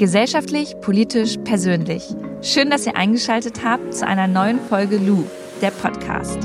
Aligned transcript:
Gesellschaftlich, 0.00 0.76
politisch, 0.80 1.36
persönlich. 1.44 2.02
Schön, 2.40 2.70
dass 2.70 2.86
ihr 2.86 2.96
eingeschaltet 2.96 3.62
habt 3.62 3.94
zu 3.94 4.06
einer 4.06 4.26
neuen 4.26 4.58
Folge 4.58 4.96
Lou, 4.96 5.24
der 5.60 5.70
Podcast. 5.72 6.38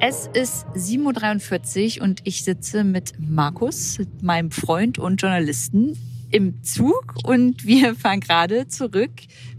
Es 0.00 0.28
ist 0.34 0.66
7.43 0.74 1.96
Uhr 1.96 2.04
und 2.04 2.20
ich 2.24 2.44
sitze 2.44 2.84
mit 2.84 3.14
Markus, 3.18 4.00
meinem 4.20 4.50
Freund 4.50 4.98
und 4.98 5.22
Journalisten, 5.22 5.96
im 6.30 6.62
Zug 6.62 7.14
und 7.24 7.64
wir 7.64 7.94
fahren 7.94 8.20
gerade 8.20 8.68
zurück 8.68 9.12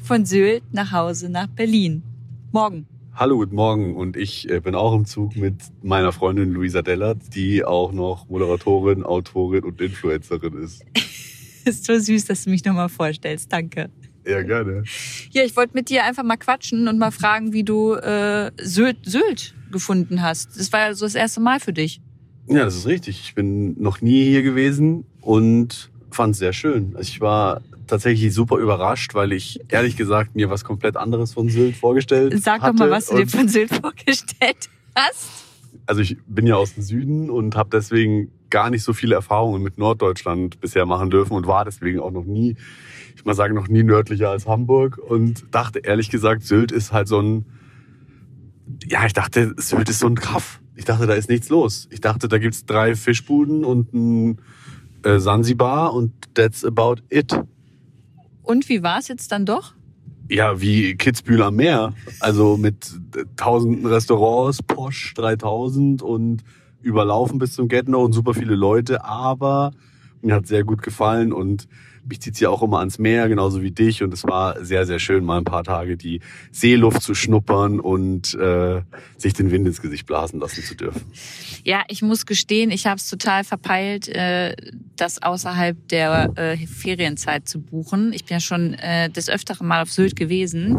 von 0.03 0.27
Sylt 0.27 0.71
nach 0.71 0.91
Hause 0.91 1.29
nach 1.29 1.47
Berlin. 1.47 2.03
Morgen. 2.55 2.87
Hallo, 3.13 3.35
guten 3.35 3.55
Morgen. 3.57 3.97
Und 3.97 4.15
ich 4.15 4.49
äh, 4.49 4.61
bin 4.61 4.75
auch 4.75 4.95
im 4.95 5.03
Zug 5.03 5.35
mit 5.35 5.55
meiner 5.83 6.13
Freundin 6.13 6.53
Luisa 6.53 6.81
Dellert, 6.81 7.35
die 7.35 7.65
auch 7.65 7.91
noch 7.91 8.29
Moderatorin, 8.29 9.03
Autorin 9.03 9.65
und 9.65 9.81
Influencerin 9.81 10.63
ist. 10.63 10.85
ist 11.65 11.83
so 11.83 11.99
süß, 11.99 12.23
dass 12.23 12.45
du 12.45 12.51
mich 12.51 12.63
nochmal 12.63 12.87
vorstellst. 12.87 13.51
Danke. 13.51 13.89
Ja, 14.25 14.41
gerne. 14.41 14.85
Ja, 15.31 15.43
ich 15.43 15.57
wollte 15.57 15.73
mit 15.73 15.89
dir 15.89 16.05
einfach 16.05 16.23
mal 16.23 16.37
quatschen 16.37 16.87
und 16.87 16.97
mal 16.97 17.11
fragen, 17.11 17.51
wie 17.51 17.65
du 17.65 17.95
äh, 17.95 18.51
Sylt, 18.61 18.99
Sylt 19.03 19.53
gefunden 19.69 20.21
hast. 20.21 20.57
Das 20.57 20.71
war 20.71 20.79
ja 20.79 20.93
so 20.93 21.05
das 21.05 21.15
erste 21.15 21.41
Mal 21.41 21.59
für 21.59 21.73
dich. 21.73 21.99
Ja, 22.47 22.63
das 22.63 22.77
ist 22.77 22.87
richtig. 22.87 23.19
Ich 23.19 23.35
bin 23.35 23.75
noch 23.81 23.99
nie 23.99 24.23
hier 24.23 24.43
gewesen 24.43 25.03
und 25.19 25.91
fand 26.15 26.33
es 26.33 26.39
sehr 26.39 26.53
schön. 26.53 26.95
Ich 26.99 27.21
war 27.21 27.61
tatsächlich 27.87 28.33
super 28.33 28.57
überrascht, 28.57 29.13
weil 29.13 29.31
ich 29.31 29.59
ehrlich 29.69 29.95
gesagt 29.95 30.35
mir 30.35 30.49
was 30.49 30.63
komplett 30.63 30.97
anderes 30.97 31.33
von 31.33 31.49
Sylt 31.49 31.75
vorgestellt 31.75 32.33
habe. 32.33 32.41
Sag 32.41 32.61
hatte. 32.61 32.73
doch 32.73 32.85
mal, 32.85 32.91
was 32.91 33.07
du 33.07 33.17
dir 33.17 33.27
von 33.27 33.47
Sylt 33.47 33.69
vorgestellt 33.69 34.69
hast. 34.95 35.29
Also 35.85 36.01
ich 36.01 36.17
bin 36.25 36.47
ja 36.47 36.55
aus 36.55 36.73
dem 36.73 36.83
Süden 36.83 37.29
und 37.29 37.55
habe 37.55 37.69
deswegen 37.71 38.31
gar 38.49 38.69
nicht 38.69 38.83
so 38.83 38.93
viele 38.93 39.15
Erfahrungen 39.15 39.61
mit 39.61 39.77
Norddeutschland 39.77 40.59
bisher 40.61 40.85
machen 40.85 41.09
dürfen 41.09 41.33
und 41.33 41.45
war 41.45 41.65
deswegen 41.65 41.99
auch 41.99 42.11
noch 42.11 42.25
nie, 42.25 42.55
ich 43.15 43.25
mal 43.25 43.35
sagen, 43.35 43.53
noch 43.53 43.67
nie 43.67 43.83
nördlicher 43.83 44.29
als 44.29 44.47
Hamburg 44.47 44.97
und 44.97 45.45
dachte 45.51 45.79
ehrlich 45.79 46.09
gesagt, 46.09 46.43
Sylt 46.43 46.71
ist 46.71 46.91
halt 46.91 47.07
so 47.07 47.19
ein, 47.19 47.45
ja, 48.87 49.05
ich 49.05 49.13
dachte, 49.13 49.53
Sylt 49.57 49.89
ist 49.89 49.99
so 49.99 50.07
ein 50.07 50.15
Kaff. 50.15 50.59
Ich 50.75 50.85
dachte, 50.85 51.07
da 51.07 51.13
ist 51.13 51.29
nichts 51.29 51.49
los. 51.49 51.87
Ich 51.91 52.01
dachte, 52.01 52.27
da 52.27 52.37
gibt's 52.37 52.65
drei 52.65 52.95
Fischbuden 52.95 53.63
und 53.63 53.93
ein 53.93 54.39
äh, 55.05 55.19
Sansibar 55.19 55.93
und 55.93 56.11
that's 56.33 56.65
about 56.65 56.95
it. 57.09 57.39
Und 58.43 58.69
wie 58.69 58.83
war 58.83 58.99
es 58.99 59.07
jetzt 59.07 59.31
dann 59.31 59.45
doch? 59.45 59.73
Ja, 60.29 60.59
wie 60.59 60.95
Kitzbühel 60.95 61.43
am 61.43 61.55
Meer. 61.55 61.93
Also 62.19 62.57
mit 62.57 62.99
tausenden 63.35 63.85
Restaurants, 63.85 64.63
Posch 64.63 65.13
3000 65.13 66.01
und 66.01 66.43
überlaufen 66.81 67.37
bis 67.39 67.53
zum 67.53 67.67
Get 67.67 67.87
und 67.87 68.13
super 68.13 68.33
viele 68.33 68.55
Leute. 68.55 69.03
Aber 69.05 69.71
mir 70.21 70.35
hat 70.35 70.47
sehr 70.47 70.63
gut 70.63 70.81
gefallen 70.81 71.31
und 71.31 71.67
mich 72.07 72.21
zieht's 72.21 72.39
ja 72.39 72.49
auch 72.49 72.61
immer 72.61 72.79
ans 72.79 72.99
Meer, 72.99 73.27
genauso 73.27 73.61
wie 73.61 73.71
dich. 73.71 74.03
Und 74.03 74.13
es 74.13 74.23
war 74.23 74.63
sehr, 74.63 74.85
sehr 74.85 74.99
schön, 74.99 75.25
mal 75.25 75.37
ein 75.37 75.43
paar 75.43 75.63
Tage 75.63 75.97
die 75.97 76.21
Seeluft 76.51 77.01
zu 77.01 77.15
schnuppern 77.15 77.79
und 77.79 78.33
äh, 78.35 78.81
sich 79.17 79.33
den 79.33 79.51
Wind 79.51 79.67
ins 79.67 79.81
Gesicht 79.81 80.05
blasen 80.05 80.39
lassen 80.39 80.63
zu 80.63 80.75
dürfen. 80.75 81.01
Ja, 81.63 81.83
ich 81.87 82.01
muss 82.01 82.25
gestehen, 82.25 82.71
ich 82.71 82.85
habe 82.85 82.97
es 82.97 83.09
total 83.09 83.43
verpeilt, 83.43 84.07
äh, 84.07 84.55
das 84.95 85.21
außerhalb 85.21 85.87
der 85.89 86.31
äh, 86.35 86.57
Ferienzeit 86.67 87.47
zu 87.47 87.59
buchen. 87.59 88.13
Ich 88.13 88.25
bin 88.25 88.35
ja 88.35 88.41
schon 88.41 88.73
äh, 88.75 89.09
des 89.09 89.29
Öfteren 89.29 89.67
mal 89.67 89.81
auf 89.81 89.91
Sylt 89.91 90.15
gewesen 90.15 90.77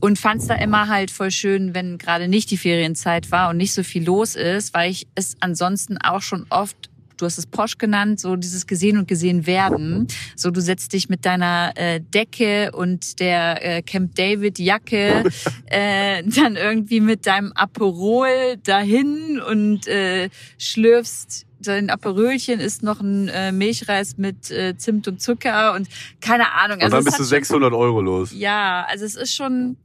und 0.00 0.18
fand 0.18 0.42
es 0.42 0.48
da 0.48 0.54
immer 0.54 0.88
halt 0.88 1.10
voll 1.10 1.30
schön, 1.30 1.74
wenn 1.74 1.98
gerade 1.98 2.28
nicht 2.28 2.50
die 2.50 2.56
Ferienzeit 2.56 3.30
war 3.30 3.50
und 3.50 3.56
nicht 3.56 3.72
so 3.72 3.82
viel 3.82 4.04
los 4.04 4.36
ist, 4.36 4.74
weil 4.74 4.90
ich 4.90 5.06
es 5.14 5.36
ansonsten 5.40 5.98
auch 5.98 6.22
schon 6.22 6.46
oft 6.50 6.90
du 7.16 7.26
hast 7.26 7.38
es 7.38 7.46
Posch 7.46 7.78
genannt, 7.78 8.20
so 8.20 8.36
dieses 8.36 8.66
gesehen 8.66 8.98
und 8.98 9.08
gesehen 9.08 9.46
werden. 9.46 10.06
So 10.36 10.50
du 10.50 10.60
setzt 10.60 10.92
dich 10.92 11.08
mit 11.08 11.24
deiner 11.24 11.72
äh, 11.76 12.00
Decke 12.00 12.72
und 12.72 13.20
der 13.20 13.78
äh, 13.78 13.82
Camp 13.82 14.14
David 14.14 14.58
Jacke 14.58 15.24
äh, 15.66 16.22
dann 16.24 16.56
irgendwie 16.56 17.00
mit 17.00 17.26
deinem 17.26 17.52
Aperol 17.52 18.56
dahin 18.62 19.40
und 19.40 19.86
äh, 19.86 20.28
schlürfst 20.58 21.46
dein 21.60 21.90
Aperölchen 21.90 22.60
ist 22.60 22.82
noch 22.82 23.00
ein 23.00 23.28
äh, 23.28 23.52
Milchreis 23.52 24.18
mit 24.18 24.50
äh, 24.50 24.76
Zimt 24.76 25.08
und 25.08 25.20
Zucker 25.20 25.74
und 25.74 25.88
keine 26.20 26.52
Ahnung. 26.52 26.80
Also 26.80 26.84
und 26.84 26.92
dann 26.92 27.04
bist 27.04 27.18
du 27.18 27.24
600 27.24 27.72
Euro 27.72 28.00
los. 28.00 28.30
Ja, 28.32 28.86
also 28.88 29.04
es 29.04 29.16
ist 29.16 29.34
schon 29.34 29.76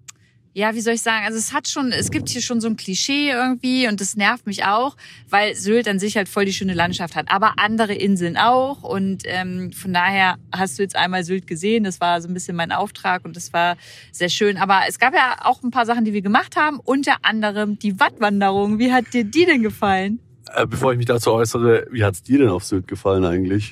ja, 0.53 0.75
wie 0.75 0.81
soll 0.81 0.95
ich 0.95 1.01
sagen? 1.01 1.25
Also 1.25 1.37
es 1.37 1.53
hat 1.53 1.67
schon, 1.69 1.91
es 1.91 2.11
gibt 2.11 2.27
hier 2.29 2.41
schon 2.41 2.59
so 2.59 2.67
ein 2.67 2.75
Klischee 2.75 3.29
irgendwie 3.29 3.87
und 3.87 4.01
das 4.01 4.17
nervt 4.17 4.45
mich 4.45 4.65
auch, 4.65 4.97
weil 5.29 5.55
Sylt 5.55 5.87
an 5.87 5.97
sich 5.97 6.17
halt 6.17 6.27
voll 6.27 6.45
die 6.45 6.53
schöne 6.53 6.73
Landschaft 6.73 7.15
hat, 7.15 7.31
aber 7.31 7.53
andere 7.57 7.93
Inseln 7.93 8.35
auch 8.35 8.83
und 8.83 9.23
ähm, 9.25 9.71
von 9.71 9.93
daher 9.93 10.37
hast 10.51 10.77
du 10.77 10.83
jetzt 10.83 10.95
einmal 10.95 11.23
Sylt 11.23 11.47
gesehen. 11.47 11.85
Das 11.85 12.01
war 12.01 12.21
so 12.21 12.27
ein 12.27 12.33
bisschen 12.33 12.55
mein 12.57 12.71
Auftrag 12.71 13.23
und 13.23 13.35
das 13.35 13.53
war 13.53 13.77
sehr 14.11 14.29
schön. 14.29 14.57
Aber 14.57 14.81
es 14.87 14.99
gab 14.99 15.13
ja 15.13 15.37
auch 15.43 15.63
ein 15.63 15.71
paar 15.71 15.85
Sachen, 15.85 16.03
die 16.03 16.13
wir 16.13 16.21
gemacht 16.21 16.57
haben, 16.57 16.79
unter 16.83 17.17
anderem 17.21 17.79
die 17.79 17.99
Wattwanderung. 17.99 18.77
Wie 18.77 18.91
hat 18.91 19.13
dir 19.13 19.23
die 19.23 19.45
denn 19.45 19.63
gefallen? 19.63 20.19
Äh, 20.53 20.67
bevor 20.67 20.91
ich 20.91 20.97
mich 20.97 21.07
dazu 21.07 21.31
äußere, 21.31 21.87
wie 21.91 22.03
hat's 22.03 22.23
dir 22.23 22.39
denn 22.39 22.49
auf 22.49 22.65
Sylt 22.65 22.87
gefallen 22.87 23.23
eigentlich? 23.23 23.71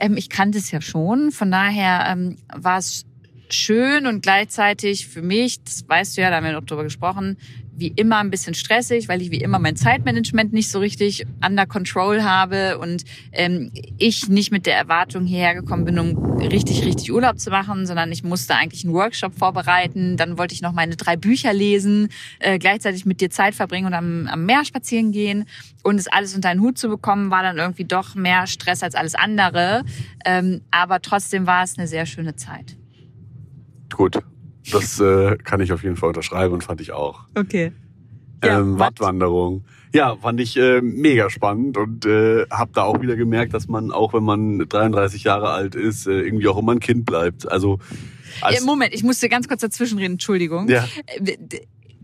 Ähm, 0.00 0.16
ich 0.16 0.28
kannte 0.28 0.58
es 0.58 0.72
ja 0.72 0.80
schon, 0.80 1.30
von 1.30 1.50
daher 1.50 2.06
ähm, 2.08 2.36
war 2.52 2.78
es 2.78 3.06
schön 3.54 4.06
und 4.06 4.22
gleichzeitig 4.22 5.06
für 5.06 5.22
mich, 5.22 5.62
das 5.62 5.88
weißt 5.88 6.16
du 6.16 6.22
ja, 6.22 6.30
da 6.30 6.36
haben 6.36 6.44
wir 6.44 6.52
noch 6.52 6.64
drüber 6.64 6.84
gesprochen, 6.84 7.36
wie 7.76 7.88
immer 7.88 8.18
ein 8.18 8.30
bisschen 8.30 8.54
stressig, 8.54 9.08
weil 9.08 9.20
ich 9.20 9.30
wie 9.30 9.40
immer 9.40 9.58
mein 9.58 9.76
Zeitmanagement 9.76 10.52
nicht 10.52 10.70
so 10.70 10.78
richtig 10.78 11.26
under 11.44 11.66
control 11.66 12.22
habe 12.22 12.78
und 12.78 13.04
ähm, 13.32 13.70
ich 13.98 14.28
nicht 14.28 14.50
mit 14.50 14.64
der 14.64 14.76
Erwartung 14.76 15.26
hierher 15.26 15.54
gekommen 15.54 15.84
bin, 15.84 15.98
um 15.98 16.38
richtig, 16.38 16.84
richtig 16.84 17.12
Urlaub 17.12 17.38
zu 17.38 17.50
machen, 17.50 17.86
sondern 17.86 18.10
ich 18.12 18.24
musste 18.24 18.54
eigentlich 18.54 18.84
einen 18.84 18.94
Workshop 18.94 19.34
vorbereiten. 19.34 20.16
Dann 20.16 20.38
wollte 20.38 20.54
ich 20.54 20.62
noch 20.62 20.72
meine 20.72 20.96
drei 20.96 21.16
Bücher 21.16 21.52
lesen, 21.52 22.08
äh, 22.38 22.58
gleichzeitig 22.58 23.04
mit 23.04 23.20
dir 23.20 23.28
Zeit 23.28 23.54
verbringen 23.54 23.86
und 23.86 23.94
am, 23.94 24.26
am 24.26 24.46
Meer 24.46 24.64
spazieren 24.64 25.12
gehen. 25.12 25.44
Und 25.82 25.98
es 25.98 26.08
alles 26.08 26.34
unter 26.34 26.48
einen 26.48 26.62
Hut 26.62 26.78
zu 26.78 26.88
bekommen, 26.88 27.30
war 27.30 27.42
dann 27.42 27.58
irgendwie 27.58 27.84
doch 27.84 28.14
mehr 28.14 28.46
Stress 28.46 28.82
als 28.82 28.94
alles 28.94 29.14
andere. 29.14 29.84
Ähm, 30.24 30.62
aber 30.70 31.02
trotzdem 31.02 31.46
war 31.46 31.62
es 31.62 31.76
eine 31.76 31.86
sehr 31.86 32.06
schöne 32.06 32.36
Zeit. 32.36 32.76
Gut, 33.94 34.18
das 34.72 35.00
äh, 35.00 35.36
kann 35.36 35.60
ich 35.60 35.72
auf 35.72 35.82
jeden 35.82 35.96
Fall 35.96 36.08
unterschreiben 36.08 36.54
und 36.54 36.64
fand 36.64 36.80
ich 36.80 36.92
auch. 36.92 37.24
Okay. 37.34 37.72
Ja, 38.44 38.60
ähm, 38.60 38.78
Wattwanderung. 38.78 39.64
Ja, 39.94 40.16
fand 40.16 40.40
ich 40.40 40.56
äh, 40.56 40.80
mega 40.82 41.30
spannend 41.30 41.78
und 41.78 42.04
äh, 42.04 42.46
habe 42.50 42.70
da 42.74 42.82
auch 42.82 43.00
wieder 43.00 43.16
gemerkt, 43.16 43.54
dass 43.54 43.66
man 43.66 43.92
auch, 43.92 44.12
wenn 44.12 44.24
man 44.24 44.58
33 44.58 45.24
Jahre 45.24 45.50
alt 45.50 45.74
ist, 45.74 46.06
äh, 46.06 46.20
irgendwie 46.20 46.48
auch 46.48 46.58
immer 46.58 46.72
ein 46.72 46.80
Kind 46.80 47.06
bleibt. 47.06 47.50
Also 47.50 47.78
als 48.42 48.64
Moment, 48.64 48.92
ich 48.92 49.02
musste 49.02 49.28
ganz 49.28 49.48
kurz 49.48 49.62
dazwischen 49.62 49.98
reden. 49.98 50.14
Entschuldigung. 50.14 50.68
Ja. 50.68 50.86
Äh, 51.06 51.36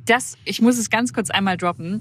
das, 0.04 0.37
ich 0.44 0.60
muss 0.60 0.78
es 0.78 0.91
ganz 0.91 1.12
kurz 1.12 1.31
einmal 1.31 1.56
droppen 1.56 2.00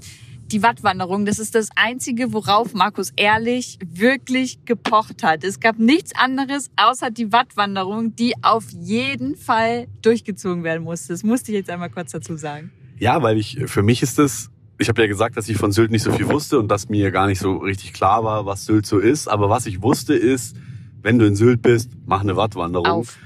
die 0.52 0.62
Wattwanderung, 0.62 1.24
das 1.24 1.38
ist 1.38 1.54
das 1.54 1.68
Einzige, 1.76 2.32
worauf 2.32 2.74
Markus 2.74 3.12
Ehrlich 3.16 3.78
wirklich 3.86 4.64
gepocht 4.66 5.22
hat. 5.22 5.44
Es 5.44 5.60
gab 5.60 5.78
nichts 5.78 6.14
anderes 6.14 6.70
außer 6.76 7.10
die 7.10 7.32
Wattwanderung, 7.32 8.14
die 8.14 8.34
auf 8.42 8.70
jeden 8.70 9.36
Fall 9.36 9.86
durchgezogen 10.02 10.62
werden 10.62 10.84
musste. 10.84 11.14
Das 11.14 11.22
musste 11.22 11.52
ich 11.52 11.56
jetzt 11.56 11.70
einmal 11.70 11.90
kurz 11.90 12.12
dazu 12.12 12.36
sagen. 12.36 12.70
Ja, 12.98 13.22
weil 13.22 13.38
ich, 13.38 13.58
für 13.66 13.82
mich 13.82 14.02
ist 14.02 14.18
das, 14.18 14.50
ich 14.78 14.88
habe 14.88 15.00
ja 15.00 15.08
gesagt, 15.08 15.36
dass 15.36 15.48
ich 15.48 15.56
von 15.56 15.72
Sylt 15.72 15.90
nicht 15.90 16.02
so 16.02 16.12
viel 16.12 16.28
wusste 16.28 16.58
und 16.58 16.68
dass 16.68 16.88
mir 16.88 17.10
gar 17.10 17.26
nicht 17.26 17.38
so 17.38 17.56
richtig 17.56 17.94
klar 17.94 18.22
war, 18.22 18.44
was 18.44 18.66
Sylt 18.66 18.84
so 18.84 18.98
ist. 18.98 19.28
Aber 19.28 19.48
was 19.48 19.66
ich 19.66 19.80
wusste 19.80 20.14
ist, 20.14 20.54
wenn 21.00 21.18
du 21.18 21.26
in 21.26 21.34
Sylt 21.34 21.62
bist, 21.62 21.90
mach 22.04 22.20
eine 22.20 22.36
Wattwanderung. 22.36 22.86
Auf. 22.86 23.18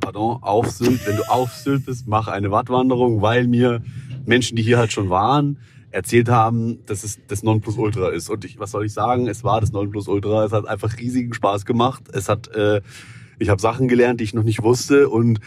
Pardon, 0.00 0.42
auf 0.42 0.70
Sylt. 0.70 1.06
Wenn 1.06 1.16
du 1.16 1.22
auf 1.30 1.52
Sylt 1.54 1.86
bist, 1.86 2.08
mach 2.08 2.26
eine 2.26 2.50
Wattwanderung, 2.50 3.22
weil 3.22 3.46
mir 3.46 3.80
Menschen, 4.26 4.56
die 4.56 4.62
hier 4.62 4.78
halt 4.78 4.92
schon 4.92 5.08
waren, 5.08 5.58
erzählt 5.90 6.28
haben, 6.28 6.84
dass 6.86 7.04
es 7.04 7.18
das 7.26 7.42
Nonplusultra 7.42 8.10
ist. 8.10 8.28
Und 8.28 8.44
ich, 8.44 8.58
was 8.58 8.70
soll 8.70 8.86
ich 8.86 8.92
sagen? 8.92 9.26
Es 9.26 9.44
war 9.44 9.60
das 9.60 9.72
Nonplusultra. 9.72 10.44
Es 10.44 10.52
hat 10.52 10.66
einfach 10.66 10.98
riesigen 10.98 11.32
Spaß 11.32 11.64
gemacht. 11.64 12.04
Es 12.12 12.28
hat, 12.28 12.48
äh, 12.48 12.80
ich 13.38 13.48
habe 13.48 13.60
Sachen 13.60 13.88
gelernt, 13.88 14.20
die 14.20 14.24
ich 14.24 14.34
noch 14.34 14.42
nicht 14.42 14.62
wusste 14.62 15.08
und 15.08 15.40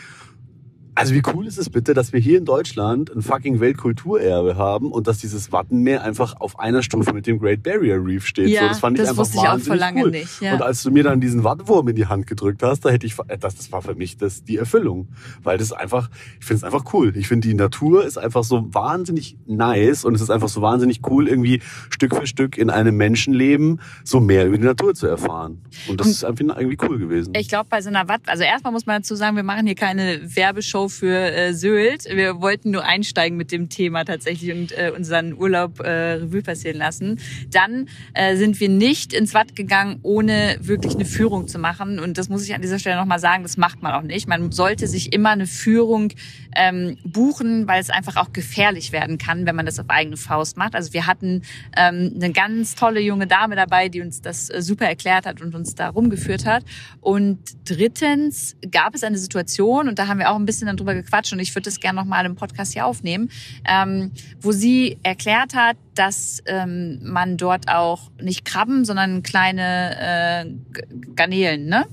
also 0.93 1.13
wie 1.13 1.21
cool 1.33 1.47
ist 1.47 1.57
es 1.57 1.69
bitte, 1.69 1.93
dass 1.93 2.11
wir 2.11 2.19
hier 2.19 2.37
in 2.37 2.45
Deutschland 2.45 3.15
ein 3.15 3.21
fucking 3.21 3.59
Weltkulturerbe 3.61 4.57
haben 4.57 4.91
und 4.91 5.07
dass 5.07 5.19
dieses 5.19 5.51
Wattenmeer 5.51 6.03
einfach 6.03 6.35
auf 6.39 6.59
einer 6.59 6.83
Stufe 6.83 7.13
mit 7.13 7.27
dem 7.27 7.39
Great 7.39 7.63
Barrier 7.63 8.03
Reef 8.03 8.25
steht. 8.25 8.49
Ja, 8.49 8.63
so, 8.63 8.67
das 8.67 8.79
fand 8.79 8.97
das 8.97 9.05
ich 9.05 9.09
einfach 9.09 9.21
wusste 9.21 9.37
ich 9.37 9.47
auch 9.47 9.59
vor 9.59 9.75
lange 9.77 10.03
cool. 10.03 10.11
nicht. 10.11 10.41
Ja. 10.41 10.53
Und 10.53 10.61
als 10.61 10.83
du 10.83 10.91
mir 10.91 11.03
dann 11.03 11.21
diesen 11.21 11.45
Wattwurm 11.45 11.87
in 11.87 11.95
die 11.95 12.07
Hand 12.07 12.27
gedrückt 12.27 12.61
hast, 12.61 12.81
da 12.81 12.89
hätte 12.89 13.05
ich, 13.05 13.15
das, 13.39 13.55
das 13.55 13.71
war 13.71 13.81
für 13.81 13.95
mich 13.95 14.17
das 14.17 14.43
die 14.43 14.57
Erfüllung, 14.57 15.07
weil 15.43 15.57
das 15.57 15.71
einfach, 15.71 16.09
ich 16.39 16.45
finde 16.45 16.57
es 16.57 16.63
einfach 16.65 16.93
cool. 16.93 17.15
Ich 17.15 17.27
finde 17.27 17.47
die 17.47 17.53
Natur 17.53 18.05
ist 18.05 18.17
einfach 18.17 18.43
so 18.43 18.67
wahnsinnig 18.73 19.37
nice 19.45 20.03
und 20.03 20.15
es 20.15 20.21
ist 20.21 20.29
einfach 20.29 20.49
so 20.49 20.61
wahnsinnig 20.61 21.01
cool, 21.09 21.29
irgendwie 21.29 21.61
Stück 21.89 22.15
für 22.15 22.27
Stück 22.27 22.57
in 22.57 22.69
einem 22.69 22.97
Menschenleben 22.97 23.79
so 24.03 24.19
mehr 24.19 24.45
über 24.45 24.57
die 24.57 24.65
Natur 24.65 24.93
zu 24.93 25.07
erfahren. 25.07 25.61
Und 25.87 26.01
das 26.01 26.07
und 26.07 26.13
ist 26.13 26.25
einfach 26.25 26.57
irgendwie 26.57 26.77
cool 26.85 26.99
gewesen. 26.99 27.33
Ich 27.35 27.47
glaube 27.47 27.67
bei 27.69 27.81
so 27.81 27.89
einer 27.89 28.09
Watt, 28.09 28.21
also 28.27 28.43
erstmal 28.43 28.73
muss 28.73 28.85
man 28.85 29.01
dazu 29.01 29.15
sagen, 29.15 29.37
wir 29.37 29.43
machen 29.43 29.65
hier 29.65 29.75
keine 29.75 30.19
Werbeshow 30.35 30.80
Intro 30.81 30.87
für 30.89 31.31
äh, 31.31 31.53
Sylt. 31.53 32.05
Wir 32.05 32.41
wollten 32.41 32.71
nur 32.71 32.83
einsteigen 32.83 33.37
mit 33.37 33.51
dem 33.51 33.69
Thema 33.69 34.03
tatsächlich 34.03 34.51
und 34.51 34.71
äh, 34.71 34.91
unseren 34.95 35.33
Urlaub 35.33 35.79
äh, 35.79 36.13
Revue 36.13 36.41
passieren 36.41 36.77
lassen. 36.77 37.19
Dann 37.51 37.87
äh, 38.13 38.35
sind 38.35 38.59
wir 38.59 38.69
nicht 38.69 39.13
ins 39.13 39.33
Watt 39.33 39.55
gegangen, 39.55 39.99
ohne 40.01 40.57
wirklich 40.59 40.95
eine 40.95 41.05
Führung 41.05 41.47
zu 41.47 41.59
machen. 41.59 41.99
Und 41.99 42.17
das 42.17 42.29
muss 42.29 42.43
ich 42.43 42.55
an 42.55 42.61
dieser 42.61 42.79
Stelle 42.79 42.95
nochmal 42.95 43.19
sagen, 43.19 43.43
das 43.43 43.57
macht 43.57 43.83
man 43.83 43.93
auch 43.93 44.01
nicht. 44.01 44.27
Man 44.27 44.51
sollte 44.51 44.87
sich 44.87 45.13
immer 45.13 45.29
eine 45.29 45.45
Führung 45.45 46.13
ähm, 46.55 46.97
buchen, 47.03 47.67
weil 47.67 47.79
es 47.79 47.89
einfach 47.89 48.17
auch 48.17 48.33
gefährlich 48.33 48.91
werden 48.91 49.17
kann, 49.17 49.45
wenn 49.45 49.55
man 49.55 49.65
das 49.65 49.79
auf 49.79 49.89
eigene 49.89 50.17
Faust 50.17 50.57
macht. 50.57 50.75
Also 50.75 50.93
wir 50.93 51.05
hatten 51.05 51.43
ähm, 51.77 52.13
eine 52.15 52.31
ganz 52.31 52.75
tolle 52.75 53.01
junge 53.01 53.27
Dame 53.27 53.55
dabei, 53.55 53.89
die 53.89 54.01
uns 54.01 54.21
das 54.21 54.49
äh, 54.49 54.61
super 54.61 54.85
erklärt 54.85 55.25
hat 55.25 55.41
und 55.41 55.53
uns 55.53 55.75
da 55.75 55.89
rumgeführt 55.89 56.45
hat. 56.45 56.63
Und 56.99 57.39
drittens 57.65 58.55
gab 58.71 58.95
es 58.95 59.03
eine 59.03 59.17
Situation, 59.17 59.87
und 59.87 59.99
da 59.99 60.07
haben 60.07 60.19
wir 60.19 60.31
auch 60.31 60.35
ein 60.35 60.45
bisschen 60.45 60.67
drüber 60.77 60.93
gequatscht, 60.93 61.33
und 61.33 61.39
ich 61.39 61.53
würde 61.55 61.65
das 61.65 61.79
gerne 61.79 61.99
nochmal 61.99 62.25
im 62.25 62.35
Podcast 62.35 62.73
hier 62.73 62.85
aufnehmen, 62.85 63.29
ähm, 63.65 64.11
wo 64.39 64.51
sie 64.51 64.97
erklärt 65.03 65.53
hat, 65.53 65.77
dass 65.95 66.41
ähm, 66.45 66.99
man 67.03 67.37
dort 67.37 67.67
auch 67.69 68.11
nicht 68.21 68.45
Krabben, 68.45 68.85
sondern 68.85 69.23
kleine 69.23 70.45
äh, 70.45 70.85
Garnelen 71.15 71.67
ne? 71.67 71.85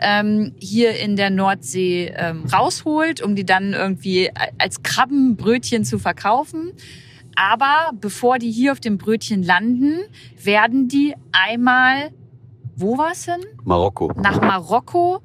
ähm, 0.00 0.52
hier 0.58 0.98
in 0.98 1.16
der 1.16 1.30
Nordsee 1.30 2.12
ähm, 2.16 2.44
rausholt, 2.52 3.22
um 3.22 3.34
die 3.34 3.46
dann 3.46 3.72
irgendwie 3.72 4.30
als 4.58 4.82
Krabbenbrötchen 4.82 5.84
zu 5.84 5.98
verkaufen. 5.98 6.72
Aber 7.36 7.90
bevor 8.00 8.38
die 8.38 8.50
hier 8.50 8.72
auf 8.72 8.80
dem 8.80 8.98
Brötchen 8.98 9.42
landen, 9.42 10.00
werden 10.42 10.88
die 10.88 11.14
einmal, 11.32 12.10
wo 12.74 12.96
war's 12.96 13.26
hin? 13.26 13.44
Marokko. 13.64 14.12
Nach 14.16 14.40
Marokko 14.40 15.20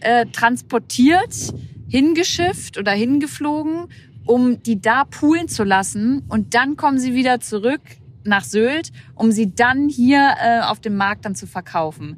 äh, 0.00 0.26
transportiert, 0.26 1.52
hingeschifft 1.92 2.78
oder 2.78 2.92
hingeflogen, 2.92 3.88
um 4.24 4.62
die 4.62 4.80
da 4.80 5.04
poolen 5.04 5.46
zu 5.48 5.62
lassen. 5.62 6.22
Und 6.30 6.54
dann 6.54 6.78
kommen 6.78 6.98
sie 6.98 7.14
wieder 7.14 7.38
zurück 7.40 7.82
nach 8.24 8.44
Sylt, 8.44 8.92
um 9.14 9.30
sie 9.30 9.54
dann 9.54 9.90
hier 9.90 10.34
äh, 10.42 10.60
auf 10.60 10.80
dem 10.80 10.96
Markt 10.96 11.26
dann 11.26 11.34
zu 11.34 11.46
verkaufen. 11.46 12.16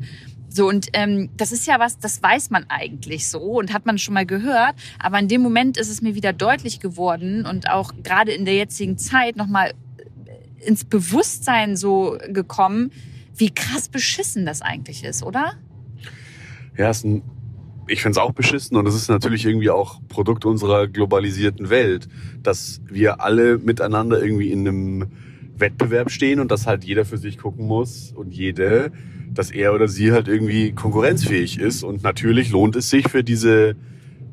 So, 0.49 0.69
und 0.69 0.91
ähm, 0.93 1.31
das 1.37 1.51
ist 1.51 1.67
ja 1.67 1.81
was, 1.81 1.99
das 1.99 2.23
weiß 2.23 2.51
man 2.51 2.67
eigentlich 2.69 3.27
so 3.29 3.41
und 3.41 3.73
hat 3.73 3.85
man 3.85 3.99
schon 3.99 4.15
mal 4.15 4.27
gehört. 4.27 4.77
Aber 5.01 5.19
in 5.19 5.27
dem 5.27 5.43
Moment 5.43 5.77
ist 5.77 5.91
es 5.91 6.03
mir 6.03 6.15
wieder 6.15 6.33
deutlich 6.33 6.79
geworden 6.79 7.45
und 7.45 7.69
auch 7.69 7.91
gerade 8.05 8.31
in 8.31 8.45
der 8.45 8.55
jetzigen 8.55 8.97
Zeit 8.97 9.35
nochmal 9.35 9.73
äh, 10.27 10.65
ins 10.65 10.85
Bewusstsein 10.85 11.77
so 11.77 12.17
gekommen, 12.29 12.93
wie 13.35 13.51
krass 13.51 13.89
beschissen 13.89 14.47
das 14.47 14.63
eigentlich 14.63 15.03
ist, 15.03 15.25
oder? 15.25 15.55
Ja, 16.77 16.91
ist 16.91 17.05
ein, 17.05 17.23
ich 17.87 18.03
finde 18.03 18.19
es 18.19 18.19
auch 18.19 18.33
beschissen 18.33 18.77
und 18.77 18.87
es 18.87 18.95
ist 18.95 19.09
natürlich 19.09 19.45
irgendwie 19.45 19.71
auch 19.71 20.01
Produkt 20.09 20.45
unserer 20.45 20.89
globalisierten 20.89 21.71
Welt, 21.71 22.09
dass 22.43 22.81
wir 22.89 23.21
alle 23.21 23.59
miteinander 23.59 24.23
irgendwie 24.23 24.51
in 24.51 24.67
einem 24.67 25.07
Wettbewerb 25.57 26.11
stehen 26.11 26.41
und 26.41 26.51
dass 26.51 26.67
halt 26.67 26.85
jeder 26.85 27.05
für 27.05 27.19
sich 27.19 27.39
gucken 27.39 27.67
muss 27.67 28.13
und 28.15 28.35
jede 28.35 28.93
dass 29.35 29.51
er 29.51 29.75
oder 29.75 29.89
sie 29.89 30.13
halt 30.13 30.29
irgendwie 30.29 30.73
konkurrenzfähig 30.73 31.59
ist. 31.59 31.83
Und 31.83 32.03
natürlich 32.03 32.51
lohnt 32.51 32.77
es 32.77 32.89
sich 32.89 33.09
für 33.11 33.25
diese 33.25 33.75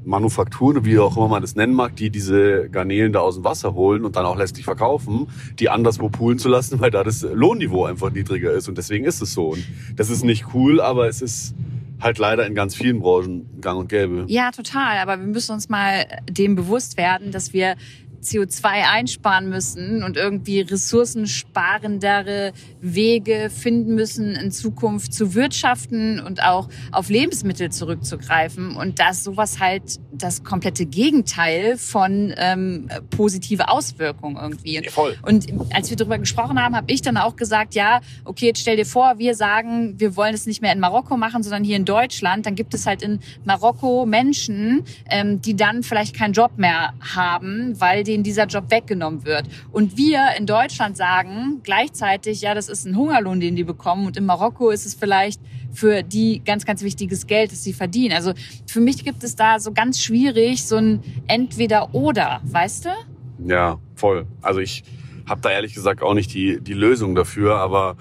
Manufakturen, 0.04 0.84
wie 0.86 0.98
auch 1.00 1.16
immer 1.18 1.28
man 1.28 1.42
das 1.42 1.56
nennen 1.56 1.74
mag, 1.74 1.96
die 1.96 2.10
diese 2.10 2.70
Garnelen 2.70 3.14
da 3.14 3.20
aus 3.20 3.36
dem 3.36 3.44
Wasser 3.44 3.74
holen 3.74 4.04
und 4.04 4.16
dann 4.16 4.26
auch 4.26 4.38
letztlich 4.38 4.66
verkaufen, 4.66 5.28
die 5.60 5.70
anderswo 5.70 6.10
poolen 6.10 6.40
zu 6.40 6.50
lassen, 6.50 6.80
weil 6.80 6.92
da 6.92 7.04
das 7.04 7.22
Lohnniveau 7.22 7.86
einfach 7.86 8.12
niedriger 8.12 8.52
ist. 8.52 8.68
Und 8.68 8.78
deswegen 8.78 9.06
ist 9.06 9.22
es 9.22 9.34
so. 9.34 9.50
Und 9.50 9.64
das 9.96 10.10
ist 10.10 10.24
nicht 10.24 10.46
cool, 10.54 10.82
aber 10.82 11.08
es 11.08 11.22
ist 11.22 11.54
halt 12.02 12.18
leider 12.18 12.46
in 12.46 12.56
ganz 12.56 12.76
vielen 12.76 13.00
Branchen 13.00 13.62
gang 13.62 13.80
und 13.80 13.90
gäbe. 13.90 14.26
Ja, 14.28 14.52
total. 14.52 14.98
Aber 14.98 15.20
wir 15.20 15.28
müssen 15.28 15.54
uns 15.54 15.70
mal 15.70 16.06
dem 16.30 16.56
bewusst 16.56 16.98
werden, 16.98 17.32
dass 17.32 17.54
wir 17.54 17.76
CO2 18.22 18.66
einsparen 18.66 19.50
müssen 19.50 20.04
und 20.04 20.18
irgendwie 20.18 20.62
ressourcensparendere 20.62 22.54
Wege 22.82 23.50
finden 23.50 23.96
müssen, 23.96 24.36
in 24.36 24.52
Zukunft 24.52 25.14
zu 25.14 25.34
wirtschaften 25.34 26.20
und 26.20 26.44
auch 26.44 26.70
auf 26.92 27.10
Lebensmittel 27.10 27.72
zurückzugreifen. 27.72 28.76
Und 28.76 29.00
dass 29.00 29.24
sowas 29.24 29.60
halt 29.60 30.00
das 30.12 30.44
komplette 30.44 30.86
Gegenteil 30.86 31.78
von 31.78 32.34
ähm, 32.38 32.88
positive 33.10 33.70
Auswirkungen 33.70 34.38
irgendwie. 34.38 34.82
Voll. 34.90 35.18
Und 35.24 35.48
als 35.74 35.90
wir 35.90 35.98
darüber 35.98 36.20
gesprochen 36.20 36.62
haben, 36.62 36.76
habe 36.76 36.92
ich 36.92 37.02
dann 37.02 37.18
auch 37.18 37.36
gesagt, 37.36 37.76
ja, 37.76 38.02
okay, 38.26 38.48
jetzt 38.48 38.62
stell 38.62 38.78
dir 38.78 38.86
vor, 38.86 39.18
wir 39.18 39.36
sagen, 39.36 40.00
wir 40.00 40.16
wollen 40.16 40.34
es 40.34 40.46
nicht 40.46 40.62
mehr 40.62 40.74
in 40.74 40.80
Marokko 40.80 41.18
machen, 41.18 41.44
sondern 41.44 41.64
hier 41.64 41.78
in 41.78 41.86
Deutschland. 41.86 42.46
Dann 42.46 42.56
gibt 42.56 42.74
es 42.74 42.86
halt 42.86 43.02
in 43.02 43.20
Marokko 43.46 44.06
Menschen, 44.06 44.84
ähm, 45.10 45.42
die 45.42 45.56
dann 45.56 45.84
vielleicht 45.84 46.16
keinen 46.16 46.34
Job 46.34 46.52
mehr 46.58 46.94
haben, 47.00 47.80
weil 47.80 48.04
denen 48.12 48.24
dieser 48.24 48.46
Job 48.46 48.66
weggenommen 48.70 49.26
wird. 49.26 49.46
Und 49.72 49.98
wir 49.98 50.20
in 50.38 50.46
Deutschland 50.46 50.98
sagen 50.98 51.62
gleichzeitig, 51.64 52.42
ja, 52.42 52.54
das 52.54 52.70
ist 52.70 52.86
ein 52.86 52.96
Hungerlohn, 52.96 53.40
den 53.40 53.56
die 53.56 53.64
bekommen. 53.64 54.06
Und 54.06 54.18
in 54.18 54.26
Marokko 54.26 54.70
ist 54.70 54.86
es 54.86 54.94
vielleicht 54.94 55.42
für 55.72 56.04
die 56.04 56.42
ganz, 56.44 56.66
ganz 56.66 56.84
wichtiges 56.84 57.28
Geld, 57.28 57.52
das 57.52 57.64
sie 57.64 57.74
verdienen. 57.74 58.14
Also 58.14 58.34
für 58.68 58.82
mich 58.82 59.04
gibt 59.06 59.24
es 59.24 59.36
da 59.36 59.60
so 59.60 59.72
ganz 59.72 60.02
schwierig 60.02 60.66
so 60.66 60.76
ein 60.76 61.02
Entweder-Oder, 61.28 62.42
weißt 62.44 62.86
du? 62.86 62.90
Ja, 63.48 63.80
voll. 63.96 64.28
Also 64.42 64.60
ich 64.60 64.84
habe 65.26 65.42
da 65.42 65.50
ehrlich 65.50 65.74
gesagt 65.74 66.02
auch 66.02 66.14
nicht 66.14 66.34
die, 66.34 66.60
die 66.62 66.74
Lösung 66.74 67.16
dafür, 67.16 67.58
aber 67.58 67.96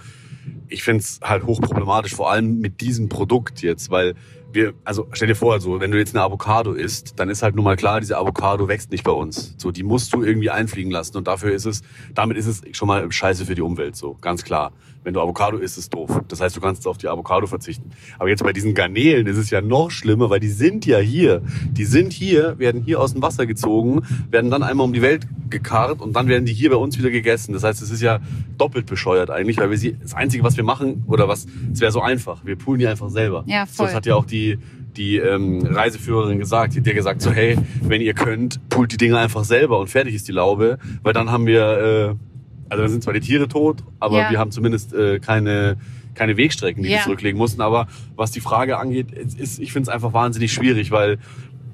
ich 0.69 0.83
finde 0.83 1.03
es 1.03 1.21
halt 1.23 1.45
hochproblematisch, 1.45 2.15
vor 2.15 2.31
allem 2.31 2.59
mit 2.59 2.81
diesem 2.81 3.09
Produkt 3.09 3.63
jetzt, 3.63 3.91
weil 3.91 4.15
wir, 4.53 4.75
also 4.85 5.09
stell 5.13 5.29
dir 5.29 5.35
vor, 5.35 5.53
also, 5.53 5.81
wenn 5.81 5.91
du 5.91 5.99
jetzt 5.99 6.15
eine 6.15 6.25
Avocado 6.25 6.73
isst, 6.73 7.19
dann 7.19 7.29
ist 7.29 7.43
halt 7.43 7.55
nun 7.55 7.65
mal 7.65 7.77
klar, 7.77 8.01
diese 8.01 8.17
Avocado 8.19 8.69
wächst 8.69 8.91
nicht 8.91 9.05
bei 9.05 9.13
uns. 9.13 9.55
So, 9.59 9.71
die 9.71 9.83
musst 9.83 10.13
du 10.13 10.23
irgendwie 10.23 10.51
einfliegen 10.51 10.91
lassen 10.91 11.17
und 11.17 11.27
dafür 11.27 11.53
ist 11.53 11.67
es, 11.67 11.83
damit 12.15 12.37
ist 12.37 12.47
es 12.47 12.63
schon 12.73 12.89
mal 12.89 13.11
scheiße 13.11 13.47
für 13.47 13.55
die 13.55 13.63
Umwelt, 13.63 13.97
so, 13.97 14.17
ganz 14.21 14.45
klar. 14.45 14.73
Wenn 15.03 15.15
du 15.15 15.21
Avocado 15.21 15.57
isst, 15.57 15.79
ist 15.79 15.85
es 15.85 15.91
doof. 15.91 16.21
Das 16.29 16.41
heißt, 16.41 16.57
du 16.57 16.61
kannst 16.61 16.87
auf 16.87 16.99
die 16.99 17.09
Avocado 17.09 17.47
verzichten. 17.47 17.91
Aber 18.19 18.29
jetzt 18.29 18.43
bei 18.43 18.53
diesen 18.53 18.75
Garnelen 18.75 19.27
ist 19.27 19.37
es 19.37 19.51
ja 19.51 19.61
noch 19.61 19.91
schlimmer, 19.91 20.31
weil 20.31 20.41
die 20.41 20.49
sind 20.49 20.85
ja 20.85 20.99
hier. 20.99 21.43
Die 21.71 21.85
sind 21.85 22.13
hier, 22.13 22.59
werden 22.59 22.83
hier 22.83 23.01
aus 23.01 23.13
dem 23.13 23.23
Wasser 23.23 23.47
gezogen, 23.47 24.03
werden 24.31 24.51
dann 24.51 24.63
einmal 24.63 24.85
um 24.85 24.93
die 24.93 25.03
Welt 25.03 25.27
gekarrt 25.49 26.01
und 26.01 26.15
dann 26.15 26.29
werden 26.29 26.45
die 26.45 26.53
hier 26.53 26.71
bei 26.71 26.77
uns 26.77 26.99
wieder 26.99 27.11
gegessen. 27.11 27.53
Das 27.53 27.65
heißt, 27.65 27.83
es 27.83 27.91
ist 27.91 28.03
ja 28.03 28.21
doppelt 28.59 28.87
bescheuert 28.87 29.31
eigentlich, 29.31 29.59
weil 29.59 29.71
wir 29.71 29.79
sie, 29.79 29.97
das 30.01 30.15
Einzige, 30.15 30.45
was 30.45 30.57
wir 30.57 30.65
machen, 30.65 31.05
oder 31.07 31.29
was, 31.29 31.47
es 31.73 31.81
wäre 31.81 31.93
so 31.93 32.03
einfach. 32.03 32.45
Wir 32.45 32.57
poolen 32.57 32.81
die 32.81 32.87
einfach 32.87 33.11
selber. 33.11 33.45
Ja, 33.47 33.67
voll. 33.67 33.73
So, 33.75 33.85
das 33.85 33.95
hat 33.95 34.07
ja 34.07 34.15
auch 34.15 34.27
die, 34.27 34.59
die 34.97 35.17
ähm, 35.17 35.67
Reiseführerin 35.67 36.39
gesagt, 36.39 36.75
die 36.75 36.79
hat 36.79 36.87
dir 36.87 36.95
gesagt 36.95 37.23
so, 37.23 37.31
hey, 37.31 37.57
wenn 37.83 38.01
ihr 38.01 38.15
könnt, 38.15 38.69
pult 38.69 38.93
die 38.93 38.97
Dinge 38.97 39.19
einfach 39.19 39.45
selber 39.45 39.79
und 39.79 39.89
fertig 39.89 40.15
ist 40.15 40.29
die 40.29 40.33
Laube, 40.33 40.79
weil 41.03 41.13
dann 41.13 41.31
haben 41.31 41.47
wir, 41.47 42.17
äh, 42.17 42.30
also 42.71 42.83
dann 42.83 42.91
sind 42.91 43.03
zwar 43.03 43.13
die 43.13 43.21
Tiere 43.21 43.49
tot, 43.49 43.83
aber 43.99 44.19
Ja. 44.21 44.31
wir 44.31 44.39
haben 44.39 44.51
zumindest 44.51 44.95
äh, 44.95 45.19
keine 45.21 45.77
keine 46.15 46.37
Wegstrecken, 46.37 46.83
die 46.83 46.89
Ja. 46.89 46.97
wir 46.99 47.03
zurücklegen 47.05 47.39
mussten. 47.39 47.61
Aber 47.61 47.87
was 48.17 48.31
die 48.33 48.41
Frage 48.41 48.79
angeht, 48.79 49.13
ist, 49.13 49.59
ich 49.61 49.73
finde 49.73 49.89
es 49.91 49.95
einfach 49.95 50.13
wahnsinnig 50.13 50.53
schwierig, 50.53 50.91
weil 50.91 51.19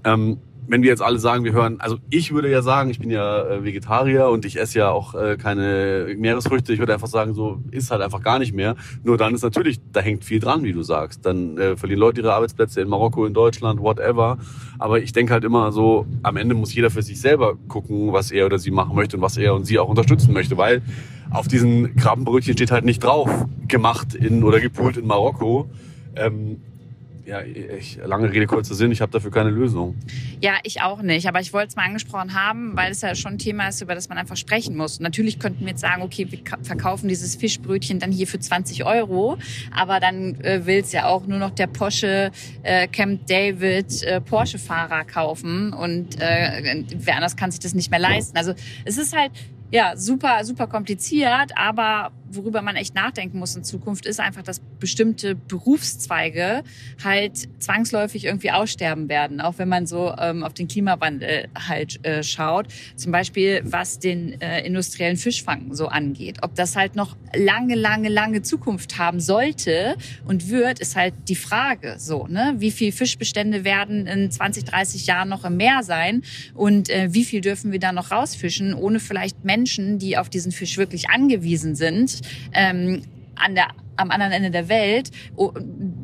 ähm, 0.04 0.38
wenn 0.68 0.82
wir 0.82 0.90
jetzt 0.90 1.02
alle 1.02 1.18
sagen, 1.18 1.44
wir 1.44 1.52
hören, 1.52 1.80
also 1.80 1.98
ich 2.10 2.32
würde 2.32 2.50
ja 2.50 2.62
sagen, 2.62 2.90
ich 2.90 2.98
bin 2.98 3.10
ja 3.10 3.42
äh, 3.46 3.64
Vegetarier 3.64 4.28
und 4.28 4.44
ich 4.44 4.58
esse 4.58 4.78
ja 4.78 4.90
auch 4.90 5.14
äh, 5.14 5.36
keine 5.36 6.14
Meeresfrüchte. 6.16 6.72
Ich 6.72 6.78
würde 6.78 6.94
einfach 6.94 7.06
sagen, 7.06 7.34
so 7.34 7.60
ist 7.70 7.90
halt 7.90 8.02
einfach 8.02 8.22
gar 8.22 8.38
nicht 8.38 8.52
mehr. 8.52 8.76
Nur 9.04 9.16
dann 9.16 9.34
ist 9.34 9.42
natürlich, 9.42 9.80
da 9.92 10.00
hängt 10.00 10.24
viel 10.24 10.40
dran, 10.40 10.64
wie 10.64 10.72
du 10.72 10.82
sagst. 10.82 11.24
Dann 11.24 11.58
äh, 11.58 11.76
verlieren 11.76 12.00
Leute 12.00 12.20
ihre 12.20 12.34
Arbeitsplätze 12.34 12.80
in 12.80 12.88
Marokko, 12.88 13.26
in 13.26 13.34
Deutschland, 13.34 13.80
whatever. 13.80 14.38
Aber 14.78 15.00
ich 15.00 15.12
denke 15.12 15.32
halt 15.32 15.44
immer 15.44 15.72
so, 15.72 16.06
am 16.22 16.36
Ende 16.36 16.54
muss 16.54 16.74
jeder 16.74 16.90
für 16.90 17.02
sich 17.02 17.20
selber 17.20 17.56
gucken, 17.68 18.12
was 18.12 18.30
er 18.30 18.46
oder 18.46 18.58
sie 18.58 18.70
machen 18.70 18.94
möchte 18.94 19.16
und 19.16 19.22
was 19.22 19.36
er 19.36 19.54
und 19.54 19.64
sie 19.64 19.78
auch 19.78 19.88
unterstützen 19.88 20.32
möchte, 20.32 20.56
weil 20.56 20.82
auf 21.30 21.48
diesen 21.48 21.96
Krabbenbrötchen 21.96 22.54
steht 22.54 22.70
halt 22.70 22.84
nicht 22.84 23.02
drauf, 23.02 23.30
gemacht 23.68 24.14
in 24.14 24.42
oder 24.44 24.60
gepult 24.60 24.96
in 24.96 25.06
Marokko. 25.06 25.68
Ähm, 26.14 26.60
ja, 27.26 27.42
ich, 27.42 27.98
lange 28.04 28.30
Rede, 28.30 28.46
kurzer 28.46 28.74
Sinn, 28.74 28.92
ich 28.92 29.00
habe 29.00 29.10
dafür 29.10 29.30
keine 29.32 29.50
Lösung. 29.50 29.96
Ja, 30.40 30.54
ich 30.62 30.80
auch 30.80 31.02
nicht. 31.02 31.26
Aber 31.26 31.40
ich 31.40 31.52
wollte 31.52 31.68
es 31.68 31.76
mal 31.76 31.84
angesprochen 31.84 32.34
haben, 32.34 32.76
weil 32.76 32.92
es 32.92 33.00
ja 33.00 33.14
schon 33.16 33.32
ein 33.32 33.38
Thema 33.38 33.68
ist, 33.68 33.80
über 33.82 33.94
das 33.96 34.08
man 34.08 34.16
einfach 34.16 34.36
sprechen 34.36 34.76
muss. 34.76 35.00
Natürlich 35.00 35.38
könnten 35.40 35.60
wir 35.62 35.70
jetzt 35.70 35.80
sagen, 35.80 36.02
okay, 36.02 36.26
wir 36.30 36.44
ka- 36.44 36.58
verkaufen 36.62 37.08
dieses 37.08 37.34
Fischbrötchen 37.34 37.98
dann 37.98 38.12
hier 38.12 38.26
für 38.28 38.38
20 38.38 38.84
Euro. 38.84 39.38
Aber 39.74 39.98
dann 39.98 40.40
äh, 40.42 40.66
will 40.66 40.78
es 40.78 40.92
ja 40.92 41.06
auch 41.06 41.26
nur 41.26 41.38
noch 41.38 41.50
der 41.50 41.66
Porsche 41.66 42.30
äh, 42.62 42.86
Camp 42.86 43.26
David 43.26 44.02
äh, 44.04 44.20
Porsche-Fahrer 44.20 45.04
kaufen. 45.04 45.72
Und 45.72 46.20
äh, 46.20 46.84
wer 46.96 47.16
anders 47.16 47.36
kann 47.36 47.50
sich 47.50 47.60
das 47.60 47.74
nicht 47.74 47.90
mehr 47.90 48.00
leisten. 48.00 48.36
Also 48.38 48.54
es 48.84 48.98
ist 48.98 49.16
halt 49.16 49.32
ja, 49.72 49.96
super, 49.96 50.44
super 50.44 50.68
kompliziert, 50.68 51.50
aber 51.56 52.12
worüber 52.30 52.62
man 52.62 52.76
echt 52.76 52.94
nachdenken 52.94 53.38
muss 53.38 53.56
in 53.56 53.64
Zukunft, 53.64 54.06
ist 54.06 54.20
einfach, 54.20 54.42
dass 54.42 54.60
bestimmte 54.80 55.34
Berufszweige 55.34 56.62
halt 57.02 57.48
zwangsläufig 57.58 58.24
irgendwie 58.24 58.50
aussterben 58.50 59.08
werden, 59.08 59.40
auch 59.40 59.58
wenn 59.58 59.68
man 59.68 59.86
so 59.86 60.14
ähm, 60.18 60.44
auf 60.44 60.54
den 60.54 60.68
Klimawandel 60.68 61.48
halt 61.56 62.04
äh, 62.04 62.22
schaut. 62.22 62.68
Zum 62.96 63.12
Beispiel, 63.12 63.62
was 63.64 63.98
den 63.98 64.40
äh, 64.40 64.60
industriellen 64.66 65.16
Fischfang 65.16 65.74
so 65.74 65.88
angeht. 65.88 66.38
Ob 66.42 66.54
das 66.54 66.76
halt 66.76 66.96
noch 66.96 67.16
lange, 67.34 67.74
lange, 67.74 68.08
lange 68.08 68.42
Zukunft 68.42 68.98
haben 68.98 69.20
sollte 69.20 69.96
und 70.26 70.48
wird, 70.50 70.80
ist 70.80 70.96
halt 70.96 71.14
die 71.28 71.36
Frage 71.36 71.96
so, 71.98 72.26
ne? 72.26 72.54
Wie 72.58 72.70
viel 72.70 72.92
Fischbestände 72.92 73.64
werden 73.64 74.06
in 74.06 74.30
20, 74.30 74.64
30 74.64 75.06
Jahren 75.06 75.28
noch 75.28 75.44
im 75.44 75.56
Meer 75.56 75.82
sein 75.82 76.22
und 76.54 76.90
äh, 76.90 77.08
wie 77.12 77.24
viel 77.24 77.40
dürfen 77.40 77.72
wir 77.72 77.78
da 77.78 77.92
noch 77.92 78.10
rausfischen, 78.10 78.74
ohne 78.74 79.00
vielleicht 79.00 79.44
Menschen, 79.44 79.98
die 79.98 80.18
auf 80.18 80.28
diesen 80.28 80.52
Fisch 80.52 80.76
wirklich 80.76 81.10
angewiesen 81.10 81.74
sind, 81.74 82.15
ähm, 82.52 83.02
an 83.34 83.54
der, 83.54 83.68
am 83.96 84.10
anderen 84.10 84.32
Ende 84.32 84.50
der 84.50 84.68
Welt, 84.68 85.10
oh, 85.36 85.52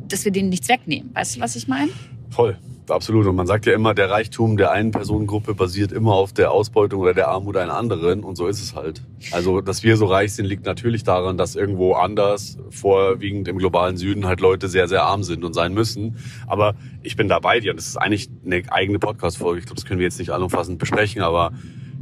dass 0.09 0.25
wir 0.25 0.33
denen 0.33 0.49
nichts 0.49 0.69
wegnehmen. 0.69 1.11
Weißt 1.15 1.37
du, 1.37 1.41
was 1.41 1.57
ich 1.57 1.69
meine? 1.69 1.91
Voll. 2.31 2.57
Absolut. 2.89 3.27
Und 3.27 3.37
man 3.37 3.47
sagt 3.47 3.67
ja 3.67 3.75
immer, 3.75 3.95
der 3.95 4.11
Reichtum 4.11 4.57
der 4.57 4.73
einen 4.73 4.91
Personengruppe 4.91 5.55
basiert 5.55 5.93
immer 5.93 6.15
auf 6.15 6.33
der 6.33 6.51
Ausbeutung 6.51 7.01
oder 7.01 7.15
der 7.15 7.29
Armut 7.29 7.57
einer 7.57 7.77
anderen. 7.77 8.25
Und 8.25 8.37
so 8.37 8.49
ist 8.49 8.61
es 8.61 8.75
halt. 8.75 9.03
Also, 9.31 9.61
dass 9.61 9.83
wir 9.83 9.97
so 9.97 10.07
reich 10.07 10.35
sind, 10.35 10.47
liegt 10.47 10.67
natürlich 10.67 11.05
daran, 11.05 11.37
dass 11.39 11.55
irgendwo 11.55 11.95
anders, 11.95 12.59
vorwiegend 12.71 13.47
im 13.49 13.59
globalen 13.59 13.97
Süden, 13.97 14.27
halt 14.27 14.41
Leute 14.41 14.69
sehr, 14.69 14.89
sehr 14.89 15.05
arm 15.05 15.23
sind 15.23 15.45
und 15.45 15.55
sein 15.55 15.75
müssen. 15.75 16.17
Aber 16.47 16.75
ich 17.03 17.17
bin 17.17 17.29
da 17.29 17.39
bei 17.39 17.61
dir. 17.61 17.71
Und 17.71 17.77
das 17.77 17.87
ist 17.87 17.97
eigentlich 17.97 18.29
eine 18.45 18.63
eigene 18.71 18.99
Podcast-Folge. 18.99 19.61
Ich 19.61 19.67
glaube, 19.67 19.77
das 19.77 19.87
können 19.87 20.01
wir 20.01 20.07
jetzt 20.07 20.19
nicht 20.19 20.31
allumfassend 20.31 20.79
besprechen, 20.79 21.23
aber 21.23 21.53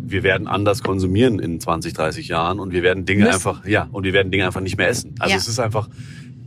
wir 0.02 0.22
werden 0.22 0.46
anders 0.46 0.82
konsumieren 0.82 1.38
in 1.38 1.60
20, 1.60 1.92
30 1.92 2.28
Jahren 2.28 2.58
und 2.60 2.72
wir 2.72 2.82
werden 2.82 3.04
Dinge 3.04 3.24
Müssen. 3.24 3.34
einfach, 3.34 3.66
ja, 3.66 3.88
und 3.92 4.04
wir 4.04 4.12
werden 4.12 4.30
Dinge 4.32 4.46
einfach 4.46 4.60
nicht 4.60 4.76
mehr 4.76 4.88
essen. 4.88 5.14
Also 5.18 5.32
Ja. 5.32 5.36
es 5.38 5.48
ist 5.48 5.58
einfach, 5.58 5.88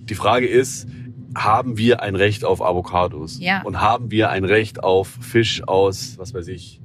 die 0.10 0.16
Frage 0.16 0.48
ist, 0.48 0.88
haben 1.36 1.78
wir 1.78 2.02
ein 2.04 2.16
Recht 2.16 2.46
auf 2.46 2.62
Avocados? 2.62 3.40
Ja. 3.40 3.62
Und 3.64 3.82
haben 3.82 4.12
wir 4.12 4.30
ein 4.30 4.44
Recht 4.46 4.84
auf 4.84 5.08
Fisch 5.22 5.64
aus, 5.68 6.16
was 6.18 6.34
weiß 6.34 6.48
ich, 6.50 6.80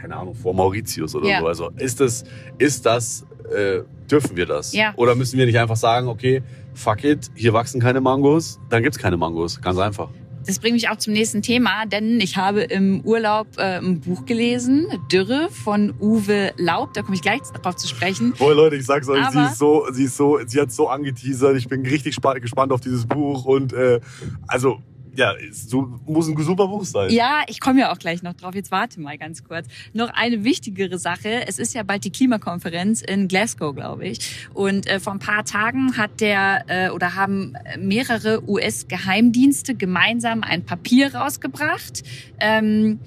keine 0.00 0.16
Ahnung, 0.16 0.34
vor 0.34 0.52
Mauritius 0.54 1.14
oder 1.14 1.28
Ja. 1.28 1.40
so? 1.40 1.46
Also 1.46 1.70
ist 1.76 2.00
das, 2.00 2.24
ist 2.58 2.84
das, 2.84 3.24
äh, 3.54 3.80
dürfen 4.10 4.36
wir 4.36 4.46
das? 4.46 4.72
Ja. 4.74 4.92
Oder 4.96 5.14
müssen 5.14 5.38
wir 5.38 5.46
nicht 5.46 5.58
einfach 5.58 5.76
sagen, 5.76 6.08
okay, 6.08 6.42
fuck 6.74 7.02
it, 7.04 7.30
hier 7.34 7.52
wachsen 7.54 7.80
keine 7.80 8.00
Mangos, 8.02 8.60
dann 8.68 8.82
gibt's 8.82 8.98
keine 8.98 9.16
Mangos. 9.16 9.60
Ganz 9.62 9.78
einfach. 9.78 10.10
Das 10.46 10.58
bringt 10.60 10.74
mich 10.74 10.88
auch 10.88 10.96
zum 10.96 11.12
nächsten 11.12 11.42
Thema, 11.42 11.86
denn 11.86 12.20
ich 12.20 12.36
habe 12.36 12.62
im 12.62 13.00
Urlaub 13.02 13.46
äh, 13.58 13.78
ein 13.78 14.00
Buch 14.00 14.24
gelesen, 14.26 14.86
Dürre 15.10 15.48
von 15.50 15.94
Uwe 16.00 16.52
Laub. 16.56 16.94
Da 16.94 17.02
komme 17.02 17.14
ich 17.16 17.22
gleich 17.22 17.40
drauf 17.62 17.76
zu 17.76 17.88
sprechen. 17.88 18.32
Boah, 18.38 18.54
Leute, 18.54 18.76
ich 18.76 18.86
sag's 18.86 19.08
euch, 19.08 19.24
sie 19.30 19.44
ist 19.44 19.58
so, 19.58 19.86
sie 19.92 20.04
ist 20.04 20.16
so, 20.16 20.38
sie 20.46 20.60
hat 20.60 20.70
so 20.72 20.88
angeteasert. 20.88 21.56
Ich 21.56 21.68
bin 21.68 21.84
richtig 21.84 22.14
spa- 22.14 22.34
gespannt 22.34 22.72
auf 22.72 22.80
dieses 22.80 23.06
Buch 23.06 23.44
und 23.44 23.72
äh, 23.72 24.00
also 24.46 24.78
ja, 25.16 25.34
so, 25.50 25.98
muss 26.06 26.28
ein 26.28 26.36
super 26.36 26.68
Buch 26.68 26.84
sein. 26.84 27.10
Ja, 27.10 27.42
ich 27.46 27.60
komme 27.60 27.80
ja 27.80 27.92
auch 27.92 27.98
gleich 27.98 28.22
noch 28.22 28.34
drauf. 28.34 28.54
Jetzt 28.54 28.70
warte 28.70 29.00
mal 29.00 29.18
ganz 29.18 29.44
kurz. 29.44 29.66
Noch 29.92 30.10
eine 30.10 30.44
wichtigere 30.44 30.98
Sache. 30.98 31.46
Es 31.46 31.58
ist 31.58 31.74
ja 31.74 31.82
bald 31.82 32.04
die 32.04 32.10
Klimakonferenz 32.10 33.02
in 33.02 33.28
Glasgow, 33.28 33.74
glaube 33.74 34.06
ich. 34.06 34.48
Und 34.54 34.86
äh, 34.86 35.00
vor 35.00 35.14
ein 35.14 35.18
paar 35.18 35.44
Tagen 35.44 35.96
hat 35.96 36.20
der 36.20 36.64
äh, 36.68 36.90
oder 36.90 37.14
haben 37.14 37.54
mehrere 37.78 38.48
US-Geheimdienste 38.48 39.74
gemeinsam 39.74 40.42
ein 40.42 40.64
Papier 40.64 41.14
rausgebracht. 41.14 42.02
Ähm, 42.38 43.00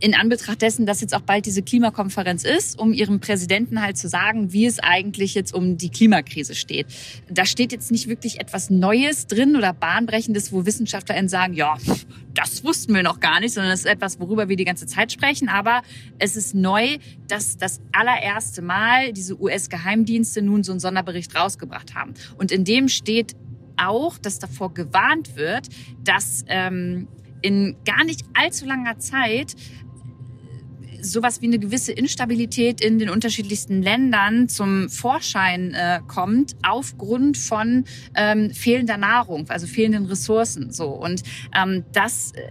in 0.00 0.14
Anbetracht 0.14 0.62
dessen, 0.62 0.86
dass 0.86 1.00
jetzt 1.00 1.14
auch 1.14 1.20
bald 1.20 1.46
diese 1.46 1.62
Klimakonferenz 1.62 2.44
ist, 2.44 2.78
um 2.78 2.92
ihrem 2.92 3.20
Präsidenten 3.20 3.82
halt 3.82 3.98
zu 3.98 4.08
sagen, 4.08 4.52
wie 4.52 4.66
es 4.66 4.78
eigentlich 4.78 5.34
jetzt 5.34 5.54
um 5.54 5.76
die 5.76 5.90
Klimakrise 5.90 6.54
steht. 6.54 6.86
Da 7.28 7.44
steht 7.44 7.70
jetzt 7.70 7.90
nicht 7.90 8.08
wirklich 8.08 8.40
etwas 8.40 8.70
Neues 8.70 9.26
drin 9.26 9.56
oder 9.56 9.74
Bahnbrechendes, 9.74 10.52
wo 10.52 10.64
WissenschaftlerInnen 10.64 11.28
sagen, 11.28 11.52
ja, 11.52 11.76
das 12.34 12.64
wussten 12.64 12.94
wir 12.94 13.02
noch 13.02 13.20
gar 13.20 13.40
nicht, 13.40 13.52
sondern 13.52 13.72
das 13.72 13.80
ist 13.80 13.86
etwas, 13.86 14.18
worüber 14.18 14.48
wir 14.48 14.56
die 14.56 14.64
ganze 14.64 14.86
Zeit 14.86 15.12
sprechen. 15.12 15.48
Aber 15.48 15.82
es 16.18 16.34
ist 16.34 16.54
neu, 16.54 16.96
dass 17.28 17.58
das 17.58 17.80
allererste 17.92 18.62
Mal 18.62 19.12
diese 19.12 19.40
US-Geheimdienste 19.40 20.40
nun 20.40 20.62
so 20.62 20.72
einen 20.72 20.80
Sonderbericht 20.80 21.34
rausgebracht 21.36 21.94
haben. 21.94 22.14
Und 22.38 22.52
in 22.52 22.64
dem 22.64 22.88
steht 22.88 23.36
auch, 23.76 24.18
dass 24.18 24.38
davor 24.38 24.72
gewarnt 24.72 25.36
wird, 25.36 25.68
dass 26.04 26.44
ähm, 26.48 27.08
in 27.42 27.76
gar 27.84 28.04
nicht 28.04 28.24
allzu 28.34 28.66
langer 28.66 28.98
Zeit 28.98 29.56
sowas 31.02 31.40
wie 31.40 31.46
eine 31.46 31.58
gewisse 31.58 31.92
Instabilität 31.92 32.80
in 32.80 32.98
den 32.98 33.10
unterschiedlichsten 33.10 33.82
Ländern 33.82 34.48
zum 34.48 34.88
Vorschein 34.88 35.74
äh, 35.74 36.00
kommt 36.06 36.56
aufgrund 36.62 37.36
von 37.36 37.84
ähm, 38.14 38.50
fehlender 38.50 38.96
Nahrung, 38.96 39.48
also 39.48 39.66
fehlenden 39.66 40.06
Ressourcen. 40.06 40.70
So 40.70 40.88
und 40.88 41.22
ähm, 41.56 41.84
dass 41.92 42.32
äh, 42.32 42.50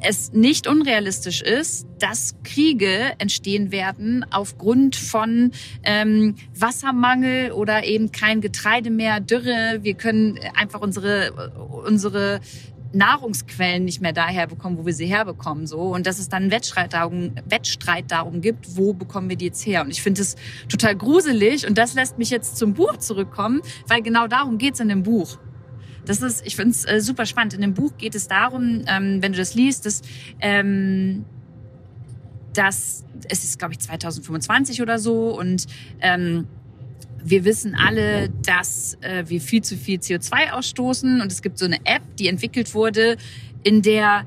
es 0.00 0.32
nicht 0.32 0.66
unrealistisch 0.66 1.42
ist, 1.42 1.86
dass 1.98 2.36
Kriege 2.44 3.14
entstehen 3.18 3.72
werden 3.72 4.24
aufgrund 4.30 4.96
von 4.96 5.52
ähm, 5.84 6.34
Wassermangel 6.54 7.52
oder 7.52 7.84
eben 7.84 8.12
kein 8.12 8.40
Getreide 8.40 8.90
mehr, 8.90 9.20
Dürre. 9.20 9.78
Wir 9.82 9.94
können 9.94 10.38
einfach 10.54 10.80
unsere 10.80 11.32
unsere 11.86 12.40
Nahrungsquellen 12.92 13.84
nicht 13.84 14.00
mehr 14.00 14.12
daher 14.12 14.46
bekommen, 14.46 14.78
wo 14.78 14.86
wir 14.86 14.94
sie 14.94 15.06
herbekommen, 15.06 15.66
so 15.66 15.80
und 15.94 16.06
dass 16.06 16.18
es 16.18 16.28
dann 16.28 16.44
einen 16.44 16.50
Wettstreit 16.52 16.92
darum, 16.92 17.32
Wettstreit 17.46 18.10
darum 18.10 18.40
gibt, 18.40 18.76
wo 18.76 18.92
bekommen 18.92 19.28
wir 19.28 19.36
die 19.36 19.46
jetzt 19.46 19.66
her? 19.66 19.82
Und 19.82 19.90
ich 19.90 20.02
finde 20.02 20.22
es 20.22 20.36
total 20.68 20.96
gruselig 20.96 21.66
und 21.66 21.76
das 21.76 21.94
lässt 21.94 22.18
mich 22.18 22.30
jetzt 22.30 22.56
zum 22.56 22.74
Buch 22.74 22.96
zurückkommen, 22.98 23.60
weil 23.88 24.02
genau 24.02 24.26
darum 24.26 24.58
geht's 24.58 24.80
in 24.80 24.88
dem 24.88 25.02
Buch. 25.02 25.38
Das 26.04 26.22
ist, 26.22 26.46
ich 26.46 26.54
finde 26.54 26.70
es 26.70 26.84
äh, 26.84 27.00
super 27.00 27.26
spannend. 27.26 27.54
In 27.54 27.60
dem 27.60 27.74
Buch 27.74 27.96
geht 27.98 28.14
es 28.14 28.28
darum, 28.28 28.84
ähm, 28.86 29.20
wenn 29.22 29.32
du 29.32 29.38
das 29.38 29.54
liest, 29.54 29.86
dass 29.86 30.02
ähm, 30.40 31.24
dass 32.56 33.04
es 33.28 33.44
ist, 33.44 33.58
glaube 33.58 33.74
ich, 33.74 33.80
2025 33.80 34.82
oder 34.82 34.98
so 34.98 35.38
und 35.38 35.66
ähm, 36.00 36.46
wir 37.28 37.44
wissen 37.44 37.74
alle, 37.74 38.28
dass 38.44 38.96
äh, 39.00 39.24
wir 39.26 39.40
viel 39.40 39.62
zu 39.62 39.76
viel 39.76 39.98
CO2 39.98 40.52
ausstoßen 40.52 41.20
und 41.20 41.32
es 41.32 41.42
gibt 41.42 41.58
so 41.58 41.64
eine 41.64 41.78
App, 41.84 42.02
die 42.18 42.28
entwickelt 42.28 42.72
wurde, 42.72 43.16
in 43.64 43.82
der 43.82 44.26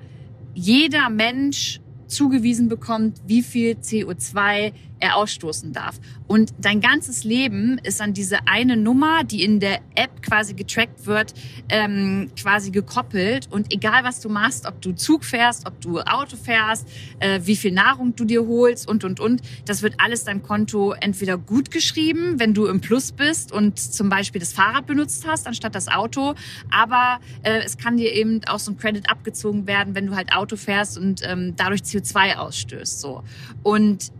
jeder 0.53 1.09
Mensch 1.09 1.79
zugewiesen 2.07 2.67
bekommt, 2.67 3.21
wie 3.25 3.41
viel 3.41 3.75
CO2 3.75 4.73
er 4.99 5.15
ausstoßen 5.15 5.73
darf. 5.73 5.99
Und 6.27 6.53
dein 6.59 6.81
ganzes 6.81 7.23
Leben 7.23 7.79
ist 7.83 8.01
an 8.01 8.13
diese 8.13 8.47
eine 8.47 8.77
Nummer, 8.77 9.23
die 9.23 9.43
in 9.43 9.59
der 9.59 9.79
App 9.95 10.21
quasi 10.21 10.53
getrackt 10.53 11.05
wird, 11.05 11.33
ähm, 11.69 12.29
quasi 12.39 12.71
gekoppelt. 12.71 13.47
Und 13.51 13.73
egal 13.73 14.03
was 14.03 14.19
du 14.19 14.29
machst, 14.29 14.65
ob 14.65 14.81
du 14.81 14.93
Zug 14.93 15.25
fährst, 15.25 15.65
ob 15.67 15.79
du 15.81 15.99
Auto 15.99 16.35
fährst, 16.35 16.87
äh, 17.19 17.39
wie 17.43 17.55
viel 17.55 17.71
Nahrung 17.71 18.15
du 18.15 18.25
dir 18.25 18.45
holst 18.45 18.87
und, 18.87 19.03
und, 19.03 19.19
und, 19.19 19.41
das 19.65 19.81
wird 19.81 19.95
alles 19.97 20.23
deinem 20.23 20.43
Konto 20.43 20.93
entweder 20.93 21.37
gut 21.37 21.71
geschrieben, 21.71 22.39
wenn 22.39 22.53
du 22.53 22.67
im 22.67 22.81
Plus 22.81 23.11
bist 23.11 23.51
und 23.51 23.79
zum 23.79 24.09
Beispiel 24.09 24.39
das 24.39 24.53
Fahrrad 24.53 24.85
benutzt 24.85 25.25
hast, 25.27 25.47
anstatt 25.47 25.75
das 25.75 25.87
Auto. 25.87 26.35
Aber 26.69 27.19
äh, 27.43 27.61
es 27.63 27.77
kann 27.77 27.97
dir 27.97 28.13
eben 28.13 28.41
auch 28.47 28.59
so 28.59 28.71
ein 28.71 28.77
Credit 28.77 29.09
abgezogen 29.09 29.67
werden, 29.67 29.95
wenn 29.95 30.07
du 30.07 30.15
halt 30.15 30.33
Auto 30.33 30.55
fährst 30.55 30.97
und 30.97 31.21
ähm, 31.23 31.53
dadurch 31.55 31.81
CO2 31.81 32.35
ausstößt. 32.35 32.99
So. 32.99 33.23
Und 33.63 34.11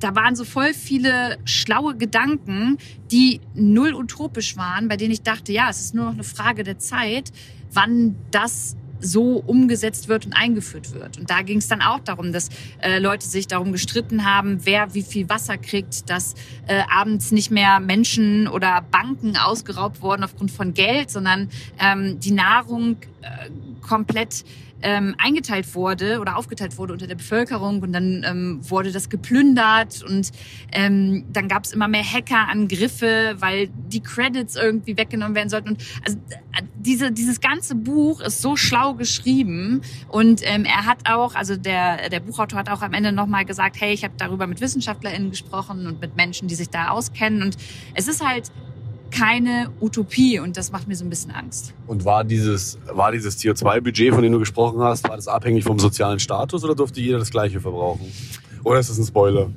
da 0.00 0.14
waren 0.14 0.36
so 0.36 0.44
voll 0.44 0.74
viele 0.74 1.38
schlaue 1.44 1.96
Gedanken, 1.96 2.78
die 3.10 3.40
null 3.54 3.94
utopisch 3.94 4.56
waren, 4.56 4.88
bei 4.88 4.96
denen 4.96 5.12
ich 5.12 5.22
dachte, 5.22 5.52
ja, 5.52 5.68
es 5.70 5.80
ist 5.80 5.94
nur 5.94 6.06
noch 6.06 6.14
eine 6.14 6.24
Frage 6.24 6.64
der 6.64 6.78
Zeit, 6.78 7.32
wann 7.72 8.16
das 8.30 8.76
so 9.00 9.42
umgesetzt 9.46 10.08
wird 10.08 10.26
und 10.26 10.32
eingeführt 10.32 10.92
wird. 10.94 11.18
Und 11.18 11.30
da 11.30 11.42
ging 11.42 11.58
es 11.58 11.68
dann 11.68 11.82
auch 11.82 12.00
darum, 12.00 12.32
dass 12.32 12.48
äh, 12.80 12.98
Leute 12.98 13.26
sich 13.26 13.46
darum 13.46 13.72
gestritten 13.72 14.24
haben, 14.24 14.64
wer 14.64 14.94
wie 14.94 15.02
viel 15.02 15.28
Wasser 15.28 15.58
kriegt, 15.58 16.08
dass 16.08 16.34
äh, 16.66 16.82
abends 16.90 17.30
nicht 17.30 17.50
mehr 17.50 17.80
Menschen 17.80 18.48
oder 18.48 18.82
Banken 18.90 19.36
ausgeraubt 19.36 20.02
wurden 20.02 20.24
aufgrund 20.24 20.50
von 20.50 20.74
Geld, 20.74 21.10
sondern 21.10 21.50
ähm, 21.78 22.18
die 22.20 22.32
Nahrung 22.32 22.96
äh, 23.22 23.50
komplett 23.86 24.44
ähm, 24.82 25.14
eingeteilt 25.18 25.74
wurde 25.74 26.20
oder 26.20 26.36
aufgeteilt 26.36 26.78
wurde 26.78 26.92
unter 26.92 27.06
der 27.06 27.14
Bevölkerung 27.14 27.82
und 27.82 27.92
dann 27.92 28.24
ähm, 28.26 28.60
wurde 28.62 28.92
das 28.92 29.08
geplündert 29.08 30.02
und 30.02 30.30
ähm, 30.72 31.24
dann 31.32 31.48
gab 31.48 31.64
es 31.64 31.72
immer 31.72 31.88
mehr 31.88 32.04
Hackerangriffe, 32.04 33.36
weil 33.38 33.68
die 33.88 34.00
Credits 34.00 34.56
irgendwie 34.56 34.96
weggenommen 34.96 35.34
werden 35.34 35.48
sollten. 35.48 35.70
Und 35.70 35.84
also 36.04 36.18
äh, 36.28 36.62
diese, 36.76 37.10
dieses 37.10 37.40
ganze 37.40 37.74
Buch 37.74 38.20
ist 38.20 38.42
so 38.42 38.56
schlau 38.56 38.94
geschrieben 38.94 39.80
und 40.08 40.40
ähm, 40.44 40.64
er 40.64 40.86
hat 40.86 41.08
auch, 41.08 41.34
also 41.34 41.56
der, 41.56 42.08
der 42.10 42.20
Buchautor 42.20 42.58
hat 42.58 42.68
auch 42.68 42.82
am 42.82 42.92
Ende 42.92 43.12
nochmal 43.12 43.44
gesagt, 43.44 43.80
hey, 43.80 43.92
ich 43.92 44.04
habe 44.04 44.14
darüber 44.16 44.46
mit 44.46 44.60
WissenschaftlerInnen 44.60 45.30
gesprochen 45.30 45.86
und 45.86 46.00
mit 46.00 46.16
Menschen, 46.16 46.48
die 46.48 46.54
sich 46.54 46.70
da 46.70 46.88
auskennen 46.88 47.42
und 47.42 47.56
es 47.94 48.08
ist 48.08 48.24
halt 48.24 48.50
keine 49.16 49.70
Utopie 49.80 50.38
und 50.40 50.56
das 50.56 50.72
macht 50.72 50.88
mir 50.88 50.94
so 50.94 51.04
ein 51.04 51.10
bisschen 51.10 51.30
Angst. 51.30 51.72
Und 51.86 52.04
war 52.04 52.24
dieses, 52.24 52.78
war 52.86 53.12
dieses 53.12 53.38
CO2-Budget, 53.38 54.12
von 54.12 54.22
dem 54.22 54.32
du 54.32 54.38
gesprochen 54.38 54.80
hast, 54.80 55.08
war 55.08 55.16
das 55.16 55.28
abhängig 55.28 55.64
vom 55.64 55.78
sozialen 55.78 56.18
Status 56.18 56.64
oder 56.64 56.74
durfte 56.74 57.00
jeder 57.00 57.18
das 57.18 57.30
gleiche 57.30 57.60
verbrauchen? 57.60 58.12
Oder 58.64 58.80
ist 58.80 58.90
das 58.90 58.98
ein 58.98 59.06
Spoiler? 59.06 59.48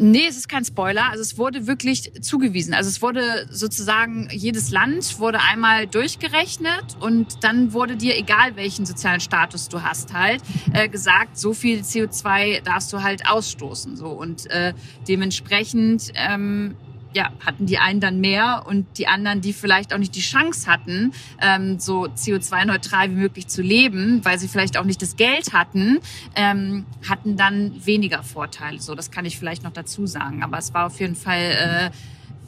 Nee, 0.00 0.26
es 0.28 0.36
ist 0.36 0.48
kein 0.48 0.64
Spoiler. 0.64 1.10
Also 1.10 1.22
es 1.22 1.38
wurde 1.38 1.66
wirklich 1.66 2.12
zugewiesen. 2.20 2.72
Also 2.72 2.88
es 2.88 3.02
wurde 3.02 3.48
sozusagen, 3.50 4.28
jedes 4.30 4.70
Land 4.70 5.18
wurde 5.18 5.40
einmal 5.40 5.88
durchgerechnet 5.88 6.96
und 7.00 7.42
dann 7.42 7.72
wurde 7.72 7.96
dir, 7.96 8.16
egal 8.16 8.54
welchen 8.54 8.86
sozialen 8.86 9.18
Status 9.18 9.68
du 9.68 9.82
hast, 9.82 10.12
halt 10.12 10.40
äh, 10.72 10.88
gesagt, 10.88 11.36
so 11.36 11.52
viel 11.52 11.80
CO2 11.80 12.62
darfst 12.62 12.92
du 12.92 13.02
halt 13.02 13.28
ausstoßen. 13.28 13.96
So 13.96 14.06
Und 14.10 14.48
äh, 14.50 14.72
dementsprechend 15.08 16.12
ähm, 16.14 16.76
ja, 17.18 17.32
hatten 17.44 17.66
die 17.66 17.78
einen 17.78 17.98
dann 17.98 18.20
mehr 18.20 18.62
und 18.68 18.86
die 18.96 19.08
anderen, 19.08 19.40
die 19.40 19.52
vielleicht 19.52 19.92
auch 19.92 19.98
nicht 19.98 20.14
die 20.14 20.20
Chance 20.20 20.70
hatten, 20.70 21.12
ähm, 21.40 21.80
so 21.80 22.04
CO2-neutral 22.04 23.10
wie 23.10 23.16
möglich 23.16 23.48
zu 23.48 23.60
leben, 23.60 24.24
weil 24.24 24.38
sie 24.38 24.46
vielleicht 24.46 24.78
auch 24.78 24.84
nicht 24.84 25.02
das 25.02 25.16
Geld 25.16 25.52
hatten, 25.52 25.98
ähm, 26.36 26.86
hatten 27.08 27.36
dann 27.36 27.84
weniger 27.84 28.22
Vorteile. 28.22 28.80
So, 28.80 28.94
das 28.94 29.10
kann 29.10 29.24
ich 29.24 29.36
vielleicht 29.36 29.64
noch 29.64 29.72
dazu 29.72 30.06
sagen. 30.06 30.44
Aber 30.44 30.58
es 30.58 30.72
war 30.74 30.86
auf 30.86 31.00
jeden 31.00 31.16
Fall 31.16 31.90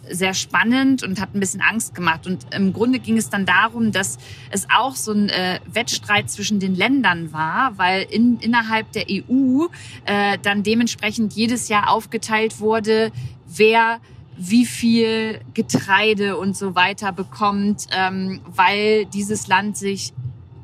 äh, 0.08 0.14
sehr 0.14 0.34
spannend 0.34 1.02
und 1.02 1.20
hat 1.20 1.34
ein 1.34 1.40
bisschen 1.40 1.62
Angst 1.62 1.96
gemacht. 1.96 2.28
Und 2.28 2.54
im 2.54 2.72
Grunde 2.72 3.00
ging 3.00 3.16
es 3.16 3.28
dann 3.28 3.46
darum, 3.46 3.90
dass 3.90 4.18
es 4.50 4.68
auch 4.70 4.94
so 4.94 5.10
ein 5.10 5.30
äh, 5.30 5.58
Wettstreit 5.66 6.30
zwischen 6.30 6.60
den 6.60 6.76
Ländern 6.76 7.32
war, 7.32 7.76
weil 7.76 8.06
in, 8.08 8.38
innerhalb 8.38 8.92
der 8.92 9.06
EU 9.10 9.66
äh, 10.04 10.38
dann 10.40 10.62
dementsprechend 10.62 11.32
jedes 11.32 11.68
Jahr 11.68 11.90
aufgeteilt 11.90 12.60
wurde, 12.60 13.10
wer 13.48 14.00
wie 14.36 14.64
viel 14.64 15.40
Getreide 15.54 16.36
und 16.36 16.56
so 16.56 16.74
weiter 16.74 17.12
bekommt, 17.12 17.86
ähm, 17.92 18.40
weil 18.46 19.04
dieses 19.06 19.48
Land 19.48 19.76
sich 19.76 20.12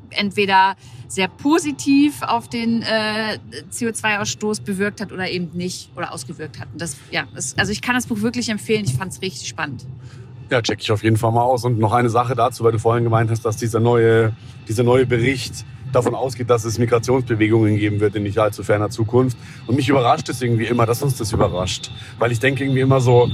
entweder 0.09 0.75
sehr 1.07 1.27
positiv 1.27 2.21
auf 2.21 2.49
den 2.49 2.81
äh, 2.81 3.37
CO2-Ausstoß 3.71 4.61
bewirkt 4.63 5.01
hat 5.01 5.11
oder 5.11 5.29
eben 5.29 5.51
nicht 5.53 5.89
oder 5.95 6.13
ausgewirkt 6.13 6.59
hat. 6.59 6.67
Und 6.73 6.81
das, 6.81 6.97
ja, 7.11 7.25
das, 7.33 7.57
also 7.57 7.71
ich 7.71 7.81
kann 7.81 7.95
das 7.95 8.07
Buch 8.07 8.21
wirklich 8.21 8.49
empfehlen. 8.49 8.83
Ich 8.85 8.95
fand 8.95 9.13
es 9.13 9.21
richtig 9.21 9.47
spannend. 9.47 9.85
Ja, 10.49 10.61
check 10.61 10.79
ich 10.81 10.91
auf 10.91 11.03
jeden 11.03 11.17
Fall 11.17 11.31
mal 11.31 11.43
aus. 11.43 11.65
Und 11.65 11.79
noch 11.79 11.93
eine 11.93 12.09
Sache 12.09 12.35
dazu, 12.35 12.63
weil 12.63 12.71
du 12.71 12.79
vorhin 12.79 13.03
gemeint 13.03 13.29
hast, 13.29 13.43
dass 13.43 13.57
dieser 13.57 13.79
neue, 13.79 14.33
dieser 14.67 14.83
neue 14.83 15.05
Bericht 15.05 15.65
davon 15.97 16.15
ausgeht, 16.15 16.49
dass 16.49 16.63
es 16.63 16.77
Migrationsbewegungen 16.77 17.77
geben 17.77 17.99
wird 17.99 18.15
in 18.15 18.23
nicht 18.23 18.39
allzu 18.39 18.63
ferner 18.63 18.89
Zukunft. 18.89 19.37
Und 19.67 19.75
mich 19.75 19.89
überrascht 19.89 20.29
es 20.29 20.41
irgendwie 20.41 20.65
immer, 20.65 20.85
dass 20.85 21.01
uns 21.01 21.17
das 21.17 21.31
überrascht. 21.31 21.91
Weil 22.19 22.31
ich 22.31 22.39
denke 22.39 22.63
irgendwie 22.63 22.81
immer 22.81 23.01
so, 23.01 23.29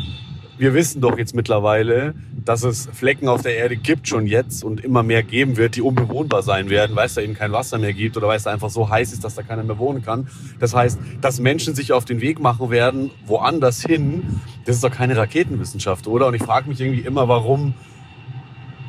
wir 0.58 0.74
wissen 0.74 1.02
doch 1.02 1.18
jetzt 1.18 1.36
mittlerweile, 1.36 2.14
dass 2.46 2.64
es 2.64 2.88
Flecken 2.94 3.28
auf 3.28 3.42
der 3.42 3.58
Erde 3.58 3.76
gibt 3.76 4.08
schon 4.08 4.28
jetzt 4.28 4.64
und 4.64 4.84
immer 4.84 5.04
mehr 5.04 5.24
geben 5.24 5.58
wird, 5.58 5.76
die 5.76 5.82
unbewohnbar 5.82 6.44
sein 6.44 6.70
werden, 6.70 6.96
weil 6.96 7.08
es 7.08 7.16
da 7.16 7.22
eben 7.22 7.34
kein 7.34 7.52
Wasser 7.52 7.80
mehr 7.80 7.94
gibt 7.94 8.18
oder 8.18 8.28
weil 8.28 8.38
es 8.38 8.44
da 8.44 8.52
einfach 8.52 8.70
so 8.70 8.90
heiß 8.90 9.14
ist, 9.14 9.24
dass 9.24 9.36
da 9.36 9.42
keiner 9.42 9.64
mehr 9.64 9.80
wohnen 9.80 10.04
kann. 10.04 10.28
Das 10.60 10.76
heißt, 10.76 11.00
dass 11.22 11.40
Menschen 11.40 11.76
sich 11.76 11.92
auf 11.92 12.06
den 12.06 12.22
Weg 12.22 12.40
machen 12.40 12.70
werden, 12.70 13.12
woanders 13.26 13.82
hin, 13.82 14.42
das 14.66 14.76
ist 14.76 14.84
doch 14.84 14.92
keine 14.92 15.18
Raketenwissenschaft, 15.18 16.08
oder? 16.08 16.28
Und 16.28 16.36
ich 16.36 16.44
frage 16.44 16.70
mich 16.70 16.80
irgendwie 16.80 17.02
immer, 17.02 17.28
warum, 17.28 17.74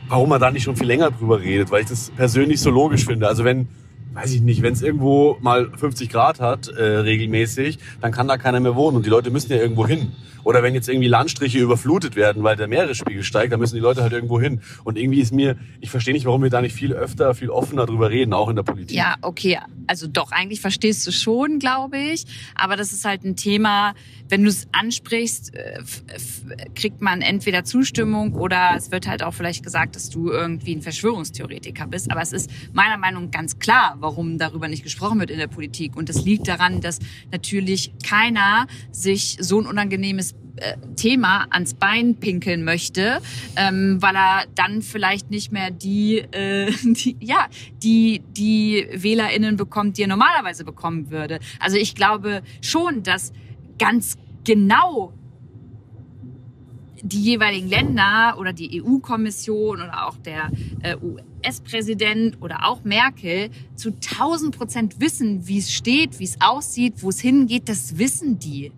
warum 0.08 0.28
man 0.28 0.40
da 0.40 0.50
nicht 0.50 0.64
schon 0.64 0.76
viel 0.76 0.86
länger 0.86 1.10
drüber 1.10 1.40
redet, 1.40 1.70
weil 1.70 1.82
ich 1.82 1.88
das 1.88 2.10
persönlich 2.10 2.60
so 2.60 2.70
logisch 2.70 3.04
finde. 3.04 3.28
Also 3.28 3.44
wenn 3.44 3.68
weiß 4.14 4.32
ich 4.32 4.42
nicht, 4.42 4.62
wenn 4.62 4.72
es 4.72 4.82
irgendwo 4.82 5.36
mal 5.40 5.70
50 5.76 6.08
Grad 6.08 6.40
hat 6.40 6.68
äh, 6.68 6.82
regelmäßig, 6.82 7.78
dann 8.00 8.12
kann 8.12 8.28
da 8.28 8.36
keiner 8.38 8.60
mehr 8.60 8.76
wohnen 8.76 8.96
und 8.96 9.06
die 9.06 9.10
Leute 9.10 9.30
müssen 9.30 9.52
ja 9.52 9.58
irgendwo 9.58 9.86
hin. 9.86 10.12
Oder 10.44 10.62
wenn 10.62 10.74
jetzt 10.74 10.88
irgendwie 10.88 11.08
Landstriche 11.08 11.58
überflutet 11.58 12.16
werden, 12.16 12.42
weil 12.42 12.56
der 12.56 12.68
Meeresspiegel 12.68 13.22
steigt, 13.22 13.52
dann 13.52 13.60
müssen 13.60 13.74
die 13.74 13.80
Leute 13.80 14.02
halt 14.02 14.12
irgendwo 14.12 14.40
hin. 14.40 14.60
Und 14.84 14.98
irgendwie 14.98 15.20
ist 15.20 15.32
mir, 15.32 15.56
ich 15.80 15.90
verstehe 15.90 16.14
nicht, 16.14 16.26
warum 16.26 16.42
wir 16.42 16.50
da 16.50 16.60
nicht 16.60 16.74
viel 16.74 16.92
öfter, 16.92 17.34
viel 17.34 17.50
offener 17.50 17.86
drüber 17.86 18.10
reden, 18.10 18.32
auch 18.32 18.48
in 18.48 18.56
der 18.56 18.62
Politik. 18.62 18.96
Ja, 18.96 19.16
okay. 19.22 19.58
Also 19.86 20.06
doch, 20.06 20.32
eigentlich 20.32 20.60
verstehst 20.60 21.06
du 21.06 21.12
schon, 21.12 21.58
glaube 21.58 21.98
ich. 21.98 22.24
Aber 22.54 22.76
das 22.76 22.92
ist 22.92 23.04
halt 23.04 23.24
ein 23.24 23.36
Thema, 23.36 23.94
wenn 24.28 24.42
du 24.42 24.48
es 24.48 24.66
ansprichst, 24.72 25.54
äh, 25.54 25.82
kriegt 26.74 27.00
man 27.00 27.20
entweder 27.20 27.64
Zustimmung 27.64 28.34
oder 28.34 28.72
es 28.76 28.90
wird 28.90 29.06
halt 29.06 29.22
auch 29.22 29.34
vielleicht 29.34 29.62
gesagt, 29.62 29.96
dass 29.96 30.10
du 30.10 30.30
irgendwie 30.30 30.74
ein 30.74 30.82
Verschwörungstheoretiker 30.82 31.86
bist. 31.86 32.10
Aber 32.10 32.22
es 32.22 32.32
ist 32.32 32.50
meiner 32.72 32.96
Meinung 32.96 33.24
nach 33.24 33.30
ganz 33.30 33.58
klar, 33.58 33.96
warum 34.00 34.38
darüber 34.38 34.68
nicht 34.68 34.82
gesprochen 34.82 35.20
wird 35.20 35.30
in 35.30 35.38
der 35.38 35.48
Politik. 35.48 35.96
Und 35.96 36.08
es 36.08 36.24
liegt 36.24 36.48
daran, 36.48 36.80
dass 36.80 36.98
natürlich 37.32 37.92
keiner 38.02 38.66
sich 38.92 39.36
so 39.40 39.60
ein 39.60 39.66
unangenehmes 39.66 40.33
Thema 40.96 41.46
ans 41.50 41.74
Bein 41.74 42.16
pinkeln 42.16 42.64
möchte, 42.64 43.20
ähm, 43.56 44.00
weil 44.00 44.14
er 44.14 44.44
dann 44.54 44.82
vielleicht 44.82 45.30
nicht 45.30 45.52
mehr 45.52 45.70
die, 45.70 46.18
äh, 46.18 46.70
die, 46.84 47.16
ja, 47.20 47.46
die, 47.82 48.22
die 48.36 48.86
WählerInnen 48.92 49.56
bekommt, 49.56 49.98
die 49.98 50.02
er 50.02 50.08
normalerweise 50.08 50.64
bekommen 50.64 51.10
würde. 51.10 51.40
Also 51.58 51.76
ich 51.76 51.94
glaube 51.94 52.42
schon, 52.60 53.02
dass 53.02 53.32
ganz 53.78 54.16
genau 54.44 55.12
die 57.02 57.20
jeweiligen 57.20 57.68
Länder 57.68 58.36
oder 58.38 58.52
die 58.52 58.82
EU-Kommission 58.82 59.82
oder 59.82 60.06
auch 60.06 60.16
der 60.16 60.50
äh, 60.82 60.96
US-Präsident 60.96 62.40
oder 62.40 62.66
auch 62.66 62.82
Merkel 62.84 63.50
zu 63.76 63.90
1000 63.90 64.56
Prozent 64.56 65.00
wissen, 65.00 65.46
wie 65.46 65.58
es 65.58 65.70
steht, 65.70 66.18
wie 66.18 66.24
es 66.24 66.40
aussieht, 66.40 67.02
wo 67.02 67.10
es 67.10 67.20
hingeht. 67.20 67.68
Das 67.68 67.98
wissen 67.98 68.38
die. 68.38 68.72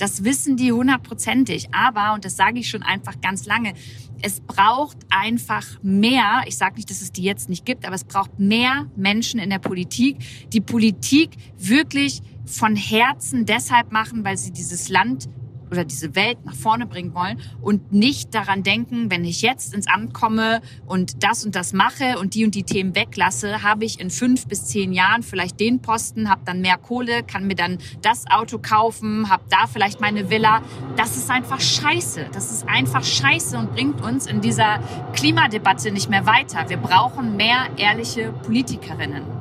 Das 0.00 0.24
wissen 0.24 0.56
die 0.56 0.72
hundertprozentig. 0.72 1.68
Aber, 1.72 2.14
und 2.14 2.24
das 2.24 2.36
sage 2.36 2.58
ich 2.58 2.70
schon 2.70 2.82
einfach 2.82 3.20
ganz 3.20 3.44
lange, 3.44 3.74
es 4.22 4.40
braucht 4.40 4.96
einfach 5.10 5.66
mehr, 5.82 6.42
ich 6.46 6.56
sage 6.56 6.76
nicht, 6.76 6.90
dass 6.90 7.02
es 7.02 7.12
die 7.12 7.22
jetzt 7.22 7.48
nicht 7.48 7.64
gibt, 7.66 7.86
aber 7.86 7.94
es 7.94 8.04
braucht 8.04 8.38
mehr 8.38 8.86
Menschen 8.96 9.38
in 9.40 9.50
der 9.50 9.58
Politik, 9.58 10.16
die 10.52 10.60
Politik 10.60 11.30
wirklich 11.58 12.22
von 12.46 12.76
Herzen 12.76 13.44
deshalb 13.44 13.92
machen, 13.92 14.24
weil 14.24 14.36
sie 14.36 14.52
dieses 14.52 14.88
Land 14.88 15.28
oder 15.70 15.84
diese 15.84 16.14
Welt 16.14 16.44
nach 16.44 16.54
vorne 16.54 16.86
bringen 16.86 17.14
wollen 17.14 17.40
und 17.60 17.92
nicht 17.92 18.34
daran 18.34 18.62
denken, 18.62 19.10
wenn 19.10 19.24
ich 19.24 19.42
jetzt 19.42 19.74
ins 19.74 19.86
Amt 19.86 20.12
komme 20.14 20.60
und 20.86 21.22
das 21.22 21.44
und 21.44 21.54
das 21.54 21.72
mache 21.72 22.18
und 22.18 22.34
die 22.34 22.44
und 22.44 22.54
die 22.54 22.64
Themen 22.64 22.94
weglasse, 22.94 23.62
habe 23.62 23.84
ich 23.84 24.00
in 24.00 24.10
fünf 24.10 24.46
bis 24.46 24.66
zehn 24.66 24.92
Jahren 24.92 25.22
vielleicht 25.22 25.60
den 25.60 25.80
Posten, 25.80 26.28
habe 26.28 26.42
dann 26.44 26.60
mehr 26.60 26.76
Kohle, 26.78 27.22
kann 27.22 27.46
mir 27.46 27.54
dann 27.54 27.78
das 28.02 28.26
Auto 28.28 28.58
kaufen, 28.58 29.30
habe 29.30 29.44
da 29.48 29.66
vielleicht 29.66 30.00
meine 30.00 30.30
Villa. 30.30 30.62
Das 30.96 31.16
ist 31.16 31.30
einfach 31.30 31.60
scheiße. 31.60 32.26
Das 32.32 32.50
ist 32.50 32.68
einfach 32.68 33.04
scheiße 33.04 33.56
und 33.56 33.72
bringt 33.72 34.00
uns 34.00 34.26
in 34.26 34.40
dieser 34.40 34.80
Klimadebatte 35.12 35.90
nicht 35.90 36.10
mehr 36.10 36.26
weiter. 36.26 36.68
Wir 36.68 36.78
brauchen 36.78 37.36
mehr 37.36 37.66
ehrliche 37.76 38.32
Politikerinnen. 38.32 39.39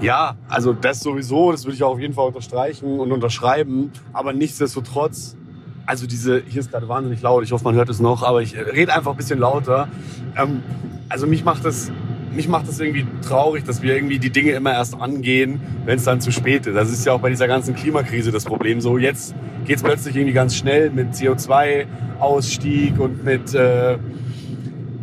Ja, 0.00 0.36
also 0.48 0.72
das 0.72 1.00
sowieso, 1.00 1.52
das 1.52 1.64
würde 1.64 1.76
ich 1.76 1.82
auch 1.82 1.92
auf 1.92 2.00
jeden 2.00 2.14
Fall 2.14 2.26
unterstreichen 2.26 2.98
und 2.98 3.12
unterschreiben. 3.12 3.92
Aber 4.14 4.32
nichtsdestotrotz, 4.32 5.36
also 5.84 6.06
diese, 6.06 6.42
hier 6.46 6.60
ist 6.60 6.70
gerade 6.70 6.88
wahnsinnig 6.88 7.20
laut, 7.20 7.44
ich 7.44 7.52
hoffe, 7.52 7.64
man 7.64 7.74
hört 7.74 7.90
es 7.90 8.00
noch, 8.00 8.22
aber 8.22 8.40
ich 8.40 8.56
rede 8.56 8.94
einfach 8.94 9.10
ein 9.10 9.16
bisschen 9.18 9.38
lauter. 9.38 9.88
Ähm, 10.36 10.62
also 11.10 11.26
mich 11.26 11.44
macht 11.44 11.66
das, 11.66 11.92
mich 12.34 12.48
macht 12.48 12.66
das 12.66 12.80
irgendwie 12.80 13.06
traurig, 13.20 13.64
dass 13.64 13.82
wir 13.82 13.94
irgendwie 13.94 14.18
die 14.18 14.30
Dinge 14.30 14.52
immer 14.52 14.72
erst 14.72 14.98
angehen, 14.98 15.60
wenn 15.84 15.98
es 15.98 16.04
dann 16.04 16.22
zu 16.22 16.32
spät 16.32 16.66
ist. 16.66 16.74
Das 16.74 16.90
ist 16.90 17.04
ja 17.04 17.12
auch 17.12 17.20
bei 17.20 17.28
dieser 17.28 17.46
ganzen 17.46 17.74
Klimakrise 17.74 18.32
das 18.32 18.46
Problem. 18.46 18.80
So 18.80 18.96
jetzt 18.96 19.34
geht 19.66 19.76
es 19.76 19.82
plötzlich 19.82 20.16
irgendwie 20.16 20.32
ganz 20.32 20.56
schnell 20.56 20.90
mit 20.90 21.12
CO2-Ausstieg 21.12 22.98
und 22.98 23.22
mit 23.22 23.52
äh, 23.52 23.98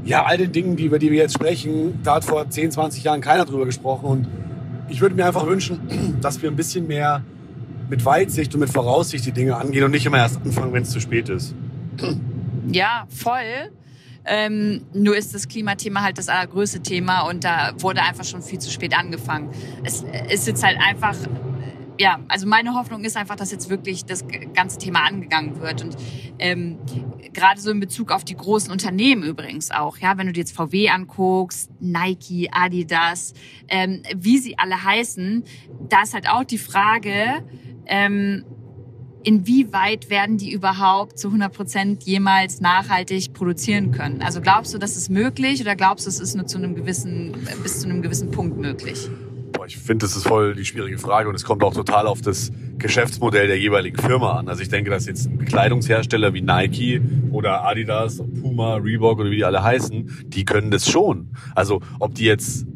ja, 0.06 0.26
all 0.26 0.38
den 0.38 0.52
Dingen, 0.52 0.78
über 0.78 0.98
die 0.98 1.12
wir 1.12 1.20
jetzt 1.20 1.36
sprechen. 1.36 2.00
Da 2.02 2.16
hat 2.16 2.26
vor 2.26 2.50
10, 2.50 2.72
20 2.72 3.04
Jahren 3.04 3.22
keiner 3.22 3.46
drüber 3.46 3.66
gesprochen 3.66 4.06
und 4.06 4.28
ich 4.90 5.02
würde 5.02 5.16
mir 5.16 5.26
einfach 5.26 5.46
wünschen, 5.46 6.18
dass 6.22 6.42
wir 6.42 6.50
ein 6.50 6.56
bisschen 6.56 6.88
mehr 6.88 7.24
mit 7.90 8.04
Weitsicht 8.04 8.54
und 8.54 8.60
mit 8.60 8.70
Voraussicht 8.70 9.26
die 9.26 9.32
Dinge 9.32 9.56
angehen 9.56 9.84
und 9.84 9.92
nicht 9.92 10.06
immer 10.06 10.18
erst 10.18 10.38
anfangen, 10.38 10.74
wenn 10.74 10.84
es 10.84 10.90
zu 10.90 11.00
spät 11.00 11.30
ist. 11.30 11.56
Ja, 12.72 13.08
voll. 13.10 13.72
Ähm, 14.26 14.82
nur 14.94 15.16
ist 15.16 15.34
das 15.34 15.48
Klimathema 15.48 16.02
halt 16.02 16.18
das 16.18 16.28
allergrößte 16.28 16.82
Thema 16.82 17.22
und 17.22 17.46
da 17.46 17.72
wurde 17.78 18.02
einfach 18.02 18.26
schon 18.26 18.42
viel 18.42 18.60
zu 18.60 18.70
spät 18.70 18.98
angefangen. 18.98 19.50
Es 19.86 20.04
ist 20.30 20.48
jetzt 20.48 20.64
halt 20.66 20.78
einfach 20.86 21.16
ja, 22.00 22.20
also 22.28 22.48
meine 22.48 22.74
Hoffnung 22.74 23.04
ist 23.04 23.18
einfach, 23.18 23.36
dass 23.36 23.52
jetzt 23.52 23.70
wirklich 23.70 24.06
das 24.06 24.26
ganze 24.54 24.78
Thema 24.78 25.06
angegangen 25.06 25.60
wird. 25.60 25.84
Und 25.84 25.98
ähm, 26.40 26.78
gerade 27.34 27.60
so 27.60 27.72
in 27.72 27.80
Bezug 27.80 28.12
auf 28.12 28.24
die 28.24 28.36
großen 28.36 28.72
Unternehmen 28.72 29.24
übrigens 29.24 29.72
auch, 29.72 29.98
ja, 29.98 30.18
wenn 30.18 30.28
du 30.28 30.34
dir 30.34 30.42
jetzt 30.42 30.56
VW 30.56 30.90
anguckst, 30.90 31.72
Nike, 31.80 32.50
Adidas, 32.52 33.34
ähm, 33.68 34.04
wie 34.16 34.38
sie 34.38 34.58
alle 34.58 34.84
heißen, 34.84 35.44
da 35.90 36.04
ist 36.04 36.14
halt 36.14 36.30
auch 36.30 36.44
die 36.44 36.58
Frage, 36.58 37.44
ähm, 37.86 38.44
inwieweit 39.24 40.10
werden 40.10 40.38
die 40.38 40.52
überhaupt 40.52 41.20
zu 41.20 41.28
100 41.28 41.54
Prozent 41.54 42.04
jemals 42.04 42.62
nachhaltig 42.62 43.34
produzieren 43.34 43.92
können? 43.92 44.22
Also 44.22 44.42
glaubst 44.42 44.74
du, 44.74 44.78
das 44.78 44.96
ist 44.96 45.10
möglich 45.10 45.62
oder 45.62 45.76
glaubst 45.76 46.06
du, 46.06 46.10
es 46.10 46.20
ist 46.20 46.36
nur 46.36 46.46
zu 46.46 46.58
einem 46.58 46.76
gewissen, 46.76 47.36
bis 47.62 47.82
zu 47.82 47.90
einem 47.90 48.02
gewissen 48.02 48.32
Punkt 48.32 48.58
möglich? 48.58 49.10
Ich 49.68 49.78
finde, 49.78 50.06
das 50.06 50.16
ist 50.16 50.28
voll 50.28 50.56
die 50.56 50.66
schwierige 50.66 50.98
Frage 50.98 51.28
und 51.28 51.36
es 51.36 51.44
kommt 51.44 51.64
auch 51.64 51.74
total 51.74 52.08
auf 52.08 52.22
das 52.22 52.52
Geschäftsmodell 52.78 53.48
der 53.48 53.60
jeweiligen 53.60 53.98
Firma 53.98 54.34
an. 54.34 54.48
Also 54.48 54.62
ich 54.62 54.70
denke, 54.70 54.90
dass 54.90 55.06
jetzt 55.06 55.28
ein 55.28 55.38
Bekleidungshersteller 55.38 56.34
wie 56.34 56.42
Nike 56.42 57.02
oder 57.32 57.66
Adidas, 57.66 58.24
Puma, 58.42 58.76
Reebok 58.76 59.20
oder 59.20 59.30
wie 59.30 59.38
die 59.38 59.46
alle 59.46 59.64
heißen, 59.64 60.26
die 60.28 60.46
können 60.46 60.72
das 60.72 60.90
schon. 60.90 61.32
Also 61.56 61.82
ob 62.00 62.16
die 62.16 62.26
jetzt 62.26 62.67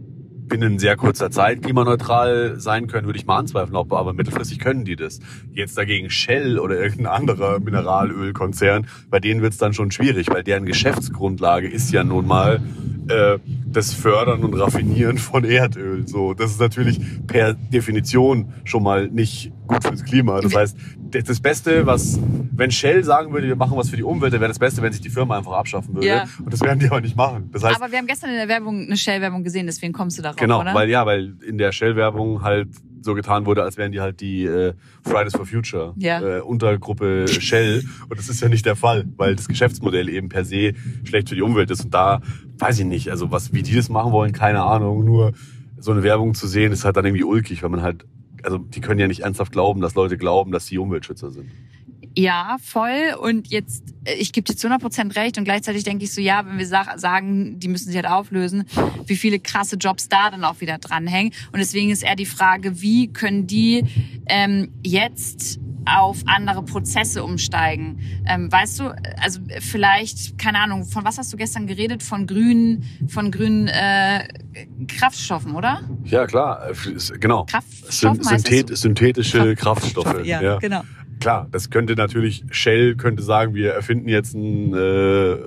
binnen 0.51 0.79
sehr 0.79 0.97
kurzer 0.97 1.31
Zeit 1.31 1.61
klimaneutral 1.63 2.59
sein 2.59 2.87
können, 2.87 3.07
würde 3.07 3.17
ich 3.17 3.25
mal 3.25 3.37
anzweifeln, 3.37 3.77
ob, 3.77 3.93
aber 3.93 4.11
mittelfristig 4.11 4.59
können 4.59 4.83
die 4.83 4.97
das. 4.97 5.19
Jetzt 5.53 5.77
dagegen 5.77 6.09
Shell 6.09 6.59
oder 6.59 6.77
irgendein 6.77 7.07
anderer 7.07 7.59
Mineralölkonzern, 7.59 8.85
bei 9.09 9.21
denen 9.21 9.41
wird 9.41 9.53
es 9.53 9.59
dann 9.59 9.73
schon 9.73 9.91
schwierig, 9.91 10.27
weil 10.29 10.43
deren 10.43 10.65
Geschäftsgrundlage 10.65 11.69
ist 11.69 11.93
ja 11.93 12.03
nun 12.03 12.27
mal 12.27 12.59
äh, 13.07 13.39
das 13.65 13.93
Fördern 13.93 14.43
und 14.43 14.53
Raffinieren 14.53 15.17
von 15.17 15.45
Erdöl. 15.45 16.05
So, 16.05 16.33
das 16.33 16.51
ist 16.51 16.59
natürlich 16.59 16.99
per 17.27 17.53
Definition 17.53 18.51
schon 18.65 18.83
mal 18.83 19.07
nicht 19.07 19.53
gut 19.67 19.85
fürs 19.85 20.03
Klima. 20.03 20.41
Das 20.41 20.53
heißt, 20.53 20.77
das 21.11 21.39
Beste, 21.39 21.85
was, 21.85 22.19
wenn 22.51 22.71
Shell 22.71 23.03
sagen 23.03 23.33
würde, 23.33 23.47
wir 23.47 23.55
machen 23.55 23.77
was 23.77 23.89
für 23.89 23.97
die 23.97 24.03
Umwelt, 24.03 24.33
dann 24.33 24.41
wäre 24.41 24.49
das 24.49 24.59
Beste, 24.59 24.81
wenn 24.81 24.91
sich 24.91 25.01
die 25.01 25.09
Firma 25.09 25.37
einfach 25.37 25.53
abschaffen 25.53 25.93
würde. 25.93 26.07
Ja. 26.07 26.27
Und 26.43 26.51
das 26.51 26.61
werden 26.61 26.79
die 26.79 26.87
aber 26.87 27.01
nicht 27.01 27.15
machen. 27.15 27.49
Das 27.51 27.63
heißt, 27.63 27.81
Aber 27.81 27.91
wir 27.91 27.97
haben 27.97 28.07
gestern 28.07 28.29
in 28.31 28.37
der 28.37 28.47
Werbung 28.47 28.85
eine 28.85 28.97
Shell-Werbung 28.97 29.43
gesehen, 29.43 29.65
deswegen 29.65 29.93
kommst 29.93 30.17
du 30.17 30.21
darauf, 30.21 30.37
genau, 30.37 30.61
oder? 30.61 30.73
weil 30.73 30.89
ja, 30.89 31.05
weil 31.05 31.35
in 31.47 31.57
der 31.57 31.71
Shell-Werbung 31.71 32.41
halt 32.41 32.69
so 33.03 33.15
getan 33.15 33.45
wurde, 33.47 33.63
als 33.63 33.77
wären 33.77 33.91
die 33.91 33.99
halt 33.99 34.21
die 34.21 34.45
äh, 34.45 34.73
Fridays 35.03 35.33
for 35.35 35.45
Future 35.45 35.93
Ja. 35.97 36.21
äh, 36.21 36.39
Untergruppe 36.41 37.27
Shell. 37.27 37.83
Und 38.09 38.19
das 38.19 38.29
ist 38.29 38.41
ja 38.41 38.47
nicht 38.49 38.65
der 38.65 38.75
Fall, 38.75 39.05
weil 39.17 39.35
das 39.35 39.47
Geschäftsmodell 39.47 40.07
eben 40.07 40.29
per 40.29 40.45
se 40.45 40.73
schlecht 41.03 41.29
für 41.29 41.35
die 41.35 41.41
Umwelt 41.41 41.71
ist. 41.71 41.83
Und 41.85 41.93
da 41.93 42.21
weiß 42.59 42.77
ich 42.79 42.85
nicht, 42.85 43.09
also 43.09 43.31
was, 43.31 43.53
wie 43.53 43.63
die 43.63 43.75
das 43.75 43.89
machen 43.89 44.11
wollen, 44.11 44.33
keine 44.33 44.61
Ahnung. 44.61 45.03
Nur 45.03 45.33
so 45.79 45.91
eine 45.91 46.03
Werbung 46.03 46.35
zu 46.35 46.45
sehen, 46.47 46.71
ist 46.71 46.85
halt 46.85 46.95
dann 46.95 47.05
irgendwie 47.05 47.23
ulkig, 47.23 47.63
weil 47.63 47.71
man 47.71 47.81
halt, 47.81 48.05
also 48.43 48.57
die 48.57 48.81
können 48.81 48.99
ja 48.99 49.07
nicht 49.07 49.21
ernsthaft 49.21 49.51
glauben, 49.51 49.81
dass 49.81 49.95
Leute 49.95 50.17
glauben, 50.17 50.51
dass 50.51 50.65
sie 50.65 50.77
Umweltschützer 50.77 51.31
sind. 51.31 51.51
Ja, 52.15 52.57
voll. 52.61 53.15
Und 53.21 53.49
jetzt, 53.49 53.93
äh, 54.03 54.15
ich 54.15 54.33
gebe 54.33 54.45
dir 54.45 54.57
zu 54.57 54.67
100 54.67 54.81
Prozent 54.81 55.15
recht. 55.15 55.37
Und 55.37 55.45
gleichzeitig 55.45 55.83
denke 55.83 56.03
ich 56.03 56.13
so, 56.13 56.19
ja, 56.19 56.45
wenn 56.45 56.57
wir 56.57 56.67
sag, 56.67 56.99
sagen, 56.99 57.59
die 57.59 57.67
müssen 57.67 57.87
sich 57.87 57.95
halt 57.95 58.07
auflösen, 58.07 58.65
wie 59.05 59.15
viele 59.15 59.39
krasse 59.39 59.77
Jobs 59.77 60.09
da 60.09 60.29
dann 60.29 60.43
auch 60.43 60.59
wieder 60.59 60.77
dranhängen. 60.77 61.33
Und 61.53 61.59
deswegen 61.59 61.89
ist 61.89 62.03
eher 62.03 62.15
die 62.15 62.25
Frage, 62.25 62.81
wie 62.81 63.07
können 63.07 63.47
die 63.47 63.85
ähm, 64.27 64.73
jetzt 64.83 65.59
auf 65.85 66.21
andere 66.25 66.63
Prozesse 66.63 67.23
umsteigen. 67.23 67.99
Ähm, 68.25 68.51
weißt 68.51 68.79
du, 68.79 68.95
also 69.21 69.39
vielleicht, 69.59 70.37
keine 70.37 70.59
Ahnung, 70.59 70.85
von 70.85 71.03
was 71.03 71.17
hast 71.17 71.31
du 71.33 71.37
gestern 71.37 71.67
geredet? 71.67 72.03
Von 72.03 72.27
grünen, 72.27 72.83
von 73.07 73.31
grünen 73.31 73.67
äh, 73.67 74.27
Kraftstoffen, 74.87 75.55
oder? 75.55 75.81
Ja, 76.03 76.27
klar, 76.27 76.67
genau. 77.19 77.45
Kraftstoffen 77.45 78.23
synthet 78.23 78.77
synthetische 78.77 79.55
Kraftstoffe. 79.55 80.25
Ja, 80.25 80.57
genau. 80.59 80.83
Klar, 81.19 81.47
das 81.51 81.69
könnte 81.69 81.93
natürlich, 81.93 82.43
Shell 82.49 82.95
könnte 82.95 83.21
sagen, 83.21 83.53
wir 83.53 83.73
erfinden 83.73 84.09
jetzt 84.09 84.35
einen 84.35 84.73
äh, 84.73 85.37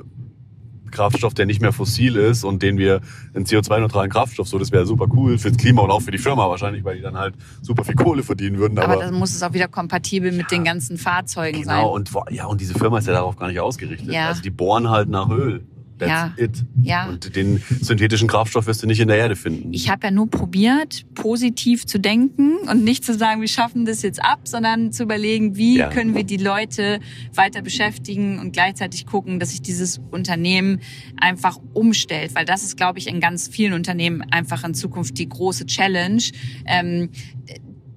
Kraftstoff, 0.94 1.34
der 1.34 1.46
nicht 1.46 1.60
mehr 1.60 1.72
fossil 1.72 2.16
ist 2.16 2.44
und 2.44 2.62
den 2.62 2.78
wir 2.78 3.00
einen 3.34 3.44
CO2-neutralen 3.44 4.10
Kraftstoff, 4.10 4.48
so 4.48 4.58
das 4.58 4.72
wäre 4.72 4.86
super 4.86 5.06
cool 5.14 5.38
fürs 5.38 5.56
Klima 5.56 5.82
und 5.82 5.90
auch 5.90 6.00
für 6.00 6.10
die 6.10 6.18
Firma 6.18 6.48
wahrscheinlich, 6.48 6.84
weil 6.84 6.96
die 6.96 7.02
dann 7.02 7.18
halt 7.18 7.34
super 7.60 7.84
viel 7.84 7.96
Kohle 7.96 8.22
verdienen 8.22 8.58
würden. 8.58 8.78
Aber, 8.78 8.94
Aber, 8.94 9.02
dann 9.02 9.14
muss 9.14 9.34
es 9.34 9.42
auch 9.42 9.52
wieder 9.52 9.68
kompatibel 9.68 10.32
mit 10.32 10.50
den 10.50 10.64
ganzen 10.64 10.96
Fahrzeugen 10.96 11.64
sein. 11.64 11.76
genau, 11.76 11.94
und 11.94 12.10
ja, 12.30 12.46
und 12.46 12.60
diese 12.60 12.74
Firma 12.74 12.98
ist 12.98 13.06
ja 13.06 13.12
darauf 13.12 13.36
gar 13.36 13.48
nicht 13.48 13.60
ausgerichtet. 13.60 14.10
Ja. 14.10 14.28
Also 14.28 14.42
die 14.42 14.50
bohren 14.50 14.88
halt 14.88 15.08
nach 15.08 15.28
Öl. 15.28 15.64
That's 15.98 16.10
Ja. 16.10 16.34
it. 16.36 16.64
Ja. 16.82 17.08
Und 17.08 17.36
den 17.36 17.62
synthetischen 17.80 18.26
Kraftstoff 18.28 18.66
wirst 18.66 18.82
du 18.82 18.86
nicht 18.86 19.00
in 19.00 19.08
der 19.08 19.16
Erde 19.16 19.36
finden. 19.36 19.72
Ich 19.72 19.88
habe 19.88 20.06
ja 20.06 20.10
nur 20.10 20.28
probiert, 20.28 21.04
positiv 21.14 21.86
zu 21.86 21.98
denken 21.98 22.56
und 22.68 22.82
nicht 22.84 23.04
zu 23.04 23.14
sagen, 23.14 23.40
wir 23.40 23.48
schaffen 23.48 23.84
das 23.84 24.02
jetzt 24.02 24.22
ab, 24.22 24.40
sondern 24.48 24.92
zu 24.92 25.04
überlegen, 25.04 25.56
wie 25.56 25.78
Ja. 25.78 25.88
können 25.90 26.14
wir 26.14 26.24
die 26.24 26.36
Leute 26.36 27.00
weiter 27.34 27.62
beschäftigen 27.62 28.38
und 28.40 28.52
gleichzeitig 28.52 29.06
gucken, 29.06 29.38
dass 29.38 29.50
sich 29.50 29.62
dieses 29.62 30.00
Unternehmen 30.10 30.80
einfach 31.20 31.58
umstellt. 31.74 32.34
Weil 32.34 32.44
das 32.44 32.64
ist, 32.64 32.76
glaube 32.76 32.98
ich, 32.98 33.06
in 33.06 33.20
ganz 33.20 33.48
vielen 33.48 33.72
Unternehmen 33.72 34.22
einfach 34.22 34.64
in 34.64 34.74
Zukunft 34.74 35.16
die 35.18 35.28
große 35.28 35.66
Challenge, 35.66 36.22
ähm, 36.66 37.10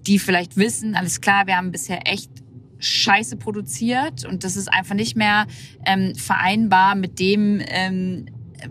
die 0.05 0.19
vielleicht 0.19 0.55
wissen, 0.55 0.95
alles 0.95 1.19
klar, 1.19 1.47
wir 1.47 1.57
haben 1.57 1.71
bisher 1.71 2.07
echt 2.11 2.29
Scheiße 2.79 3.37
produziert 3.37 4.25
und 4.25 4.43
das 4.43 4.55
ist 4.55 4.71
einfach 4.71 4.95
nicht 4.95 5.15
mehr 5.15 5.47
ähm, 5.85 6.13
vereinbar 6.15 6.95
mit 6.95 7.19
dem, 7.19 7.61
ähm, 7.67 8.25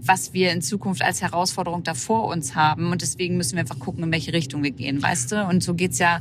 was 0.04 0.32
wir 0.34 0.50
in 0.52 0.62
Zukunft 0.62 1.02
als 1.02 1.22
Herausforderung 1.22 1.84
da 1.84 1.94
vor 1.94 2.24
uns 2.26 2.56
haben. 2.56 2.90
Und 2.90 3.02
deswegen 3.02 3.36
müssen 3.36 3.52
wir 3.52 3.60
einfach 3.60 3.78
gucken, 3.78 4.02
in 4.02 4.10
welche 4.12 4.32
Richtung 4.32 4.64
wir 4.64 4.72
gehen, 4.72 5.00
weißt 5.00 5.30
du? 5.30 5.44
Und 5.46 5.62
so 5.62 5.74
geht's 5.74 6.00
ja, 6.00 6.20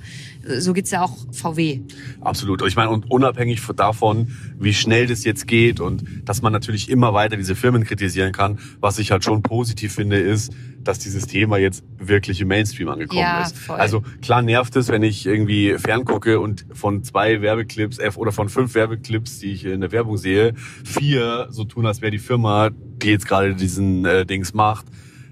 so 0.60 0.72
geht's 0.74 0.92
ja 0.92 1.04
auch 1.04 1.18
VW. 1.32 1.82
Absolut. 2.22 2.62
Ich 2.68 2.76
meine, 2.76 2.92
und 2.92 3.10
unabhängig 3.10 3.62
von- 3.62 3.76
davon, 3.76 4.32
wie 4.60 4.74
schnell 4.74 5.08
das 5.08 5.24
jetzt 5.24 5.48
geht 5.48 5.80
und 5.80 6.04
dass 6.26 6.44
man 6.44 6.54
natürlich 6.54 6.90
immer 6.90 7.14
weiter 7.14 7.38
diese 7.38 7.56
Firmen 7.56 7.84
kritisieren 7.84 8.32
kann, 8.34 8.60
was 8.82 9.00
ich 9.00 9.10
halt 9.10 9.24
schon 9.24 9.42
positiv 9.42 9.96
finde, 9.96 10.20
ist, 10.20 10.54
dass 10.84 11.00
dieses 11.00 11.26
Thema 11.26 11.58
jetzt 11.58 11.84
wirklich 12.08 12.42
im 12.42 12.48
Mainstream 12.48 12.90
angekommen 12.90 13.22
Ja, 13.22 13.44
ist. 13.44 13.58
voll. 13.58 13.78
Also 13.78 14.04
klar 14.22 14.42
nervt 14.42 14.76
es, 14.76 14.88
wenn 14.90 15.04
ich 15.04 15.26
irgendwie 15.26 15.76
ferngucke 15.78 16.40
und 16.40 16.66
von 16.74 17.04
zwei 17.04 17.42
Werbeclips 17.42 17.98
äh, 18.00 18.12
oder 18.16 18.32
von 18.32 18.50
fünf 18.50 18.76
Werbeclips, 18.76 19.40
die 19.40 19.52
ich 19.54 19.66
in 19.66 19.82
der 19.82 19.92
Werbung 19.92 20.18
sehe, 20.18 20.54
vier 20.84 21.48
so 21.50 21.64
tun, 21.64 21.86
als 21.86 22.02
wäre 22.02 22.12
die 22.12 22.20
Firma, 22.20 22.70
die 22.72 23.10
jetzt 23.10 23.28
gerade 23.28 23.56
diesen 23.56 24.06
äh, 24.06 24.26
Dings 24.26 24.54
macht, 24.54 24.86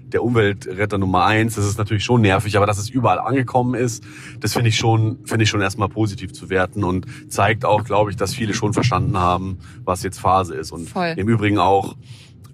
der 0.06 0.22
Umweltretter 0.22 0.98
Nummer 0.98 1.24
eins. 1.24 1.56
Das 1.56 1.64
ist 1.66 1.76
natürlich 1.78 2.04
schon 2.04 2.20
nervig, 2.20 2.56
aber 2.56 2.66
dass 2.66 2.78
es 2.78 2.88
überall 2.88 3.18
angekommen 3.18 3.74
ist, 3.74 4.04
das 4.40 4.52
finde 4.52 4.68
ich 4.68 4.76
schon, 4.76 5.18
finde 5.24 5.42
ich 5.44 5.50
schon 5.50 5.60
erstmal 5.60 5.88
positiv 5.88 6.32
zu 6.32 6.50
werten 6.50 6.84
und 6.84 7.06
zeigt 7.32 7.64
auch, 7.64 7.84
glaube 7.84 8.10
ich, 8.10 8.16
dass 8.16 8.34
viele 8.34 8.54
schon 8.54 8.72
verstanden 8.72 9.18
haben, 9.18 9.58
was 9.84 10.02
jetzt 10.04 10.20
Phase 10.20 10.54
ist. 10.54 10.70
Und 10.70 10.88
Voll. 10.88 11.14
im 11.16 11.28
Übrigen 11.28 11.58
auch, 11.58 11.96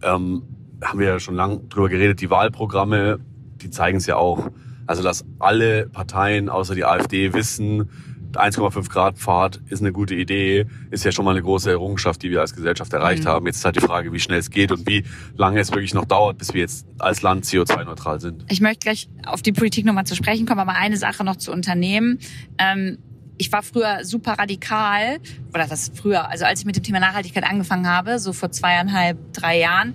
ähm, 0.03 0.43
haben 0.83 0.99
wir 0.99 1.09
ja 1.09 1.21
schon 1.21 1.35
lang 1.35 1.69
drüber 1.69 1.91
geredet, 1.91 2.23
die 2.23 2.31
Wahlprogramme, 2.31 3.19
die 3.63 3.71
zeigen 3.71 3.99
es 3.99 4.07
ja 4.07 4.17
auch. 4.17 4.51
Also, 4.87 5.03
dass 5.03 5.25
alle 5.39 5.87
Parteien 5.89 6.49
außer 6.49 6.75
die 6.75 6.85
AfD 6.85 7.33
wissen, 7.33 7.89
1,5 8.33 8.89
Grad 8.89 9.19
Pfad 9.19 9.61
ist 9.71 9.81
eine 9.81 9.91
gute 9.93 10.15
Idee, 10.15 10.67
ist 10.93 11.05
ja 11.05 11.11
schon 11.11 11.25
mal 11.25 11.33
eine 11.33 11.43
große 11.43 11.69
Errungenschaft, 11.71 12.23
die 12.23 12.31
wir 12.31 12.41
als 12.41 12.55
Gesellschaft 12.55 12.93
erreicht 12.93 13.25
Mhm. 13.25 13.29
haben. 13.29 13.47
Jetzt 13.47 13.57
ist 13.57 13.65
halt 13.65 13.75
die 13.77 13.81
Frage, 13.81 14.13
wie 14.13 14.21
schnell 14.21 14.39
es 14.39 14.51
geht 14.51 14.71
und 14.71 14.87
wie 14.89 15.05
lange 15.37 15.59
es 15.59 15.71
wirklich 15.73 15.95
noch 15.95 16.05
dauert, 16.05 16.39
bis 16.39 16.55
wir 16.55 16.61
jetzt 16.61 16.87
als 16.99 17.23
Land 17.23 17.45
CO2-neutral 17.45 18.21
sind. 18.21 18.45
Ich 18.49 18.61
möchte 18.61 18.79
gleich 18.81 19.09
auf 19.27 19.43
die 19.43 19.53
Politik 19.53 19.85
nochmal 19.85 20.05
zu 20.07 20.15
sprechen 20.15 20.47
kommen, 20.47 20.61
aber 20.61 20.75
eine 20.77 20.97
Sache 20.97 21.25
noch 21.25 21.37
zu 21.37 21.51
Unternehmen. 21.53 22.19
Ähm, 22.59 22.99
ich 23.37 23.51
war 23.51 23.63
früher 23.65 24.05
super 24.05 24.35
radikal, 24.39 25.19
oder 25.53 25.67
das 25.67 25.91
früher, 25.95 26.29
also 26.31 26.45
als 26.45 26.61
ich 26.61 26.67
mit 26.67 26.77
dem 26.77 26.83
Thema 26.85 27.01
Nachhaltigkeit 27.01 27.43
angefangen 27.45 27.89
habe, 27.89 28.19
so 28.21 28.33
vor 28.33 28.53
zweieinhalb, 28.53 29.33
drei 29.33 29.59
Jahren, 29.59 29.95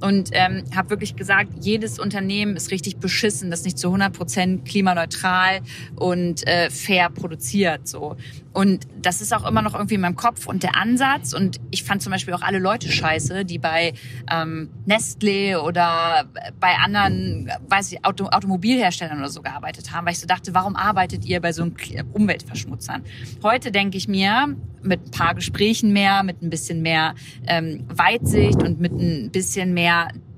und 0.00 0.30
ähm, 0.32 0.64
habe 0.74 0.90
wirklich 0.90 1.16
gesagt, 1.16 1.50
jedes 1.60 1.98
Unternehmen 1.98 2.56
ist 2.56 2.70
richtig 2.70 2.98
beschissen, 2.98 3.50
das 3.50 3.64
nicht 3.64 3.78
zu 3.78 3.88
100 3.88 4.12
Prozent 4.12 4.64
klimaneutral 4.64 5.60
und 5.96 6.46
äh, 6.46 6.70
fair 6.70 7.10
produziert. 7.10 7.88
So. 7.88 8.16
Und 8.52 8.86
das 9.00 9.20
ist 9.20 9.34
auch 9.34 9.46
immer 9.46 9.62
noch 9.62 9.74
irgendwie 9.74 9.94
in 9.94 10.00
meinem 10.00 10.16
Kopf 10.16 10.46
und 10.46 10.62
der 10.62 10.76
Ansatz. 10.76 11.32
Und 11.32 11.60
ich 11.70 11.82
fand 11.82 12.02
zum 12.02 12.12
Beispiel 12.12 12.34
auch 12.34 12.42
alle 12.42 12.58
Leute 12.58 12.90
scheiße, 12.90 13.44
die 13.44 13.58
bei 13.58 13.94
ähm, 14.30 14.70
Nestlé 14.86 15.58
oder 15.58 16.24
bei 16.60 16.76
anderen, 16.76 17.50
weiß 17.68 17.92
ich, 17.92 18.04
Auto, 18.04 18.26
Automobilherstellern 18.26 19.18
oder 19.18 19.28
so 19.28 19.42
gearbeitet 19.42 19.92
haben, 19.92 20.06
weil 20.06 20.12
ich 20.12 20.20
so 20.20 20.26
dachte, 20.26 20.54
warum 20.54 20.76
arbeitet 20.76 21.24
ihr 21.24 21.40
bei 21.40 21.52
so 21.52 21.62
einem 21.62 21.74
Umweltverschmutzern? 22.12 23.02
Heute 23.42 23.72
denke 23.72 23.96
ich 23.96 24.06
mir, 24.08 24.54
mit 24.84 25.06
ein 25.06 25.10
paar 25.10 25.34
Gesprächen 25.34 25.92
mehr, 25.92 26.22
mit 26.22 26.42
ein 26.42 26.50
bisschen 26.50 26.82
mehr 26.82 27.14
ähm, 27.46 27.84
Weitsicht 27.88 28.62
und 28.62 28.80
mit 28.80 28.92
ein 28.92 29.30
bisschen 29.30 29.74
mehr 29.74 29.83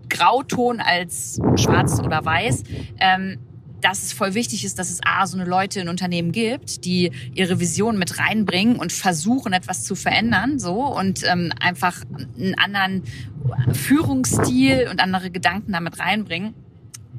Grauton 0.09 0.81
als 0.81 1.41
schwarz 1.57 2.01
oder 2.01 2.25
weiß, 2.25 2.63
ähm, 3.01 3.39
dass 3.81 4.03
es 4.03 4.13
voll 4.13 4.35
wichtig 4.35 4.65
ist, 4.65 4.79
dass 4.79 4.91
es 4.91 5.01
A, 5.05 5.27
so 5.27 5.37
eine 5.37 5.49
Leute 5.49 5.81
in 5.81 5.89
Unternehmen 5.89 6.33
gibt, 6.33 6.85
die 6.85 7.13
ihre 7.35 7.61
Vision 7.61 7.99
mit 7.99 8.19
reinbringen 8.19 8.77
und 8.77 8.93
versuchen, 8.93 9.53
etwas 9.53 9.85
zu 9.85 9.95
verändern, 9.95 10.59
so 10.59 10.85
und 10.87 11.23
ähm, 11.25 11.53
einfach 11.61 12.03
einen 12.37 12.55
anderen 12.59 13.03
Führungsstil 13.73 14.89
und 14.91 15.01
andere 15.01 15.31
Gedanken 15.31 15.73
damit 15.73 15.99
reinbringen. 15.99 16.55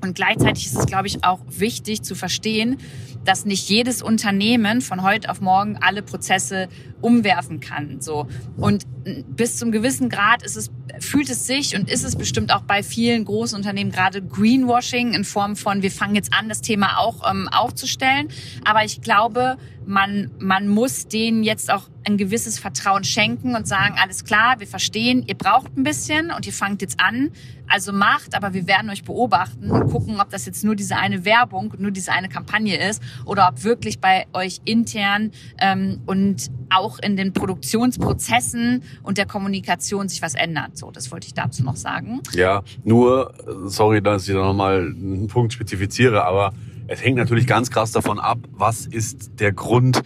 Und 0.01 0.15
gleichzeitig 0.15 0.67
ist 0.67 0.77
es, 0.77 0.85
glaube 0.85 1.07
ich, 1.07 1.23
auch 1.23 1.39
wichtig 1.47 2.03
zu 2.03 2.15
verstehen, 2.15 2.77
dass 3.25 3.45
nicht 3.45 3.67
jedes 3.69 4.01
Unternehmen 4.01 4.81
von 4.81 5.01
heute 5.01 5.29
auf 5.29 5.41
morgen 5.41 5.77
alle 5.77 6.03
Prozesse 6.03 6.67
umwerfen 7.01 7.59
kann. 7.59 7.99
So. 7.99 8.27
Und 8.57 8.85
bis 9.27 9.57
zum 9.57 9.71
gewissen 9.71 10.09
Grad 10.09 10.43
ist 10.43 10.57
es, 10.57 10.71
fühlt 10.99 11.29
es 11.29 11.47
sich 11.47 11.75
und 11.75 11.89
ist 11.89 12.03
es 12.03 12.15
bestimmt 12.15 12.53
auch 12.53 12.61
bei 12.61 12.83
vielen 12.83 13.25
großen 13.25 13.55
Unternehmen 13.55 13.91
gerade 13.91 14.21
Greenwashing 14.21 15.13
in 15.13 15.23
Form 15.23 15.55
von, 15.55 15.81
wir 15.81 15.91
fangen 15.91 16.15
jetzt 16.15 16.33
an, 16.33 16.49
das 16.49 16.61
Thema 16.61 16.97
auch 16.99 17.29
ähm, 17.29 17.47
aufzustellen. 17.47 18.29
Aber 18.65 18.83
ich 18.83 19.01
glaube, 19.01 19.57
man, 19.87 20.31
man 20.39 20.67
muss 20.67 21.07
denen 21.07 21.43
jetzt 21.43 21.71
auch 21.71 21.89
ein 22.05 22.17
gewisses 22.17 22.59
Vertrauen 22.59 23.03
schenken 23.03 23.55
und 23.55 23.67
sagen, 23.67 23.95
alles 24.01 24.25
klar, 24.25 24.59
wir 24.59 24.67
verstehen, 24.67 25.23
ihr 25.27 25.35
braucht 25.35 25.77
ein 25.77 25.83
bisschen 25.83 26.31
und 26.31 26.45
ihr 26.45 26.53
fangt 26.53 26.81
jetzt 26.81 26.99
an, 26.99 27.31
also 27.67 27.91
macht, 27.91 28.35
aber 28.35 28.53
wir 28.53 28.67
werden 28.67 28.89
euch 28.89 29.03
beobachten 29.03 29.71
und 29.71 29.89
gucken, 29.89 30.19
ob 30.19 30.29
das 30.29 30.45
jetzt 30.45 30.63
nur 30.63 30.75
diese 30.75 30.97
eine 30.97 31.25
Werbung, 31.25 31.73
nur 31.77 31.91
diese 31.91 32.11
eine 32.11 32.29
Kampagne 32.29 32.77
ist 32.89 33.01
oder 33.25 33.49
ob 33.49 33.63
wirklich 33.63 33.99
bei 33.99 34.25
euch 34.33 34.61
intern 34.65 35.31
ähm, 35.59 36.01
und 36.05 36.49
auch 36.69 36.99
in 36.99 37.15
den 37.15 37.33
Produktionsprozessen 37.33 38.83
und 39.03 39.17
der 39.17 39.25
Kommunikation 39.25 40.09
sich 40.09 40.21
was 40.21 40.35
ändert. 40.35 40.77
So, 40.77 40.91
das 40.91 41.11
wollte 41.11 41.27
ich 41.27 41.33
dazu 41.33 41.63
noch 41.63 41.75
sagen. 41.75 42.21
Ja, 42.33 42.63
nur, 42.83 43.33
sorry, 43.65 44.01
dass 44.01 44.27
ich 44.27 44.33
da 44.33 44.41
nochmal 44.41 44.87
einen 44.87 45.27
Punkt 45.27 45.53
spezifiziere, 45.53 46.25
aber 46.25 46.53
es 46.87 47.03
hängt 47.03 47.17
natürlich 47.17 47.47
ganz 47.47 47.69
krass 47.69 47.91
davon 47.91 48.19
ab, 48.19 48.39
was 48.51 48.85
ist 48.85 49.39
der 49.39 49.51
Grund, 49.51 50.03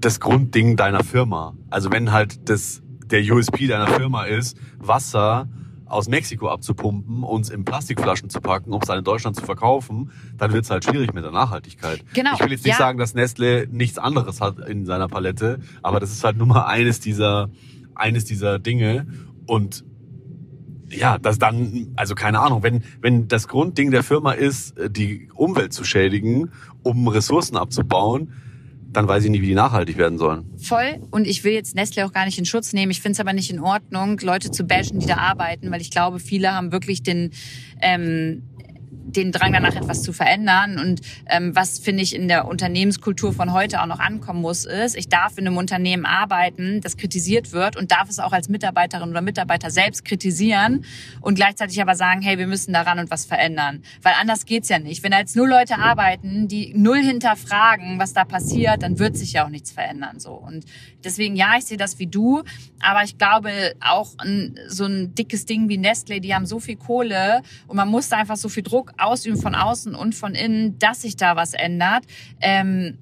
das 0.00 0.20
Grundding 0.20 0.76
deiner 0.76 1.02
Firma. 1.02 1.56
Also 1.70 1.90
wenn 1.90 2.12
halt 2.12 2.48
das, 2.48 2.82
der 3.06 3.22
USP 3.22 3.66
deiner 3.66 3.86
Firma 3.86 4.24
ist, 4.24 4.56
Wasser 4.78 5.48
aus 5.86 6.08
Mexiko 6.08 6.48
abzupumpen, 6.48 7.22
uns 7.22 7.50
in 7.50 7.64
Plastikflaschen 7.64 8.28
zu 8.28 8.40
packen, 8.40 8.72
um 8.72 8.80
es 8.80 8.88
dann 8.88 8.98
in 8.98 9.04
Deutschland 9.04 9.36
zu 9.36 9.44
verkaufen, 9.44 10.10
dann 10.36 10.52
wird 10.52 10.64
es 10.64 10.70
halt 10.70 10.84
schwierig 10.84 11.14
mit 11.14 11.24
der 11.24 11.30
Nachhaltigkeit. 11.30 12.04
Genau. 12.14 12.34
Ich 12.34 12.40
will 12.40 12.50
jetzt 12.50 12.64
nicht 12.64 12.72
ja. 12.72 12.78
sagen, 12.78 12.98
dass 12.98 13.14
Nestle 13.14 13.68
nichts 13.70 13.98
anderes 13.98 14.40
hat 14.40 14.58
in 14.58 14.86
seiner 14.86 15.08
Palette, 15.08 15.60
aber 15.82 16.00
das 16.00 16.10
ist 16.10 16.24
halt 16.24 16.36
nur 16.36 16.46
mal 16.46 16.64
eines 16.64 17.00
dieser, 17.00 17.50
eines 17.94 18.24
dieser 18.24 18.58
Dinge. 18.58 19.06
Und 19.46 19.84
ja, 20.90 21.18
das 21.18 21.38
dann, 21.38 21.92
also 21.96 22.14
keine 22.14 22.40
Ahnung, 22.40 22.62
wenn, 22.62 22.82
wenn 23.00 23.28
das 23.28 23.48
Grundding 23.48 23.90
der 23.90 24.02
Firma 24.02 24.32
ist, 24.32 24.74
die 24.90 25.28
Umwelt 25.34 25.72
zu 25.72 25.84
schädigen, 25.84 26.50
um 26.82 27.08
Ressourcen 27.08 27.56
abzubauen, 27.56 28.32
dann 28.94 29.08
weiß 29.08 29.24
ich 29.24 29.30
nicht, 29.30 29.42
wie 29.42 29.48
die 29.48 29.54
nachhaltig 29.54 29.98
werden 29.98 30.18
sollen. 30.18 30.44
Voll. 30.56 31.00
Und 31.10 31.26
ich 31.26 31.42
will 31.42 31.52
jetzt 31.52 31.74
Nestle 31.74 32.06
auch 32.06 32.12
gar 32.12 32.26
nicht 32.26 32.38
in 32.38 32.44
Schutz 32.44 32.72
nehmen. 32.72 32.92
Ich 32.92 33.00
finde 33.00 33.14
es 33.14 33.20
aber 33.20 33.32
nicht 33.32 33.50
in 33.50 33.58
Ordnung, 33.58 34.18
Leute 34.20 34.50
zu 34.52 34.64
bashen, 34.64 35.00
die 35.00 35.06
da 35.06 35.16
arbeiten, 35.16 35.70
weil 35.72 35.80
ich 35.80 35.90
glaube, 35.90 36.20
viele 36.20 36.52
haben 36.52 36.70
wirklich 36.70 37.02
den 37.02 37.32
ähm, 37.80 38.42
den 39.06 39.32
Drang 39.32 39.52
danach 39.52 39.76
etwas 39.76 40.02
zu 40.02 40.12
verändern. 40.12 40.78
Und 40.78 41.00
ähm, 41.26 41.54
was 41.54 41.78
finde 41.78 42.02
ich 42.02 42.14
in 42.14 42.28
der 42.28 42.46
Unternehmenskultur 42.46 43.32
von 43.32 43.52
heute 43.52 43.82
auch 43.82 43.86
noch 43.86 44.00
ankommen 44.00 44.40
muss, 44.40 44.64
ist, 44.64 44.96
ich 44.96 45.08
darf 45.08 45.38
in 45.38 45.46
einem 45.46 45.56
Unternehmen 45.56 46.06
arbeiten, 46.06 46.80
das 46.80 46.96
kritisiert 46.96 47.52
wird 47.52 47.76
und 47.76 47.92
darf 47.92 48.08
es 48.08 48.18
auch 48.18 48.32
als 48.32 48.48
Mitarbeiterin 48.48 49.10
oder 49.10 49.20
Mitarbeiter 49.20 49.70
selbst 49.70 50.04
kritisieren 50.04 50.84
und 51.20 51.34
gleichzeitig 51.34 51.80
aber 51.80 51.94
sagen, 51.94 52.22
hey, 52.22 52.38
wir 52.38 52.46
müssen 52.46 52.72
daran 52.72 52.98
und 52.98 53.10
was 53.10 53.24
verändern. 53.24 53.82
Weil 54.02 54.14
anders 54.20 54.46
geht's 54.46 54.68
ja 54.68 54.78
nicht. 54.78 55.02
Wenn 55.02 55.12
da 55.12 55.18
jetzt 55.18 55.36
nur 55.36 55.48
Leute 55.48 55.78
arbeiten, 55.78 56.48
die 56.48 56.72
null 56.74 57.02
hinterfragen, 57.02 57.98
was 57.98 58.12
da 58.12 58.24
passiert, 58.24 58.82
dann 58.82 58.98
wird 58.98 59.16
sich 59.16 59.34
ja 59.34 59.44
auch 59.44 59.50
nichts 59.50 59.72
verändern. 59.72 60.18
So. 60.18 60.32
Und 60.32 60.64
deswegen, 61.04 61.36
ja, 61.36 61.56
ich 61.58 61.66
sehe 61.66 61.76
das 61.76 61.98
wie 61.98 62.06
du, 62.06 62.42
aber 62.80 63.02
ich 63.04 63.18
glaube 63.18 63.74
auch 63.80 64.10
ein, 64.18 64.58
so 64.68 64.84
ein 64.84 65.14
dickes 65.14 65.46
Ding 65.46 65.68
wie 65.68 65.78
Nestle, 65.78 66.20
die 66.20 66.34
haben 66.34 66.46
so 66.46 66.60
viel 66.60 66.76
Kohle 66.76 67.42
und 67.66 67.76
man 67.76 67.88
muss 67.88 68.08
da 68.08 68.16
einfach 68.16 68.36
so 68.36 68.48
viel 68.48 68.62
Druck 68.62 68.93
ausüben 68.98 69.40
von 69.40 69.54
außen 69.54 69.94
und 69.94 70.14
von 70.14 70.34
innen, 70.34 70.78
dass 70.78 71.02
sich 71.02 71.16
da 71.16 71.36
was 71.36 71.54
ändert. 71.54 72.04
Ähm, 72.40 72.98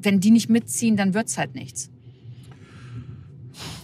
wenn 0.00 0.20
die 0.20 0.30
nicht 0.30 0.50
mitziehen, 0.50 0.96
dann 0.96 1.14
wird's 1.14 1.38
halt 1.38 1.54
nichts. 1.54 1.90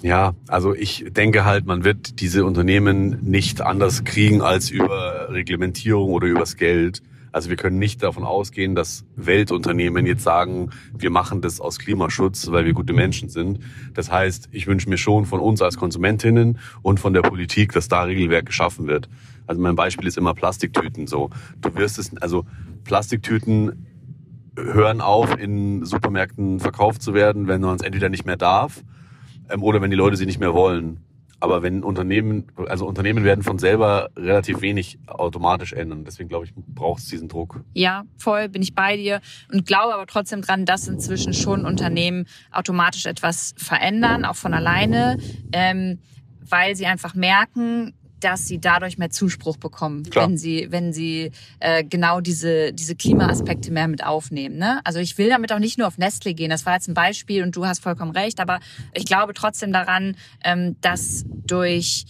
Ja, 0.03 0.35
also 0.47 0.75
ich 0.75 1.07
denke 1.11 1.45
halt, 1.45 1.67
man 1.67 1.85
wird 1.85 2.21
diese 2.21 2.45
Unternehmen 2.45 3.19
nicht 3.23 3.61
anders 3.61 4.05
kriegen 4.05 4.43
als 4.43 4.71
über 4.71 5.29
Reglementierung 5.31 6.13
oder 6.13 6.27
übers 6.27 6.57
Geld. 6.57 7.03
Also 7.33 7.51
wir 7.51 7.57
können 7.57 7.79
nicht 7.79 8.03
davon 8.03 8.25
ausgehen, 8.25 8.75
dass 8.75 9.05
Weltunternehmen 9.17 10.07
jetzt 10.07 10.23
sagen, 10.23 10.71
wir 10.97 11.11
machen 11.11 11.41
das 11.41 11.61
aus 11.61 11.79
Klimaschutz, 11.79 12.51
weil 12.51 12.65
wir 12.65 12.73
gute 12.73 12.93
Menschen 12.93 13.29
sind. 13.29 13.61
Das 13.95 14.11
heißt, 14.11 14.49
ich 14.53 14.67
wünsche 14.67 14.89
mir 14.89 14.99
schon 14.99 15.27
von 15.27 15.41
uns 15.41 15.63
als 15.63 15.77
Konsumentinnen 15.77 16.59
und 16.83 17.01
von 17.01 17.13
der 17.13 17.23
Politik, 17.23 17.73
dass 17.73 17.89
da 17.89 18.03
Regelwerk 18.03 18.47
geschaffen 18.47 18.87
wird. 18.87 19.09
Also 19.47 19.61
mein 19.61 19.77
Beispiel 19.77 20.07
ist 20.07 20.19
immer 20.19 20.35
Plastiktüten 20.35 21.07
so. 21.07 21.31
Du 21.61 21.75
wirst 21.75 21.99
es, 21.99 22.17
also 22.19 22.45
Plastiktüten 22.85 23.87
hören 24.57 25.01
auf, 25.01 25.39
in 25.39 25.85
Supermärkten 25.85 26.61
verkauft 26.61 27.03
zu 27.03 27.15
werden, 27.15 27.49
wenn 27.49 27.61
man 27.61 27.77
es 27.77 27.83
entweder 27.83 28.09
nicht 28.09 28.27
mehr 28.27 28.37
darf 28.37 28.83
ähm, 29.49 29.63
oder 29.63 29.81
wenn 29.81 29.91
die 29.91 29.97
Leute 29.97 30.17
sie 30.17 30.27
nicht 30.27 30.41
mehr 30.41 30.55
wollen. 30.55 31.01
Aber 31.41 31.63
wenn 31.63 31.85
Unternehmen, 31.85 32.47
also 32.69 32.87
Unternehmen 32.87 33.25
werden 33.25 33.45
von 33.45 33.59
selber 33.59 34.11
relativ 34.17 34.61
wenig 34.61 34.99
automatisch 35.07 35.73
ändern. 35.73 36.05
Deswegen 36.05 36.29
glaube 36.29 36.47
ich, 36.47 36.53
braucht 36.55 37.01
es 37.01 37.09
diesen 37.09 37.29
Druck. 37.29 37.63
Ja, 37.75 38.05
voll 38.17 38.49
bin 38.49 38.63
ich 38.63 38.75
bei 38.75 38.97
dir 38.97 39.21
und 39.53 39.67
glaube 39.67 39.95
aber 39.95 40.07
trotzdem 40.07 40.43
dran, 40.43 40.65
dass 40.65 40.89
inzwischen 40.89 41.35
schon 41.35 41.65
Unternehmen 41.65 42.27
automatisch 42.51 43.07
etwas 43.07 43.55
verändern, 43.57 44.25
auch 44.25 44.37
von 44.37 44.53
alleine, 44.53 45.19
ähm, 45.53 46.01
weil 46.41 46.75
sie 46.75 46.87
einfach 46.87 47.15
merken, 47.15 47.95
dass 48.21 48.47
sie 48.47 48.59
dadurch 48.59 48.99
mehr 48.99 49.11
Zuspruch 49.11 49.57
bekommen, 49.57 50.05
Klar. 50.05 50.27
wenn 50.27 50.37
sie, 50.37 50.69
wenn 50.71 50.93
sie 50.93 51.31
äh, 51.61 51.85
genau 51.85 52.21
diese, 52.21 52.73
diese 52.73 52.97
Klimaaspekte 52.97 53.71
mehr 53.71 53.89
mit 53.89 54.05
aufnehmen. 54.05 54.57
Ne? 54.57 54.81
Also 54.85 54.99
ich 54.99 55.19
will 55.19 55.29
damit 55.29 55.53
auch 55.53 55.59
nicht 55.59 55.79
nur 55.79 55.87
auf 55.87 55.99
Nestle 55.99 56.35
gehen, 56.35 56.51
das 56.51 56.67
war 56.67 56.75
jetzt 56.75 56.89
ein 56.89 56.95
Beispiel 56.95 57.43
und 57.43 57.55
du 57.57 57.67
hast 57.67 57.83
vollkommen 57.83 58.13
recht, 58.13 58.41
aber 58.41 58.61
ich 58.93 59.05
glaube 59.05 59.35
trotzdem 59.35 59.73
daran, 59.73 60.17
ähm, 60.45 60.77
dass 60.81 61.25
durch 61.29 62.07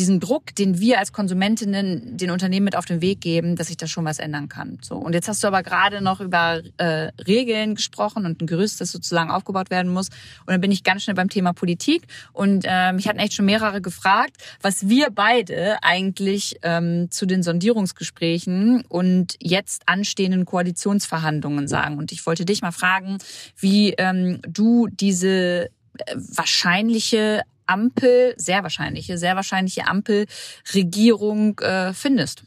diesen 0.00 0.18
Druck, 0.18 0.54
den 0.54 0.80
wir 0.80 0.98
als 0.98 1.12
Konsumentinnen 1.12 2.16
den 2.16 2.30
Unternehmen 2.30 2.64
mit 2.64 2.74
auf 2.74 2.86
den 2.86 3.02
Weg 3.02 3.20
geben, 3.20 3.54
dass 3.54 3.66
sich 3.66 3.76
da 3.76 3.86
schon 3.86 4.04
was 4.06 4.18
ändern 4.18 4.48
kann. 4.48 4.78
So 4.80 4.96
und 4.96 5.12
jetzt 5.12 5.28
hast 5.28 5.44
du 5.44 5.46
aber 5.46 5.62
gerade 5.62 6.00
noch 6.00 6.20
über 6.20 6.62
äh, 6.78 7.10
Regeln 7.26 7.74
gesprochen 7.74 8.24
und 8.24 8.40
ein 8.40 8.46
Gerüst, 8.46 8.80
das 8.80 8.90
sozusagen 8.90 9.30
aufgebaut 9.30 9.70
werden 9.70 9.92
muss. 9.92 10.08
Und 10.46 10.48
dann 10.48 10.60
bin 10.60 10.72
ich 10.72 10.84
ganz 10.84 11.04
schnell 11.04 11.14
beim 11.14 11.28
Thema 11.28 11.52
Politik 11.52 12.06
und 12.32 12.64
äh, 12.66 12.92
mich 12.92 13.06
hatten 13.08 13.18
echt 13.18 13.34
schon 13.34 13.44
mehrere 13.44 13.82
gefragt, 13.82 14.36
was 14.62 14.88
wir 14.88 15.10
beide 15.10 15.82
eigentlich 15.82 16.56
ähm, 16.62 17.10
zu 17.10 17.26
den 17.26 17.42
Sondierungsgesprächen 17.42 18.82
und 18.88 19.36
jetzt 19.38 19.82
anstehenden 19.86 20.46
Koalitionsverhandlungen 20.46 21.68
sagen. 21.68 21.98
Und 21.98 22.10
ich 22.10 22.24
wollte 22.26 22.46
dich 22.46 22.62
mal 22.62 22.72
fragen, 22.72 23.18
wie 23.58 23.92
ähm, 23.98 24.40
du 24.48 24.86
diese 24.86 25.66
äh, 25.66 25.68
wahrscheinliche 26.14 27.42
Ampel, 27.70 28.34
sehr 28.36 28.62
wahrscheinliche, 28.62 29.16
sehr 29.16 29.36
wahrscheinliche 29.36 29.86
Ampelregierung 29.86 31.58
äh, 31.60 31.92
findest? 31.92 32.44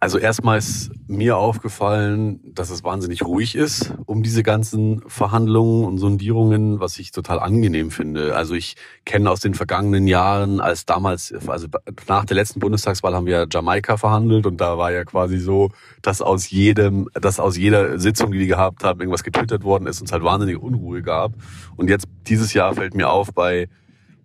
Also 0.00 0.18
erstmal 0.18 0.58
ist 0.58 0.92
mir 1.08 1.36
aufgefallen, 1.36 2.38
dass 2.54 2.70
es 2.70 2.84
wahnsinnig 2.84 3.24
ruhig 3.24 3.56
ist 3.56 3.94
um 4.06 4.22
diese 4.22 4.44
ganzen 4.44 5.02
Verhandlungen 5.08 5.84
und 5.84 5.98
Sondierungen, 5.98 6.78
was 6.78 7.00
ich 7.00 7.10
total 7.10 7.40
angenehm 7.40 7.90
finde. 7.90 8.36
Also 8.36 8.54
ich 8.54 8.76
kenne 9.04 9.28
aus 9.28 9.40
den 9.40 9.54
vergangenen 9.54 10.06
Jahren, 10.06 10.60
als 10.60 10.86
damals, 10.86 11.34
also 11.48 11.66
nach 12.06 12.24
der 12.24 12.36
letzten 12.36 12.60
Bundestagswahl 12.60 13.12
haben 13.12 13.26
wir 13.26 13.48
Jamaika 13.50 13.96
verhandelt 13.96 14.46
und 14.46 14.60
da 14.60 14.78
war 14.78 14.92
ja 14.92 15.04
quasi 15.04 15.38
so, 15.38 15.70
dass 16.00 16.22
aus 16.22 16.48
jedem, 16.48 17.08
dass 17.14 17.40
aus 17.40 17.56
jeder 17.56 17.98
Sitzung, 17.98 18.30
die 18.30 18.38
die 18.38 18.46
gehabt 18.46 18.84
haben, 18.84 19.00
irgendwas 19.00 19.24
getwittert 19.24 19.64
worden 19.64 19.88
ist 19.88 20.00
und 20.00 20.06
es 20.06 20.12
halt 20.12 20.22
wahnsinnige 20.22 20.60
Unruhe 20.60 21.02
gab. 21.02 21.32
Und 21.76 21.90
jetzt 21.90 22.06
dieses 22.28 22.54
Jahr 22.54 22.72
fällt 22.74 22.94
mir 22.94 23.10
auf 23.10 23.32
bei 23.34 23.68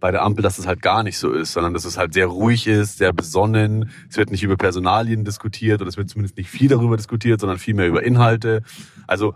bei 0.04 0.12
der 0.12 0.24
Ampel, 0.24 0.44
dass 0.44 0.60
es 0.60 0.68
halt 0.68 0.82
gar 0.82 1.02
nicht 1.02 1.18
so 1.18 1.32
ist, 1.32 1.54
sondern 1.54 1.74
dass 1.74 1.86
es 1.86 1.98
halt 1.98 2.14
sehr 2.14 2.28
ruhig 2.28 2.68
ist, 2.68 2.98
sehr 2.98 3.14
besonnen. 3.14 3.90
Es 4.10 4.18
wird 4.18 4.32
nicht 4.32 4.44
über 4.44 4.58
Personalien 4.58 5.24
diskutiert 5.24 5.80
oder 5.80 5.88
es 5.88 5.96
wird 5.96 6.10
zumindest 6.10 6.36
nicht 6.36 6.50
viel 6.50 6.68
darüber 6.68 6.98
diskutiert, 6.98 7.40
sondern 7.40 7.58
viel 7.58 7.74
mehr 7.74 7.88
über 7.88 8.04
Inhalte. 8.04 8.64
Also 9.08 9.36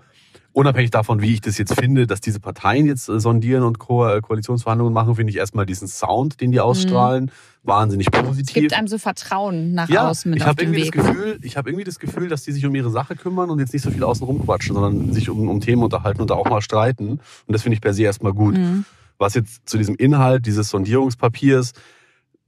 unabhängig 0.51 0.91
davon, 0.91 1.21
wie 1.21 1.36
ich 1.36 1.39
das 1.39 1.58
jetzt 1.58 1.73
finde, 1.80 2.06
dass 2.06 2.19
diese 2.19 2.41
Parteien 2.41 2.86
jetzt 2.86 3.08
äh, 3.08 3.17
sondieren 3.17 3.63
und 3.63 3.80
Ko 3.80 4.10
äh, 4.10 4.19
Koalitionsverhandlungen 4.19 4.93
machen, 4.93 5.15
finde 5.15 5.30
ich 5.30 5.38
erstmal 5.38 5.65
diesen 5.65 5.88
Sound, 5.88 6.41
den 6.41 6.51
die 6.51 6.60
ausstrahlen, 6.60 7.25
mhm. 7.27 7.30
wahnsinnig 7.63 8.12
positiv. 8.12 8.58
Es 8.58 8.62
gibt 8.63 8.73
einem 8.73 8.89
so 8.89 8.97
Vertrauen 8.97 9.73
nach 9.73 9.88
ja, 9.88 10.10
außen 10.10 10.30
mit 10.30 10.41
ich 10.41 10.45
habe 10.45 10.58
dem 10.58 10.73
irgendwie 10.73 10.88
Weg. 10.88 10.95
das 10.97 11.06
Gefühl, 11.06 11.39
ich 11.43 11.56
habe 11.56 11.69
irgendwie 11.69 11.86
das 11.86 11.97
Gefühl, 11.97 12.27
dass 12.27 12.43
die 12.43 12.51
sich 12.51 12.65
um 12.65 12.75
ihre 12.75 12.89
Sache 12.89 13.15
kümmern 13.15 13.49
und 13.51 13.60
jetzt 13.60 13.71
nicht 13.71 13.84
so 13.84 13.89
viel 13.89 14.03
außen 14.03 14.27
rum 14.27 14.43
quatschen, 14.43 14.75
sondern 14.75 15.13
sich 15.13 15.30
um, 15.30 15.47
um 15.47 15.62
Themen 15.62 15.82
unterhalten 15.82 16.19
und 16.19 16.30
da 16.30 16.34
auch 16.34 16.49
mal 16.49 16.62
streiten. 16.62 17.08
Und 17.12 17.21
das 17.47 17.62
finde 17.62 17.75
ich 17.75 17.82
per 17.82 17.93
se 17.93 18.03
erstmal 18.03 18.34
gut. 18.34 18.58
Mhm. 18.58 18.84
Was 19.17 19.34
jetzt 19.34 19.67
zu 19.67 19.77
diesem 19.77 19.95
Inhalt 19.95 20.45
dieses 20.45 20.69
Sondierungspapiers, 20.69 21.73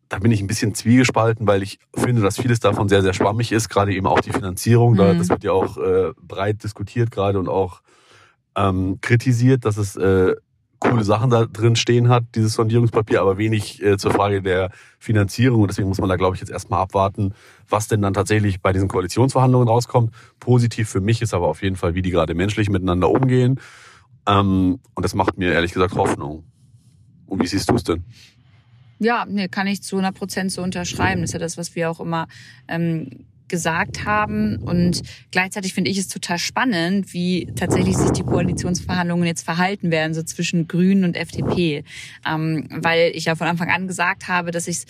da 0.08 0.20
bin 0.20 0.32
ich 0.32 0.42
ein 0.42 0.48
bisschen 0.48 0.74
zwiegespalten, 0.74 1.46
weil 1.48 1.62
ich 1.64 1.80
finde, 1.96 2.22
dass 2.22 2.40
vieles 2.40 2.60
davon 2.60 2.90
sehr, 2.90 3.02
sehr 3.02 3.14
schwammig 3.14 3.52
ist, 3.52 3.70
gerade 3.70 3.94
eben 3.94 4.08
auch 4.08 4.22
die 4.22 4.32
Finanzierung. 4.32 4.96
Da, 4.96 5.14
Mhm. 5.14 5.18
das 5.20 5.30
wird 5.30 5.44
ja 5.44 5.52
auch 5.52 5.78
äh, 5.78 6.12
breit 6.22 6.64
diskutiert 6.64 7.12
gerade 7.12 7.38
und 7.40 7.48
auch 7.48 7.82
ähm, 8.56 8.98
kritisiert, 9.02 9.66
dass 9.66 9.78
es 9.78 9.96
äh, 9.96 10.36
coole 10.80 11.04
Sachen 11.04 11.30
da 11.30 11.46
drin 11.46 11.76
stehen 11.76 12.08
hat, 12.10 12.24
dieses 12.36 12.54
Sondierungspapier, 12.54 13.22
aber 13.22 13.38
wenig 13.38 13.84
äh, 13.84 13.98
zur 13.98 14.12
Frage 14.12 14.42
der 14.42 14.72
Finanzierung. 14.98 15.62
Und 15.62 15.68
deswegen 15.68 15.90
muss 15.90 16.00
man 16.00 16.10
da, 16.10 16.16
glaube 16.16 16.36
ich, 16.36 16.42
jetzt 16.42 16.50
erstmal 16.50 16.82
abwarten, 16.82 17.34
was 17.68 17.88
denn 17.88 18.02
dann 18.02 18.14
tatsächlich 18.14 18.62
bei 18.62 18.72
diesen 18.74 18.88
Koalitionsverhandlungen 18.88 19.68
rauskommt. 19.68 20.14
Positiv 20.40 20.90
für 20.90 21.02
mich 21.02 21.22
ist 21.22 21.34
aber 21.34 21.48
auf 21.48 21.62
jeden 21.62 21.76
Fall, 21.76 21.96
wie 21.96 22.02
die 22.02 22.12
gerade 22.12 22.34
menschlich 22.34 22.70
miteinander 22.70 23.10
umgehen. 23.10 23.60
Ähm, 24.28 24.80
und 24.96 25.04
das 25.04 25.14
macht 25.14 25.38
mir 25.38 25.52
ehrlich 25.52 25.74
gesagt 25.74 25.96
Hoffnung. 25.96 26.46
Und 27.30 27.42
wie 27.42 27.48
siehst 27.48 27.70
du 27.70 27.76
es 27.76 27.84
denn? 27.84 28.04
Ja, 29.00 29.26
nee, 29.28 29.48
kann 29.48 29.68
ich 29.68 29.82
zu 29.82 29.96
100 29.96 30.14
Prozent 30.14 30.52
so 30.52 30.62
unterschreiben. 30.62 31.22
Das 31.22 31.30
ist 31.30 31.34
ja 31.34 31.40
das, 31.40 31.58
was 31.58 31.76
wir 31.76 31.90
auch 31.90 32.02
immer 32.02 32.28
ähm, 32.68 33.26
gesagt 33.48 34.06
haben. 34.06 34.58
Und 34.58 35.02
gleichzeitig 35.32 35.74
finde 35.74 35.90
ich 35.90 35.98
es 35.98 36.08
total 36.08 36.38
spannend, 36.38 37.14
wie 37.14 37.48
tatsächlich 37.56 37.98
sich 37.98 38.12
die 38.12 38.24
Koalitionsverhandlungen 38.24 39.26
jetzt 39.26 39.44
verhalten 39.44 39.92
werden, 39.92 40.14
so 40.14 40.24
zwischen 40.24 40.68
Grünen 40.68 41.04
und 41.06 41.16
FDP. 41.16 41.84
Ähm, 42.28 42.68
weil 42.72 43.12
ich 43.14 43.26
ja 43.26 43.36
von 43.36 43.48
Anfang 43.48 43.70
an 43.70 43.88
gesagt 43.88 44.28
habe, 44.28 44.52
dass 44.52 44.68
ich 44.68 44.86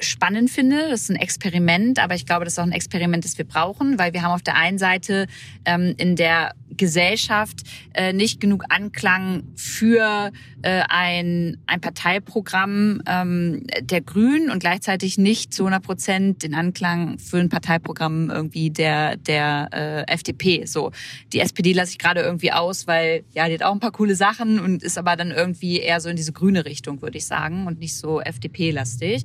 spannend 0.00 0.50
finde. 0.50 0.88
Das 0.90 1.02
ist 1.02 1.10
ein 1.10 1.16
Experiment, 1.16 1.98
aber 1.98 2.14
ich 2.14 2.26
glaube, 2.26 2.44
das 2.44 2.54
ist 2.54 2.58
auch 2.58 2.64
ein 2.64 2.72
Experiment, 2.72 3.24
das 3.24 3.38
wir 3.38 3.44
brauchen, 3.44 3.98
weil 3.98 4.12
wir 4.12 4.22
haben 4.22 4.32
auf 4.32 4.42
der 4.42 4.56
einen 4.56 4.78
Seite 4.78 5.26
ähm, 5.64 5.94
in 5.96 6.16
der 6.16 6.54
Gesellschaft 6.76 7.62
äh, 7.94 8.12
nicht 8.12 8.40
genug 8.40 8.64
Anklang 8.68 9.44
für 9.54 10.32
äh, 10.62 10.82
ein, 10.88 11.58
ein 11.66 11.80
Parteiprogramm 11.80 13.02
ähm, 13.06 13.66
der 13.80 14.00
Grünen 14.00 14.50
und 14.50 14.60
gleichzeitig 14.60 15.18
nicht 15.18 15.52
zu 15.54 15.64
100 15.64 15.82
Prozent 15.82 16.42
den 16.42 16.54
Anklang 16.54 17.18
für 17.18 17.38
ein 17.38 17.48
Parteiprogramm 17.48 18.30
irgendwie 18.30 18.70
der, 18.70 19.16
der 19.16 19.68
äh, 19.72 20.12
FDP. 20.12 20.64
So, 20.66 20.90
die 21.32 21.40
SPD 21.40 21.72
lasse 21.72 21.92
ich 21.92 21.98
gerade 21.98 22.22
irgendwie 22.22 22.52
aus, 22.52 22.86
weil 22.86 23.24
ja, 23.34 23.46
die 23.48 23.54
hat 23.54 23.62
auch 23.62 23.72
ein 23.72 23.80
paar 23.80 23.92
coole 23.92 24.16
Sachen 24.16 24.58
und 24.58 24.82
ist 24.82 24.98
aber 24.98 25.16
dann 25.16 25.30
irgendwie 25.30 25.80
eher 25.80 26.00
so 26.00 26.08
in 26.08 26.16
diese 26.16 26.32
grüne 26.32 26.64
Richtung, 26.64 27.02
würde 27.02 27.18
ich 27.18 27.26
sagen, 27.26 27.66
und 27.66 27.78
nicht 27.78 27.96
so 27.96 28.20
FDP-lastig. 28.20 29.24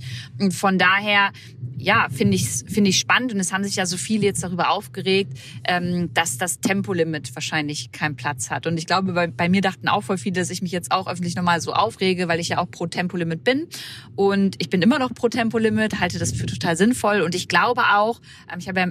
Von 0.60 0.78
daher, 0.78 1.32
ja, 1.78 2.08
finde 2.10 2.36
ich 2.36 2.48
finde 2.68 2.90
ich 2.90 3.00
spannend 3.00 3.34
und 3.34 3.40
es 3.40 3.54
haben 3.54 3.64
sich 3.64 3.78
ja 3.78 3.86
so 3.86 3.96
viele 3.96 4.26
jetzt 4.26 4.44
darüber 4.44 4.70
aufgeregt, 4.70 5.34
ähm, 5.66 6.14
dass 6.14 6.38
das 6.38 6.60
Tempolimit 6.60 7.34
wahrscheinlich 7.36 7.92
keinen 7.92 8.16
Platz 8.16 8.50
hat. 8.50 8.68
Und 8.68 8.78
ich 8.78 8.86
glaube, 8.86 9.14
bei, 9.14 9.28
bei 9.28 9.48
mir 9.48 9.62
dachten 9.62 9.88
auch 9.88 10.04
voll 10.04 10.18
viele, 10.18 10.40
dass 10.40 10.50
ich 10.50 10.62
mich 10.62 10.72
jetzt 10.72 10.92
auch 10.92 11.08
öffentlich 11.08 11.36
nochmal 11.36 11.62
so 11.62 11.74
aufrege, 11.74 12.28
weil 12.28 12.40
ich 12.40 12.50
ja 12.50 12.58
auch 12.58 12.70
pro 12.70 12.88
Tempolimit 12.88 13.44
bin. 13.44 13.68
Und 14.16 14.62
ich 14.62 14.70
bin 14.70 14.82
immer 14.82 15.00
noch 15.00 15.14
pro 15.14 15.30
Tempolimit, 15.30 16.00
halte 16.00 16.20
das 16.20 16.34
für 16.34 16.46
total 16.46 16.76
sinnvoll. 16.76 17.22
Und 17.22 17.34
ich 17.34 17.48
glaube 17.48 17.82
auch, 17.94 18.20
ähm, 18.52 18.60
ich 18.60 18.68
habe 18.68 18.80
ja 18.82 18.88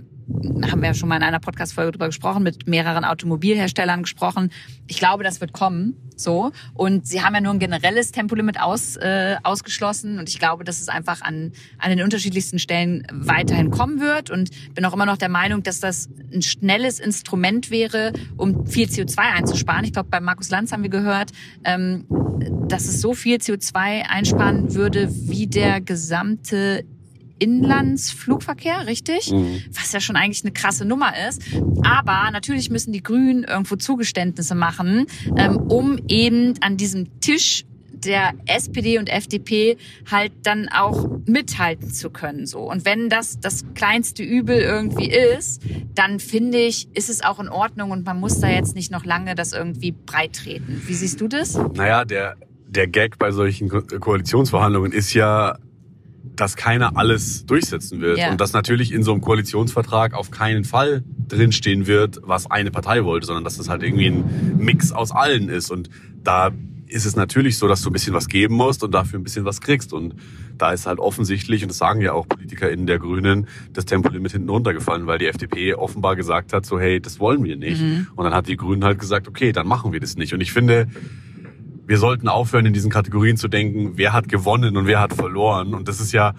haben 0.71 0.83
wir 0.83 0.89
ja 0.89 0.95
schon 0.95 1.09
mal 1.09 1.17
in 1.17 1.23
einer 1.23 1.41
Podcast-Folge 1.41 1.93
drüber 1.93 2.07
gesprochen, 2.07 2.43
mit 2.43 2.69
mehreren 2.69 3.05
Automobilherstellern 3.05 4.03
gesprochen. 4.03 4.51
Ich 4.87 4.99
glaube, 4.99 5.25
das 5.25 5.41
wird 5.41 5.53
kommen. 5.53 5.97
So. 6.17 6.53
Und 6.75 7.07
sie 7.07 7.23
haben 7.23 7.35
ja 7.35 7.41
nur 7.41 7.53
ein 7.53 7.59
generelles 7.59 8.13
Tempolimit 8.13 8.61
aus, 8.61 8.97
äh, 8.97 9.37
ausgeschlossen. 9.43 10.19
Und 10.19 10.29
ich 10.29 10.39
glaube, 10.39 10.65
dass 10.65 10.81
es 10.81 10.89
einfach 10.89 11.23
an, 11.23 11.53
an 11.79 11.91
den 11.91 12.03
unterschiedlichsten 12.03 12.59
Stellen 12.59 13.07
weiterhin 13.13 13.71
kommen 13.71 14.01
wird. 14.01 14.31
Und 14.31 14.51
bin 14.75 14.85
auch 14.85 14.95
immer 14.95 15.07
noch 15.07 15.17
der 15.17 15.29
Meinung, 15.29 15.63
dass 15.63 15.81
das 15.81 16.09
ein 16.33 16.43
schnelles 16.43 17.01
Instrument 17.01 17.71
wäre, 17.71 18.13
um 18.37 18.67
viel 18.67 18.89
CO2 18.89 19.19
einzusparen. 19.19 19.85
Ich 19.85 19.93
glaube, 19.93 20.09
bei 20.11 20.21
Markus 20.21 20.51
Lanz 20.51 20.73
haben 20.73 20.83
wir 20.83 20.91
gehört, 20.91 21.33
ähm, 21.65 22.05
dass 22.69 22.87
es 22.87 23.01
so 23.01 23.15
viel 23.15 23.37
CO2 23.37 24.03
einsparen 24.09 24.75
würde, 24.75 25.09
wie 25.11 25.47
der 25.47 25.81
gesamte 25.81 26.85
Inlandsflugverkehr, 27.39 28.87
richtig? 28.87 29.31
Mhm. 29.33 29.63
Was 29.73 29.93
ja 29.93 30.01
schon 30.01 30.17
eigentlich 30.17 30.45
eine 30.45 30.53
krasse 30.53 30.85
Nummer 30.85 31.13
ist. 31.29 31.43
Aber 31.83 32.31
natürlich 32.31 32.71
müssen 32.71 32.93
die 32.93 33.03
Grünen 33.03 33.45
irgendwo 33.45 33.77
Zugeständnisse 33.77 34.55
machen, 34.55 35.07
ähm, 35.37 35.57
um 35.57 35.99
eben 36.09 36.55
an 36.61 36.77
diesem 36.77 37.21
Tisch 37.21 37.65
der 38.05 38.35
SPD 38.47 38.99
und 38.99 39.09
FDP 39.09 39.77
halt 40.11 40.33
dann 40.43 40.69
auch 40.69 41.09
mithalten 41.27 41.91
zu 41.91 42.11
können 42.11 42.47
so 42.47 42.71
und 42.71 42.85
wenn 42.85 43.09
das 43.09 43.41
das 43.41 43.65
kleinste 43.75 44.23
Übel 44.23 44.59
irgendwie 44.59 45.11
ist 45.11 45.63
dann 45.95 46.21
finde 46.21 46.59
ich 46.59 46.89
ist 46.95 47.09
es 47.09 47.23
auch 47.23 47.41
in 47.41 47.49
Ordnung 47.49 47.91
und 47.91 48.05
man 48.05 48.19
muss 48.21 48.41
da 48.41 48.49
jetzt 48.49 48.75
nicht 48.75 48.91
noch 48.91 49.05
lange 49.05 49.35
das 49.35 49.53
irgendwie 49.53 49.93
breit 49.93 50.35
treten 50.35 50.83
wie 50.87 50.95
siehst 50.95 51.21
du 51.21 51.29
das 51.29 51.59
naja 51.75 52.05
der 52.05 52.37
der 52.67 52.87
Gag 52.87 53.19
bei 53.19 53.31
solchen 53.31 53.69
Koalitionsverhandlungen 53.69 54.93
ist 54.93 55.15
ja 55.15 55.59
dass 56.39 56.57
keiner 56.57 56.97
alles 56.97 57.47
durchsetzen 57.47 58.01
wird. 58.01 58.19
Ja. 58.19 58.31
Und 58.31 58.41
dass 58.41 58.53
natürlich 58.53 58.93
in 58.93 59.03
so 59.03 59.13
einem 59.13 59.21
Koalitionsvertrag 59.21 60.15
auf 60.15 60.31
keinen 60.31 60.65
Fall 60.65 61.03
drinstehen 61.29 61.87
wird, 61.87 62.21
was 62.23 62.51
eine 62.51 62.71
Partei 62.71 63.05
wollte, 63.05 63.27
sondern 63.27 63.45
dass 63.45 63.57
das 63.57 63.69
halt 63.69 63.83
irgendwie 63.83 64.07
ein 64.07 64.57
Mix 64.57 64.93
aus 64.93 65.11
allen 65.11 65.49
ist. 65.49 65.71
Und 65.71 65.91
da 66.23 66.53
ist 66.89 67.07
es 67.07 67.17
natürlich 67.17 67.59
so, 67.59 67.69
dass 67.69 67.83
du 67.83 67.91
ein 67.91 67.93
bisschen 67.93 68.15
was 68.15 68.29
geben 68.29 68.55
musst 68.55 68.83
und 68.83 68.93
dafür 68.93 69.19
ein 69.19 69.23
bisschen 69.23 69.45
was 69.45 69.61
kriegst. 69.61 69.93
Und 69.93 70.15
da 70.57 70.73
ist 70.73 70.87
halt 70.87 70.99
offensichtlich, 70.99 71.63
und 71.63 71.69
das 71.69 71.79
sagen 71.79 72.01
ja 72.01 72.13
auch 72.13 72.29
PolitikerInnen 72.29 72.87
der 72.87 72.99
Grünen, 72.99 73.47
das 73.73 73.85
Tempolimit 73.85 74.33
hinten 74.33 74.49
runtergefallen, 74.49 75.07
weil 75.07 75.19
die 75.19 75.27
FDP 75.27 75.75
offenbar 75.75 76.17
gesagt 76.17 76.53
hat, 76.53 76.67
so 76.67 76.81
hey, 76.81 77.01
das 77.01 77.21
wollen 77.21 77.45
wir 77.45 77.57
nicht. 77.57 77.81
Mhm. 77.81 78.09
Und 78.17 78.25
dann 78.25 78.35
hat 78.35 78.49
die 78.49 78.57
Grünen 78.57 78.85
halt 78.85 78.99
gesagt, 78.99 79.29
okay, 79.29 79.53
dann 79.53 79.67
machen 79.67 79.93
wir 79.93 80.01
das 80.01 80.17
nicht. 80.17 80.35
Und 80.35 80.41
ich 80.41 80.53
finde, 80.53 80.89
wir 81.87 81.99
sollten 81.99 82.29
aufhören, 82.29 82.67
in 82.67 82.73
diesen 82.73 82.91
Kategorien 82.91 83.37
zu 83.37 83.49
denken, 83.49 83.93
wer 83.95 84.13
hat 84.13 84.29
gewonnen 84.29 84.77
und 84.77 84.87
wer 84.87 85.01
hat 85.01 85.15
verloren. 85.15 85.75
Und 85.75 85.89
das 85.89 86.01
ist 86.01 86.13
ja, 86.13 86.35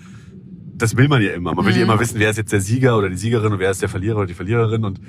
das 0.75 0.95
will 0.95 1.07
man 1.07 1.21
ja 1.21 1.31
immer. 1.31 1.53
Man 1.53 1.65
will 1.65 1.73
ja 1.73 1.79
mhm. 1.79 1.83
immer 1.85 1.99
wissen, 1.99 2.19
wer 2.19 2.29
ist 2.29 2.37
jetzt 2.37 2.51
der 2.51 2.61
Sieger 2.61 2.97
oder 2.97 3.09
die 3.09 3.17
Siegerin 3.17 3.53
und 3.53 3.59
wer 3.59 3.71
ist 3.71 3.81
der 3.81 3.89
Verlierer 3.89 4.17
oder 4.17 4.27
die 4.27 4.33
Verliererin. 4.33 4.85
Und 4.85 4.99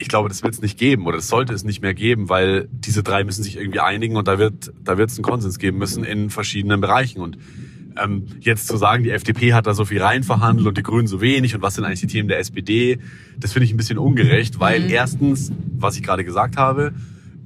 ich 0.00 0.08
glaube, 0.08 0.28
das 0.28 0.42
wird 0.42 0.54
es 0.54 0.62
nicht 0.62 0.78
geben 0.78 1.06
oder 1.06 1.16
das 1.16 1.28
sollte 1.28 1.52
es 1.52 1.62
nicht 1.62 1.82
mehr 1.82 1.94
geben, 1.94 2.28
weil 2.30 2.68
diese 2.72 3.02
drei 3.02 3.22
müssen 3.22 3.42
sich 3.42 3.56
irgendwie 3.56 3.80
einigen 3.80 4.16
und 4.16 4.26
da 4.26 4.38
wird 4.38 4.72
da 4.82 4.96
wird 4.96 5.10
es 5.10 5.16
einen 5.16 5.24
Konsens 5.24 5.58
geben 5.58 5.78
müssen 5.78 6.04
in 6.04 6.30
verschiedenen 6.30 6.80
Bereichen. 6.80 7.20
Und 7.20 7.36
ähm, 8.02 8.26
jetzt 8.40 8.66
zu 8.66 8.78
sagen, 8.78 9.04
die 9.04 9.10
FDP 9.10 9.52
hat 9.52 9.66
da 9.66 9.74
so 9.74 9.84
viel 9.84 10.02
reinverhandelt 10.02 10.66
und 10.66 10.78
die 10.78 10.82
Grünen 10.82 11.06
so 11.06 11.20
wenig 11.20 11.54
und 11.54 11.60
was 11.60 11.74
sind 11.74 11.84
eigentlich 11.84 12.00
die 12.00 12.06
Themen 12.06 12.28
der 12.28 12.38
SPD, 12.38 12.98
das 13.38 13.52
finde 13.52 13.66
ich 13.66 13.74
ein 13.74 13.76
bisschen 13.76 13.98
ungerecht, 13.98 14.58
weil 14.58 14.80
mhm. 14.80 14.90
erstens, 14.90 15.52
was 15.78 15.96
ich 15.96 16.02
gerade 16.02 16.24
gesagt 16.24 16.56
habe, 16.56 16.94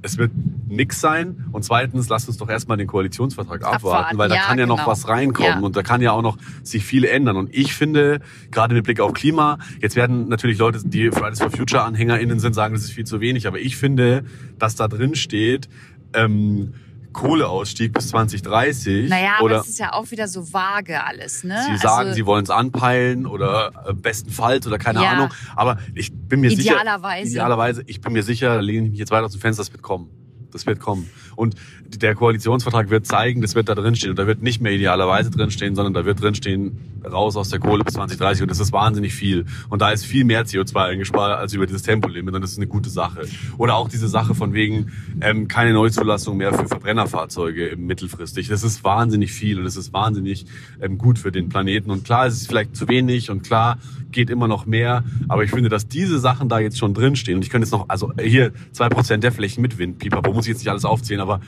es 0.05 0.17
wird 0.17 0.31
nix 0.67 1.01
sein. 1.01 1.45
Und 1.51 1.63
zweitens, 1.63 2.07
lasst 2.09 2.27
uns 2.27 2.37
doch 2.37 2.49
erstmal 2.49 2.77
den 2.77 2.87
Koalitionsvertrag 2.87 3.63
abwarten, 3.63 3.87
abwarten. 3.87 4.17
weil 4.17 4.29
da 4.29 4.35
ja, 4.35 4.41
kann 4.41 4.57
ja 4.57 4.65
genau. 4.65 4.77
noch 4.77 4.87
was 4.87 5.07
reinkommen 5.07 5.59
ja. 5.59 5.59
und 5.59 5.75
da 5.75 5.83
kann 5.83 6.01
ja 6.01 6.11
auch 6.11 6.21
noch 6.21 6.37
sich 6.63 6.85
viel 6.85 7.05
ändern. 7.05 7.35
Und 7.35 7.53
ich 7.53 7.73
finde, 7.73 8.21
gerade 8.51 8.73
mit 8.75 8.83
Blick 8.83 8.99
auf 8.99 9.13
Klima, 9.13 9.57
jetzt 9.81 9.95
werden 9.95 10.29
natürlich 10.29 10.57
Leute, 10.57 10.79
die 10.83 11.09
Fridays 11.11 11.39
for 11.39 11.51
Future 11.51 11.83
AnhängerInnen 11.83 12.39
sind, 12.39 12.53
sagen, 12.53 12.73
das 12.73 12.83
ist 12.83 12.91
viel 12.91 13.05
zu 13.05 13.19
wenig. 13.19 13.47
Aber 13.47 13.59
ich 13.59 13.77
finde, 13.77 14.23
dass 14.59 14.75
da 14.75 14.87
drin 14.87 15.15
steht, 15.15 15.67
ähm, 16.13 16.73
Kohleausstieg 17.15 17.93
bis 17.93 18.09
2030. 18.09 19.09
Naja, 19.09 19.39
oder 19.41 19.55
aber 19.55 19.63
es 19.63 19.69
ist 19.69 19.79
ja 19.79 19.93
auch 19.93 20.11
wieder 20.11 20.27
so 20.27 20.51
vage 20.51 21.01
alles, 21.01 21.45
ne? 21.45 21.57
Sie 21.71 21.77
sagen, 21.77 22.07
also, 22.07 22.13
sie 22.13 22.25
wollen 22.25 22.43
es 22.43 22.49
anpeilen 22.49 23.25
oder 23.25 23.71
äh, 23.87 23.93
bestenfalls 23.93 24.67
oder 24.67 24.77
keine 24.77 25.01
ja. 25.01 25.11
Ahnung. 25.11 25.29
Aber 25.55 25.77
ich 25.93 26.11
bin 26.13 26.41
mir 26.41 26.51
idealerweise. 26.51 27.25
sicher. 27.25 27.37
Idealerweise. 27.37 27.83
Ich 27.87 28.01
bin 28.01 28.11
mir 28.11 28.23
sicher, 28.23 28.55
da 28.55 28.59
lehne 28.59 28.87
ich 28.87 28.91
mich 28.91 28.99
jetzt 28.99 29.11
weiter 29.11 29.25
aus 29.25 29.31
dem 29.31 29.39
Fenster, 29.39 29.61
das 29.61 29.71
wird 29.71 29.81
kommen. 29.81 30.09
Das 30.51 30.65
wird 30.65 30.79
kommen. 30.79 31.09
Und 31.35 31.55
der 31.87 32.15
Koalitionsvertrag 32.15 32.89
wird 32.89 33.05
zeigen, 33.05 33.41
das 33.41 33.55
wird 33.55 33.69
da 33.69 33.75
drinstehen. 33.75 34.11
Und 34.11 34.19
da 34.19 34.27
wird 34.27 34.41
nicht 34.41 34.61
mehr 34.61 34.71
idealerweise 34.71 35.31
drinstehen, 35.31 35.75
sondern 35.75 35.93
da 35.93 36.05
wird 36.05 36.21
drinstehen, 36.21 36.77
raus 37.05 37.35
aus 37.35 37.49
der 37.49 37.59
Kohle 37.59 37.83
bis 37.83 37.93
2030. 37.93 38.43
Und 38.43 38.51
das 38.51 38.59
ist 38.59 38.71
wahnsinnig 38.71 39.13
viel. 39.13 39.45
Und 39.69 39.81
da 39.81 39.91
ist 39.91 40.05
viel 40.05 40.25
mehr 40.25 40.45
CO2 40.45 40.75
eingespart 40.85 41.39
als 41.39 41.53
über 41.53 41.65
dieses 41.65 41.83
Tempolimit. 41.83 42.33
Und 42.33 42.41
das 42.41 42.51
ist 42.51 42.57
eine 42.57 42.67
gute 42.67 42.89
Sache. 42.89 43.21
Oder 43.57 43.75
auch 43.75 43.89
diese 43.89 44.07
Sache 44.07 44.35
von 44.35 44.53
wegen 44.53 44.91
ähm, 45.21 45.47
keine 45.47 45.73
Neuzulassung 45.73 46.37
mehr 46.37 46.53
für 46.53 46.67
Verbrennerfahrzeuge 46.67 47.75
mittelfristig. 47.77 48.47
Das 48.47 48.63
ist 48.63 48.83
wahnsinnig 48.83 49.31
viel 49.31 49.57
und 49.57 49.65
das 49.65 49.75
ist 49.75 49.93
wahnsinnig 49.93 50.45
ähm, 50.81 50.97
gut 50.97 51.19
für 51.19 51.31
den 51.31 51.49
Planeten. 51.49 51.91
Und 51.91 52.03
klar, 52.05 52.27
es 52.27 52.35
ist 52.35 52.47
vielleicht 52.47 52.75
zu 52.75 52.87
wenig 52.87 53.29
und 53.29 53.43
klar 53.43 53.77
geht 54.11 54.29
immer 54.29 54.47
noch 54.47 54.65
mehr. 54.65 55.03
Aber 55.27 55.43
ich 55.43 55.51
finde, 55.51 55.69
dass 55.69 55.87
diese 55.87 56.19
Sachen 56.19 56.49
da 56.49 56.59
jetzt 56.59 56.77
schon 56.77 56.93
drinstehen. 56.93 57.37
Und 57.37 57.43
ich 57.43 57.49
könnte 57.49 57.65
jetzt 57.65 57.71
noch, 57.71 57.89
also 57.89 58.11
hier 58.19 58.51
zwei 58.71 58.89
Prozent 58.89 59.23
der 59.23 59.31
Flächen 59.31 59.61
mit 59.61 59.77
Wind, 59.77 59.99
Pipapo, 59.99 60.33
muss 60.33 60.45
ich 60.45 60.49
jetzt 60.49 60.59
nicht 60.59 60.69
alles 60.69 60.85
aufzählen, 60.85 61.21
aber 61.25 61.41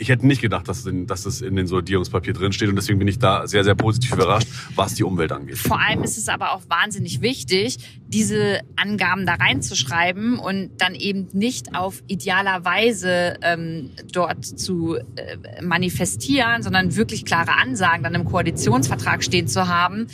ich 0.00 0.08
hätte 0.08 0.26
nicht 0.26 0.40
gedacht, 0.40 0.66
dass, 0.66 0.86
in, 0.86 1.06
dass 1.06 1.24
das 1.24 1.42
in 1.42 1.56
den 1.56 1.66
Sortierungspapier 1.66 2.32
drinsteht. 2.32 2.70
Und 2.70 2.76
deswegen 2.76 2.98
bin 2.98 3.06
ich 3.06 3.18
da 3.18 3.46
sehr, 3.46 3.64
sehr 3.64 3.74
positiv 3.74 4.12
überrascht, 4.12 4.48
was 4.74 4.94
die 4.94 5.04
Umwelt 5.04 5.30
angeht. 5.30 5.58
Vor 5.58 5.78
allem 5.78 6.02
ist 6.02 6.16
es 6.16 6.28
aber 6.28 6.52
auch 6.52 6.62
wahnsinnig 6.68 7.20
wichtig, 7.20 7.76
diese 8.08 8.60
Angaben 8.76 9.26
da 9.26 9.34
reinzuschreiben 9.34 10.38
und 10.38 10.70
dann 10.78 10.94
eben 10.94 11.28
nicht 11.32 11.74
auf 11.74 12.02
idealer 12.06 12.64
Weise 12.64 13.36
ähm, 13.42 13.90
dort 14.10 14.44
zu 14.44 14.96
äh, 14.96 15.62
manifestieren, 15.62 16.62
sondern 16.62 16.96
wirklich 16.96 17.26
klare 17.26 17.52
Ansagen 17.60 18.02
dann 18.02 18.14
im 18.14 18.24
Koalitionsvertrag 18.24 19.22
stehen 19.22 19.48
zu 19.48 19.68
haben, 19.68 20.06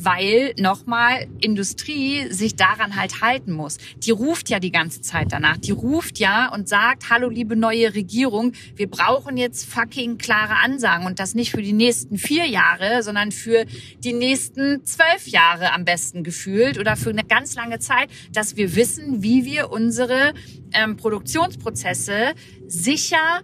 weil 0.00 0.54
nochmal 0.58 1.26
Industrie 1.40 2.30
sich 2.30 2.56
daran 2.56 2.96
halt 2.96 3.20
halten 3.20 3.52
muss. 3.52 3.78
Die 3.98 4.10
ruft 4.10 4.50
ja 4.50 4.58
die 4.58 4.72
ganze 4.72 5.00
Zeit 5.00 5.28
danach. 5.30 5.56
Die 5.56 5.72
ruft 5.72 6.18
ja 6.18 6.52
und 6.52 6.68
sagt, 6.68 7.10
hallo 7.10 7.28
liebe 7.28 7.56
neue 7.56 7.94
Regierung, 7.94 8.52
wir 8.76 8.88
brauchen 8.88 9.36
jetzt 9.36 9.68
fucking 9.68 10.18
klare 10.18 10.56
Ansagen 10.56 11.06
und 11.06 11.18
das 11.18 11.34
nicht 11.34 11.50
für 11.50 11.62
die 11.62 11.72
nächsten 11.72 12.18
vier 12.18 12.46
Jahre, 12.46 13.02
sondern 13.02 13.32
für 13.32 13.64
die 13.98 14.12
nächsten 14.12 14.84
zwölf 14.84 15.26
Jahre 15.26 15.72
am 15.72 15.84
besten 15.84 16.22
gefühlt 16.22 16.78
oder 16.78 16.96
für 16.96 17.10
eine 17.10 17.24
ganz 17.24 17.54
lange 17.54 17.78
Zeit, 17.78 18.08
dass 18.32 18.56
wir 18.56 18.74
wissen, 18.76 19.22
wie 19.22 19.44
wir 19.44 19.70
unsere 19.70 20.34
ähm, 20.72 20.96
Produktionsprozesse 20.96 22.34
sicher 22.66 23.42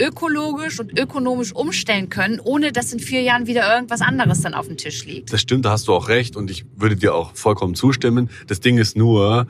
ökologisch 0.00 0.80
und 0.80 0.98
ökonomisch 0.98 1.52
umstellen 1.52 2.08
können, 2.08 2.40
ohne 2.40 2.72
dass 2.72 2.92
in 2.92 3.00
vier 3.00 3.22
Jahren 3.22 3.46
wieder 3.46 3.72
irgendwas 3.72 4.00
anderes 4.00 4.40
dann 4.40 4.54
auf 4.54 4.66
dem 4.66 4.76
Tisch 4.76 5.04
liegt. 5.04 5.32
Das 5.32 5.40
stimmt, 5.40 5.64
da 5.64 5.70
hast 5.70 5.88
du 5.88 5.92
auch 5.92 6.08
recht 6.08 6.36
und 6.36 6.50
ich 6.50 6.64
würde 6.76 6.96
dir 6.96 7.14
auch 7.14 7.34
vollkommen 7.34 7.74
zustimmen. 7.74 8.30
Das 8.46 8.60
Ding 8.60 8.78
ist 8.78 8.96
nur, 8.96 9.46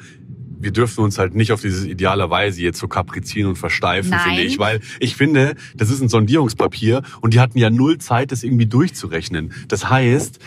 wir 0.61 0.73
dürfen 0.73 1.03
uns 1.03 1.19
halt 1.19 1.35
nicht 1.35 1.53
auf 1.53 1.63
dieses 1.63 1.85
idealerweise 1.87 2.61
jetzt 2.61 2.79
so 2.79 2.87
kaprizieren 2.87 3.49
und 3.49 3.57
versteifen, 3.57 4.11
Nein. 4.11 4.21
finde 4.21 4.43
ich. 4.43 4.59
Weil 4.59 4.81
ich 5.01 5.17
finde, 5.17 5.55
das 5.75 5.91
ist 5.91 6.03
ein 6.03 6.09
Sondierungspapier 6.09 7.03
und 7.23 7.35
die 7.35 7.41
hatten 7.41 7.59
ja 7.59 7.71
null 7.71 7.99
Zeit, 7.99 8.31
das 8.31 8.43
irgendwie 8.43 8.67
durchzurechnen. 8.67 9.53
Das 9.69 9.89
heißt, 9.89 10.39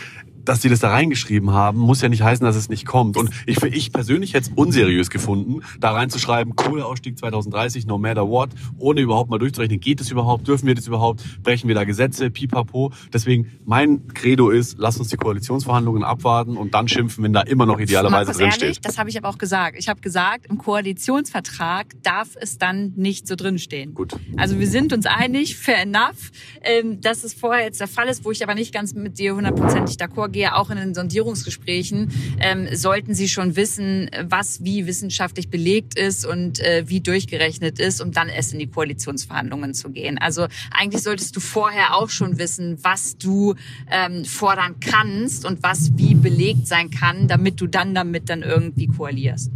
dass 0.44 0.62
sie 0.62 0.68
das 0.68 0.80
da 0.80 0.90
reingeschrieben 0.90 1.52
haben, 1.52 1.78
muss 1.78 2.00
ja 2.00 2.08
nicht 2.08 2.22
heißen, 2.22 2.44
dass 2.44 2.56
es 2.56 2.68
nicht 2.68 2.86
kommt. 2.86 3.16
Und 3.16 3.30
ich, 3.46 3.58
für 3.58 3.68
ich 3.68 3.92
persönlich 3.92 4.34
hätte 4.34 4.50
es 4.50 4.56
unseriös 4.56 5.10
gefunden, 5.10 5.60
da 5.80 5.92
reinzuschreiben, 5.92 6.56
Kohleausstieg 6.56 7.18
2030, 7.18 7.86
no 7.86 7.98
matter 7.98 8.28
what, 8.28 8.50
ohne 8.78 9.00
überhaupt 9.00 9.30
mal 9.30 9.38
durchzurechnen, 9.38 9.80
geht 9.80 10.00
es 10.00 10.10
überhaupt, 10.10 10.46
dürfen 10.46 10.66
wir 10.66 10.74
das 10.74 10.86
überhaupt, 10.86 11.42
brechen 11.42 11.68
wir 11.68 11.74
da 11.74 11.84
Gesetze, 11.84 12.30
pipapo. 12.30 12.92
Deswegen, 13.12 13.52
mein 13.64 14.08
Credo 14.08 14.50
ist, 14.50 14.76
lass 14.78 14.98
uns 14.98 15.08
die 15.08 15.16
Koalitionsverhandlungen 15.16 16.04
abwarten 16.04 16.56
und 16.56 16.74
dann 16.74 16.88
schimpfen, 16.88 17.24
wenn 17.24 17.32
da 17.32 17.42
immer 17.42 17.66
noch 17.66 17.80
idealerweise 17.80 18.32
drinsteht. 18.32 18.62
Ehrlich, 18.62 18.80
das 18.80 18.98
habe 18.98 19.10
ich 19.10 19.18
aber 19.18 19.28
auch 19.28 19.38
gesagt. 19.38 19.76
Ich 19.78 19.88
habe 19.88 20.00
gesagt, 20.00 20.46
im 20.46 20.58
Koalitionsvertrag 20.58 21.86
darf 22.02 22.28
es 22.40 22.58
dann 22.58 22.92
nicht 22.96 23.26
so 23.26 23.36
drinstehen. 23.36 23.94
Gut. 23.94 24.14
Also 24.36 24.58
wir 24.58 24.68
sind 24.68 24.92
uns 24.92 25.06
einig, 25.06 25.56
fair 25.56 25.82
enough, 25.82 26.30
ähm, 26.62 27.00
dass 27.00 27.24
es 27.24 27.34
vorher 27.34 27.64
jetzt 27.64 27.80
der 27.80 27.88
Fall 27.88 28.08
ist, 28.08 28.24
wo 28.24 28.30
ich 28.30 28.42
aber 28.42 28.54
nicht 28.54 28.72
ganz 28.72 28.94
mit 28.94 29.18
dir 29.18 29.34
hundertprozentig 29.34 29.96
d'accord 29.96 30.33
gehe, 30.34 30.54
auch 30.54 30.68
in 30.68 30.76
den 30.76 30.94
Sondierungsgesprächen, 30.94 32.10
ähm, 32.40 32.68
sollten 32.74 33.14
Sie 33.14 33.28
schon 33.28 33.56
wissen, 33.56 34.10
was 34.28 34.62
wie 34.62 34.86
wissenschaftlich 34.86 35.48
belegt 35.48 35.98
ist 35.98 36.26
und 36.26 36.60
äh, 36.60 36.84
wie 36.86 37.00
durchgerechnet 37.00 37.78
ist, 37.78 38.02
um 38.02 38.12
dann 38.12 38.28
erst 38.28 38.52
in 38.52 38.58
die 38.58 38.66
Koalitionsverhandlungen 38.66 39.72
zu 39.72 39.88
gehen. 39.90 40.18
Also 40.18 40.46
eigentlich 40.70 41.02
solltest 41.02 41.34
du 41.36 41.40
vorher 41.40 41.96
auch 41.96 42.10
schon 42.10 42.38
wissen, 42.38 42.78
was 42.82 43.16
du 43.16 43.54
ähm, 43.90 44.26
fordern 44.26 44.74
kannst 44.80 45.46
und 45.46 45.62
was 45.62 45.92
wie 45.96 46.14
belegt 46.14 46.66
sein 46.66 46.90
kann, 46.90 47.28
damit 47.28 47.60
du 47.60 47.66
dann 47.66 47.94
damit 47.94 48.28
dann 48.28 48.42
irgendwie 48.42 48.88
koalierst. 48.88 49.50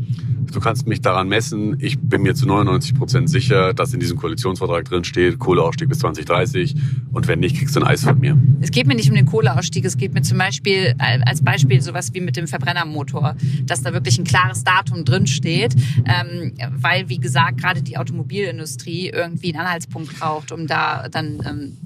Du 0.53 0.61
kannst 0.61 0.87
mich 0.87 1.01
daran 1.03 1.29
messen. 1.29 1.77
Ich 1.81 1.99
bin 1.99 2.23
mir 2.23 2.35
zu 2.35 2.47
99 2.47 2.95
Prozent 2.95 3.29
sicher, 3.29 3.75
dass 3.75 3.93
in 3.93 4.01
diesem 4.01 4.17
Koalitionsvertrag 4.17 4.85
drin 4.87 5.05
steht, 5.05 5.39
Kohleausstieg 5.39 5.89
bis 5.89 5.99
2030. 5.99 6.75
Und 7.13 7.29
wenn 7.29 7.41
nicht, 7.41 7.57
kriegst 7.57 7.77
du 7.77 7.81
ein 7.81 7.87
Eis 7.87 8.05
von 8.05 8.19
mir. 8.19 8.37
Es 8.61 8.71
geht 8.71 8.87
mir 8.87 8.95
nicht 8.95 9.11
um 9.11 9.15
den 9.15 9.27
Kohleausstieg. 9.27 9.85
Es 9.85 9.97
geht 9.97 10.15
mir 10.15 10.23
zum 10.23 10.39
Beispiel, 10.39 10.68
äh, 10.75 10.95
als 11.25 11.43
Beispiel, 11.43 11.81
sowas 11.81 12.13
wie 12.15 12.21
mit 12.21 12.37
dem 12.37 12.47
Verbrennermotor, 12.47 13.37
dass 13.65 13.83
da 13.83 13.93
wirklich 13.93 14.19
ein 14.19 14.25
klares 14.25 14.65
Datum 14.65 15.05
drin 15.05 15.27
steht. 15.27 15.75
Ähm, 16.07 16.55
weil, 16.77 17.09
wie 17.09 17.19
gesagt, 17.19 17.61
gerade 17.61 17.83
die 17.83 17.97
Automobilindustrie 17.97 19.11
irgendwie 19.11 19.55
einen 19.55 19.67
Anhaltspunkt 19.67 20.19
braucht, 20.19 20.53
um 20.53 20.67
da 20.67 21.09
dann 21.09 21.41
ähm, 21.47 21.77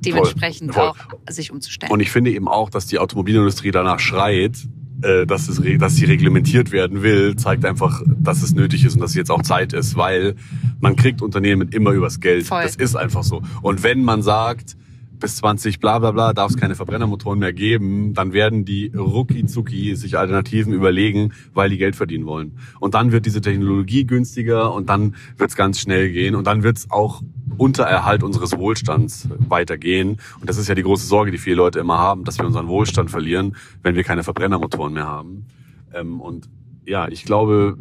dementsprechend 0.00 0.74
voll, 0.74 0.92
voll. 0.94 1.18
auch 1.26 1.32
sich 1.32 1.50
umzustellen. 1.50 1.92
Und 1.92 2.00
ich 2.00 2.10
finde 2.10 2.30
eben 2.30 2.48
auch, 2.48 2.70
dass 2.70 2.86
die 2.86 2.98
Automobilindustrie 2.98 3.70
danach 3.70 3.98
schreit, 3.98 4.56
äh, 5.02 5.26
dass, 5.26 5.48
es, 5.48 5.60
dass 5.78 5.96
sie 5.96 6.04
reglementiert 6.04 6.72
werden 6.72 7.02
will, 7.02 7.36
zeigt 7.36 7.64
einfach, 7.64 8.02
dass 8.06 8.42
es 8.42 8.54
nötig 8.54 8.84
ist 8.84 8.94
und 8.94 9.00
dass 9.00 9.14
jetzt 9.14 9.30
auch 9.30 9.42
Zeit 9.42 9.72
ist, 9.72 9.96
weil 9.96 10.36
man 10.80 10.96
kriegt 10.96 11.22
Unternehmen 11.22 11.68
immer 11.68 11.90
übers 11.90 12.20
Geld. 12.20 12.46
Voll. 12.46 12.62
Das 12.62 12.76
ist 12.76 12.96
einfach 12.96 13.22
so. 13.22 13.42
Und 13.62 13.82
wenn 13.82 14.02
man 14.02 14.22
sagt, 14.22 14.76
bis 15.18 15.36
20 15.36 15.80
bla 15.80 15.98
bla 15.98 16.10
bla 16.10 16.32
darf 16.32 16.50
es 16.50 16.56
keine 16.56 16.74
Verbrennermotoren 16.74 17.38
mehr 17.38 17.52
geben, 17.52 18.14
dann 18.14 18.32
werden 18.32 18.64
die 18.64 18.92
rucki 18.94 19.46
zucki 19.46 19.94
sich 19.96 20.18
Alternativen 20.18 20.72
überlegen, 20.72 21.32
weil 21.54 21.70
die 21.70 21.78
Geld 21.78 21.96
verdienen 21.96 22.26
wollen. 22.26 22.58
Und 22.80 22.94
dann 22.94 23.12
wird 23.12 23.26
diese 23.26 23.40
Technologie 23.40 24.06
günstiger 24.06 24.72
und 24.72 24.88
dann 24.88 25.14
wird 25.36 25.50
es 25.50 25.56
ganz 25.56 25.80
schnell 25.80 26.10
gehen 26.10 26.34
und 26.34 26.46
dann 26.46 26.62
wird 26.62 26.78
es 26.78 26.90
auch 26.90 27.22
unter 27.56 27.84
Erhalt 27.84 28.22
unseres 28.22 28.56
Wohlstands 28.56 29.28
weitergehen. 29.38 30.18
Und 30.40 30.48
das 30.48 30.58
ist 30.58 30.68
ja 30.68 30.74
die 30.74 30.82
große 30.82 31.06
Sorge, 31.06 31.30
die 31.30 31.38
viele 31.38 31.56
Leute 31.56 31.78
immer 31.78 31.98
haben, 31.98 32.24
dass 32.24 32.38
wir 32.38 32.46
unseren 32.46 32.68
Wohlstand 32.68 33.10
verlieren, 33.10 33.56
wenn 33.82 33.94
wir 33.94 34.04
keine 34.04 34.22
Verbrennermotoren 34.22 34.92
mehr 34.92 35.06
haben. 35.06 35.46
Ähm, 35.94 36.20
und 36.20 36.48
ja, 36.84 37.08
ich 37.08 37.24
glaube, 37.24 37.76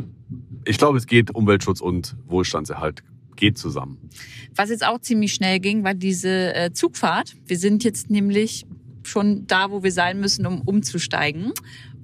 ich 0.66 0.78
glaube, 0.78 0.98
es 0.98 1.08
geht 1.08 1.34
Umweltschutz 1.34 1.82
und 1.82 2.16
Wohlstandserhalt 2.28 3.04
geht 3.36 3.58
zusammen. 3.58 4.10
Was 4.56 4.70
jetzt 4.70 4.86
auch 4.86 5.00
ziemlich 5.00 5.34
schnell 5.34 5.60
ging, 5.60 5.84
war 5.84 5.94
diese 5.94 6.56
äh, 6.56 6.72
Zugfahrt. 6.72 7.36
Wir 7.46 7.58
sind 7.58 7.84
jetzt 7.84 8.10
nämlich 8.10 8.66
schon 9.04 9.46
da, 9.48 9.72
wo 9.72 9.84
wir 9.84 9.92
sein 9.92 10.20
müssen, 10.20 10.46
um 10.46 10.62
umzusteigen. 10.62 11.52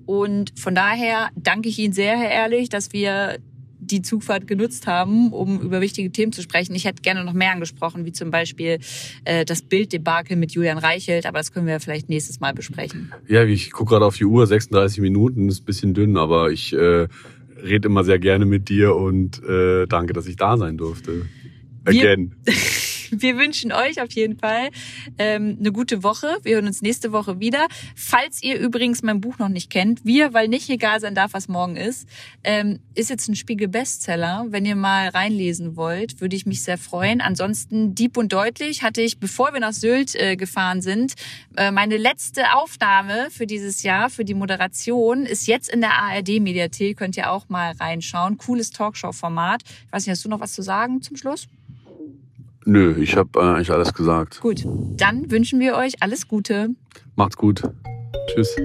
Und 0.05 0.51
von 0.59 0.75
daher 0.75 1.29
danke 1.35 1.69
ich 1.69 1.79
Ihnen 1.79 1.93
sehr, 1.93 2.17
Herr 2.17 2.29
Ehrlich, 2.29 2.69
dass 2.69 2.93
wir 2.93 3.39
die 3.81 4.01
Zugfahrt 4.01 4.47
genutzt 4.47 4.87
haben, 4.87 5.33
um 5.33 5.59
über 5.59 5.81
wichtige 5.81 6.11
Themen 6.11 6.31
zu 6.31 6.41
sprechen. 6.41 6.75
Ich 6.75 6.85
hätte 6.85 7.01
gerne 7.01 7.23
noch 7.23 7.33
mehr 7.33 7.51
angesprochen, 7.51 8.05
wie 8.05 8.11
zum 8.11 8.29
Beispiel 8.31 8.79
äh, 9.25 9.43
das 9.43 9.63
Bilddebakel 9.63 10.37
mit 10.37 10.51
Julian 10.51 10.77
Reichelt, 10.77 11.25
aber 11.25 11.39
das 11.39 11.51
können 11.51 11.65
wir 11.65 11.79
vielleicht 11.79 12.07
nächstes 12.07 12.39
Mal 12.39 12.53
besprechen. 12.53 13.11
Ja, 13.27 13.43
ich 13.43 13.71
gucke 13.71 13.91
gerade 13.91 14.05
auf 14.05 14.15
die 14.17 14.25
Uhr, 14.25 14.45
36 14.45 14.99
Minuten, 14.99 15.49
ist 15.49 15.63
ein 15.63 15.65
bisschen 15.65 15.93
dünn, 15.93 16.15
aber 16.15 16.51
ich 16.51 16.73
äh, 16.73 17.07
rede 17.63 17.87
immer 17.87 18.03
sehr 18.03 18.19
gerne 18.19 18.45
mit 18.45 18.69
dir 18.69 18.95
und 18.95 19.43
äh, 19.43 19.87
danke, 19.87 20.13
dass 20.13 20.27
ich 20.27 20.35
da 20.35 20.57
sein 20.57 20.77
durfte. 20.77 21.25
Again. 21.85 22.35
Wir 22.43 22.53
wir 23.11 23.37
wünschen 23.37 23.71
euch 23.71 24.01
auf 24.01 24.11
jeden 24.13 24.37
Fall 24.37 24.69
ähm, 25.17 25.57
eine 25.59 25.71
gute 25.71 26.03
Woche. 26.03 26.37
Wir 26.43 26.55
hören 26.55 26.67
uns 26.67 26.81
nächste 26.81 27.11
Woche 27.11 27.39
wieder. 27.39 27.67
Falls 27.95 28.41
ihr 28.41 28.57
übrigens 28.57 29.03
mein 29.03 29.21
Buch 29.21 29.37
noch 29.37 29.49
nicht 29.49 29.69
kennt, 29.69 30.05
wir, 30.05 30.33
weil 30.33 30.47
nicht 30.47 30.69
egal 30.69 30.99
sein 30.99 31.15
darf, 31.15 31.33
was 31.33 31.47
morgen 31.47 31.75
ist, 31.75 32.07
ähm, 32.43 32.79
ist 32.95 33.09
jetzt 33.09 33.27
ein 33.27 33.35
Spiegel-Bestseller. 33.35 34.45
Wenn 34.49 34.65
ihr 34.65 34.75
mal 34.75 35.09
reinlesen 35.09 35.75
wollt, 35.75 36.21
würde 36.21 36.35
ich 36.35 36.45
mich 36.45 36.63
sehr 36.63 36.77
freuen. 36.77 37.21
Ansonsten 37.21 37.95
Dieb 37.95 38.17
und 38.17 38.31
Deutlich 38.33 38.83
hatte 38.83 39.01
ich, 39.01 39.19
bevor 39.19 39.53
wir 39.53 39.59
nach 39.59 39.73
Sylt 39.73 40.15
äh, 40.15 40.35
gefahren 40.35 40.81
sind, 40.81 41.13
äh, 41.57 41.71
meine 41.71 41.97
letzte 41.97 42.53
Aufnahme 42.55 43.27
für 43.29 43.45
dieses 43.45 43.83
Jahr, 43.83 44.09
für 44.09 44.25
die 44.25 44.33
Moderation, 44.33 45.25
ist 45.25 45.47
jetzt 45.47 45.69
in 45.69 45.81
der 45.81 45.93
ARD-Mediathek. 45.93 46.97
Könnt 46.97 47.17
ihr 47.17 47.31
auch 47.31 47.49
mal 47.49 47.73
reinschauen. 47.73 48.37
Cooles 48.37 48.71
Talkshow-Format. 48.71 49.63
Ich 49.63 49.93
weiß 49.93 50.05
nicht, 50.05 50.11
hast 50.11 50.25
du 50.25 50.29
noch 50.29 50.39
was 50.39 50.53
zu 50.53 50.61
sagen 50.61 51.01
zum 51.01 51.17
Schluss? 51.17 51.47
Nö, 52.65 52.95
ich 52.99 53.15
habe 53.15 53.39
äh, 53.39 53.43
eigentlich 53.43 53.71
alles 53.71 53.93
gesagt. 53.93 54.39
Gut, 54.41 54.63
dann 54.65 55.29
wünschen 55.31 55.59
wir 55.59 55.75
euch 55.75 56.01
alles 56.01 56.27
Gute. 56.27 56.69
Macht's 57.15 57.37
gut. 57.37 57.63
Tschüss. 58.27 58.55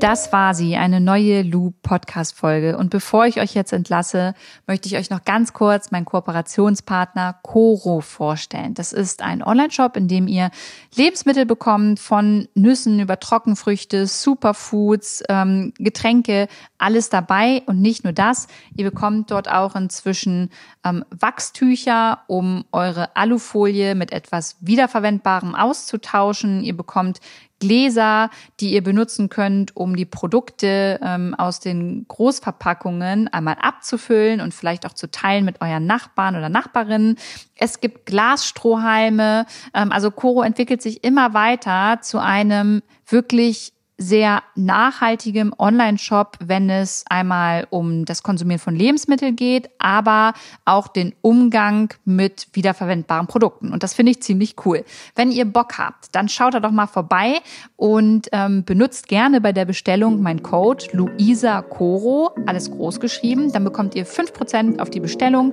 Das 0.00 0.32
war 0.32 0.54
sie, 0.54 0.76
eine 0.76 1.00
neue 1.00 1.42
Loop 1.42 1.82
Podcast 1.82 2.36
Folge. 2.36 2.78
Und 2.78 2.90
bevor 2.90 3.26
ich 3.26 3.40
euch 3.40 3.54
jetzt 3.54 3.72
entlasse, 3.72 4.34
möchte 4.68 4.86
ich 4.86 4.96
euch 4.96 5.10
noch 5.10 5.24
ganz 5.24 5.52
kurz 5.52 5.90
meinen 5.90 6.04
Kooperationspartner 6.04 7.40
Coro 7.42 8.00
vorstellen. 8.00 8.74
Das 8.74 8.92
ist 8.92 9.22
ein 9.22 9.42
Online-Shop, 9.42 9.96
in 9.96 10.06
dem 10.06 10.28
ihr 10.28 10.52
Lebensmittel 10.94 11.46
bekommt, 11.46 11.98
von 11.98 12.46
Nüssen 12.54 13.00
über 13.00 13.18
Trockenfrüchte, 13.18 14.06
Superfoods, 14.06 15.24
ähm, 15.28 15.72
Getränke, 15.78 16.46
alles 16.78 17.10
dabei. 17.10 17.62
Und 17.66 17.80
nicht 17.80 18.04
nur 18.04 18.12
das, 18.12 18.46
ihr 18.76 18.88
bekommt 18.88 19.32
dort 19.32 19.50
auch 19.50 19.74
inzwischen 19.74 20.50
ähm, 20.84 21.04
Wachstücher, 21.10 22.20
um 22.28 22.64
eure 22.70 23.16
Alufolie 23.16 23.96
mit 23.96 24.12
etwas 24.12 24.58
Wiederverwendbarem 24.60 25.56
auszutauschen. 25.56 26.62
Ihr 26.62 26.76
bekommt 26.76 27.18
Gläser, 27.58 28.30
die 28.60 28.72
ihr 28.72 28.82
benutzen 28.82 29.28
könnt, 29.28 29.76
um 29.76 29.96
die 29.96 30.04
Produkte 30.04 31.00
ähm, 31.02 31.34
aus 31.34 31.60
den 31.60 32.06
Großverpackungen 32.08 33.28
einmal 33.28 33.56
abzufüllen 33.60 34.40
und 34.40 34.54
vielleicht 34.54 34.86
auch 34.86 34.92
zu 34.92 35.10
teilen 35.10 35.44
mit 35.44 35.60
euren 35.60 35.86
Nachbarn 35.86 36.36
oder 36.36 36.48
Nachbarinnen. 36.48 37.16
Es 37.56 37.80
gibt 37.80 38.06
Glasstrohhalme. 38.06 39.46
Ähm, 39.74 39.92
also 39.92 40.10
Coro 40.10 40.42
entwickelt 40.42 40.82
sich 40.82 41.04
immer 41.04 41.34
weiter 41.34 42.00
zu 42.02 42.18
einem 42.18 42.82
wirklich 43.06 43.72
sehr 43.98 44.44
nachhaltigem 44.54 45.52
Online-Shop, 45.58 46.38
wenn 46.38 46.70
es 46.70 47.04
einmal 47.10 47.66
um 47.70 48.04
das 48.04 48.22
Konsumieren 48.22 48.60
von 48.60 48.76
Lebensmitteln 48.76 49.34
geht, 49.34 49.68
aber 49.80 50.34
auch 50.64 50.86
den 50.86 51.14
Umgang 51.20 51.92
mit 52.04 52.46
wiederverwendbaren 52.52 53.26
Produkten. 53.26 53.72
Und 53.72 53.82
das 53.82 53.94
finde 53.94 54.12
ich 54.12 54.22
ziemlich 54.22 54.54
cool. 54.64 54.84
Wenn 55.16 55.32
ihr 55.32 55.44
Bock 55.44 55.78
habt, 55.78 56.14
dann 56.14 56.28
schaut 56.28 56.54
da 56.54 56.60
doch 56.60 56.70
mal 56.70 56.86
vorbei 56.86 57.40
und 57.76 58.28
ähm, 58.30 58.64
benutzt 58.64 59.08
gerne 59.08 59.40
bei 59.40 59.52
der 59.52 59.64
Bestellung 59.64 60.22
mein 60.22 60.44
Code 60.44 60.84
Luisa 60.92 61.62
Coro, 61.62 62.30
alles 62.46 62.70
groß 62.70 63.00
geschrieben. 63.00 63.52
Dann 63.52 63.64
bekommt 63.64 63.96
ihr 63.96 64.06
fünf 64.06 64.32
Prozent 64.32 64.80
auf 64.80 64.90
die 64.90 65.00
Bestellung 65.00 65.52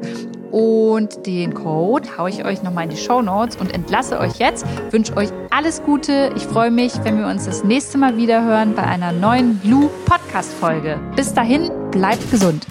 und 0.52 1.26
den 1.26 1.56
Code 1.56 2.08
haue 2.18 2.30
ich 2.30 2.46
euch 2.46 2.62
nochmal 2.62 2.84
in 2.84 2.92
die 2.92 2.98
Show 2.98 3.24
Notes 3.24 3.56
und 3.56 3.74
entlasse 3.74 4.20
euch 4.20 4.36
jetzt. 4.36 4.66
Wünsche 4.92 5.18
euch 5.18 5.30
alles 5.50 5.82
Gute. 5.84 6.32
Ich 6.36 6.44
freue 6.44 6.70
mich, 6.70 6.94
wenn 7.04 7.18
wir 7.18 7.28
uns 7.28 7.46
das 7.46 7.64
nächste 7.64 7.98
Mal 7.98 8.18
wieder 8.18 8.35
hören 8.44 8.76
bei 8.76 8.84
einer 8.84 9.12
neuen 9.12 9.58
Blue 9.60 9.90
Podcast 10.06 10.54
Folge. 10.54 11.00
Bis 11.16 11.34
dahin, 11.34 11.70
bleibt 11.92 12.30
gesund. 12.32 12.66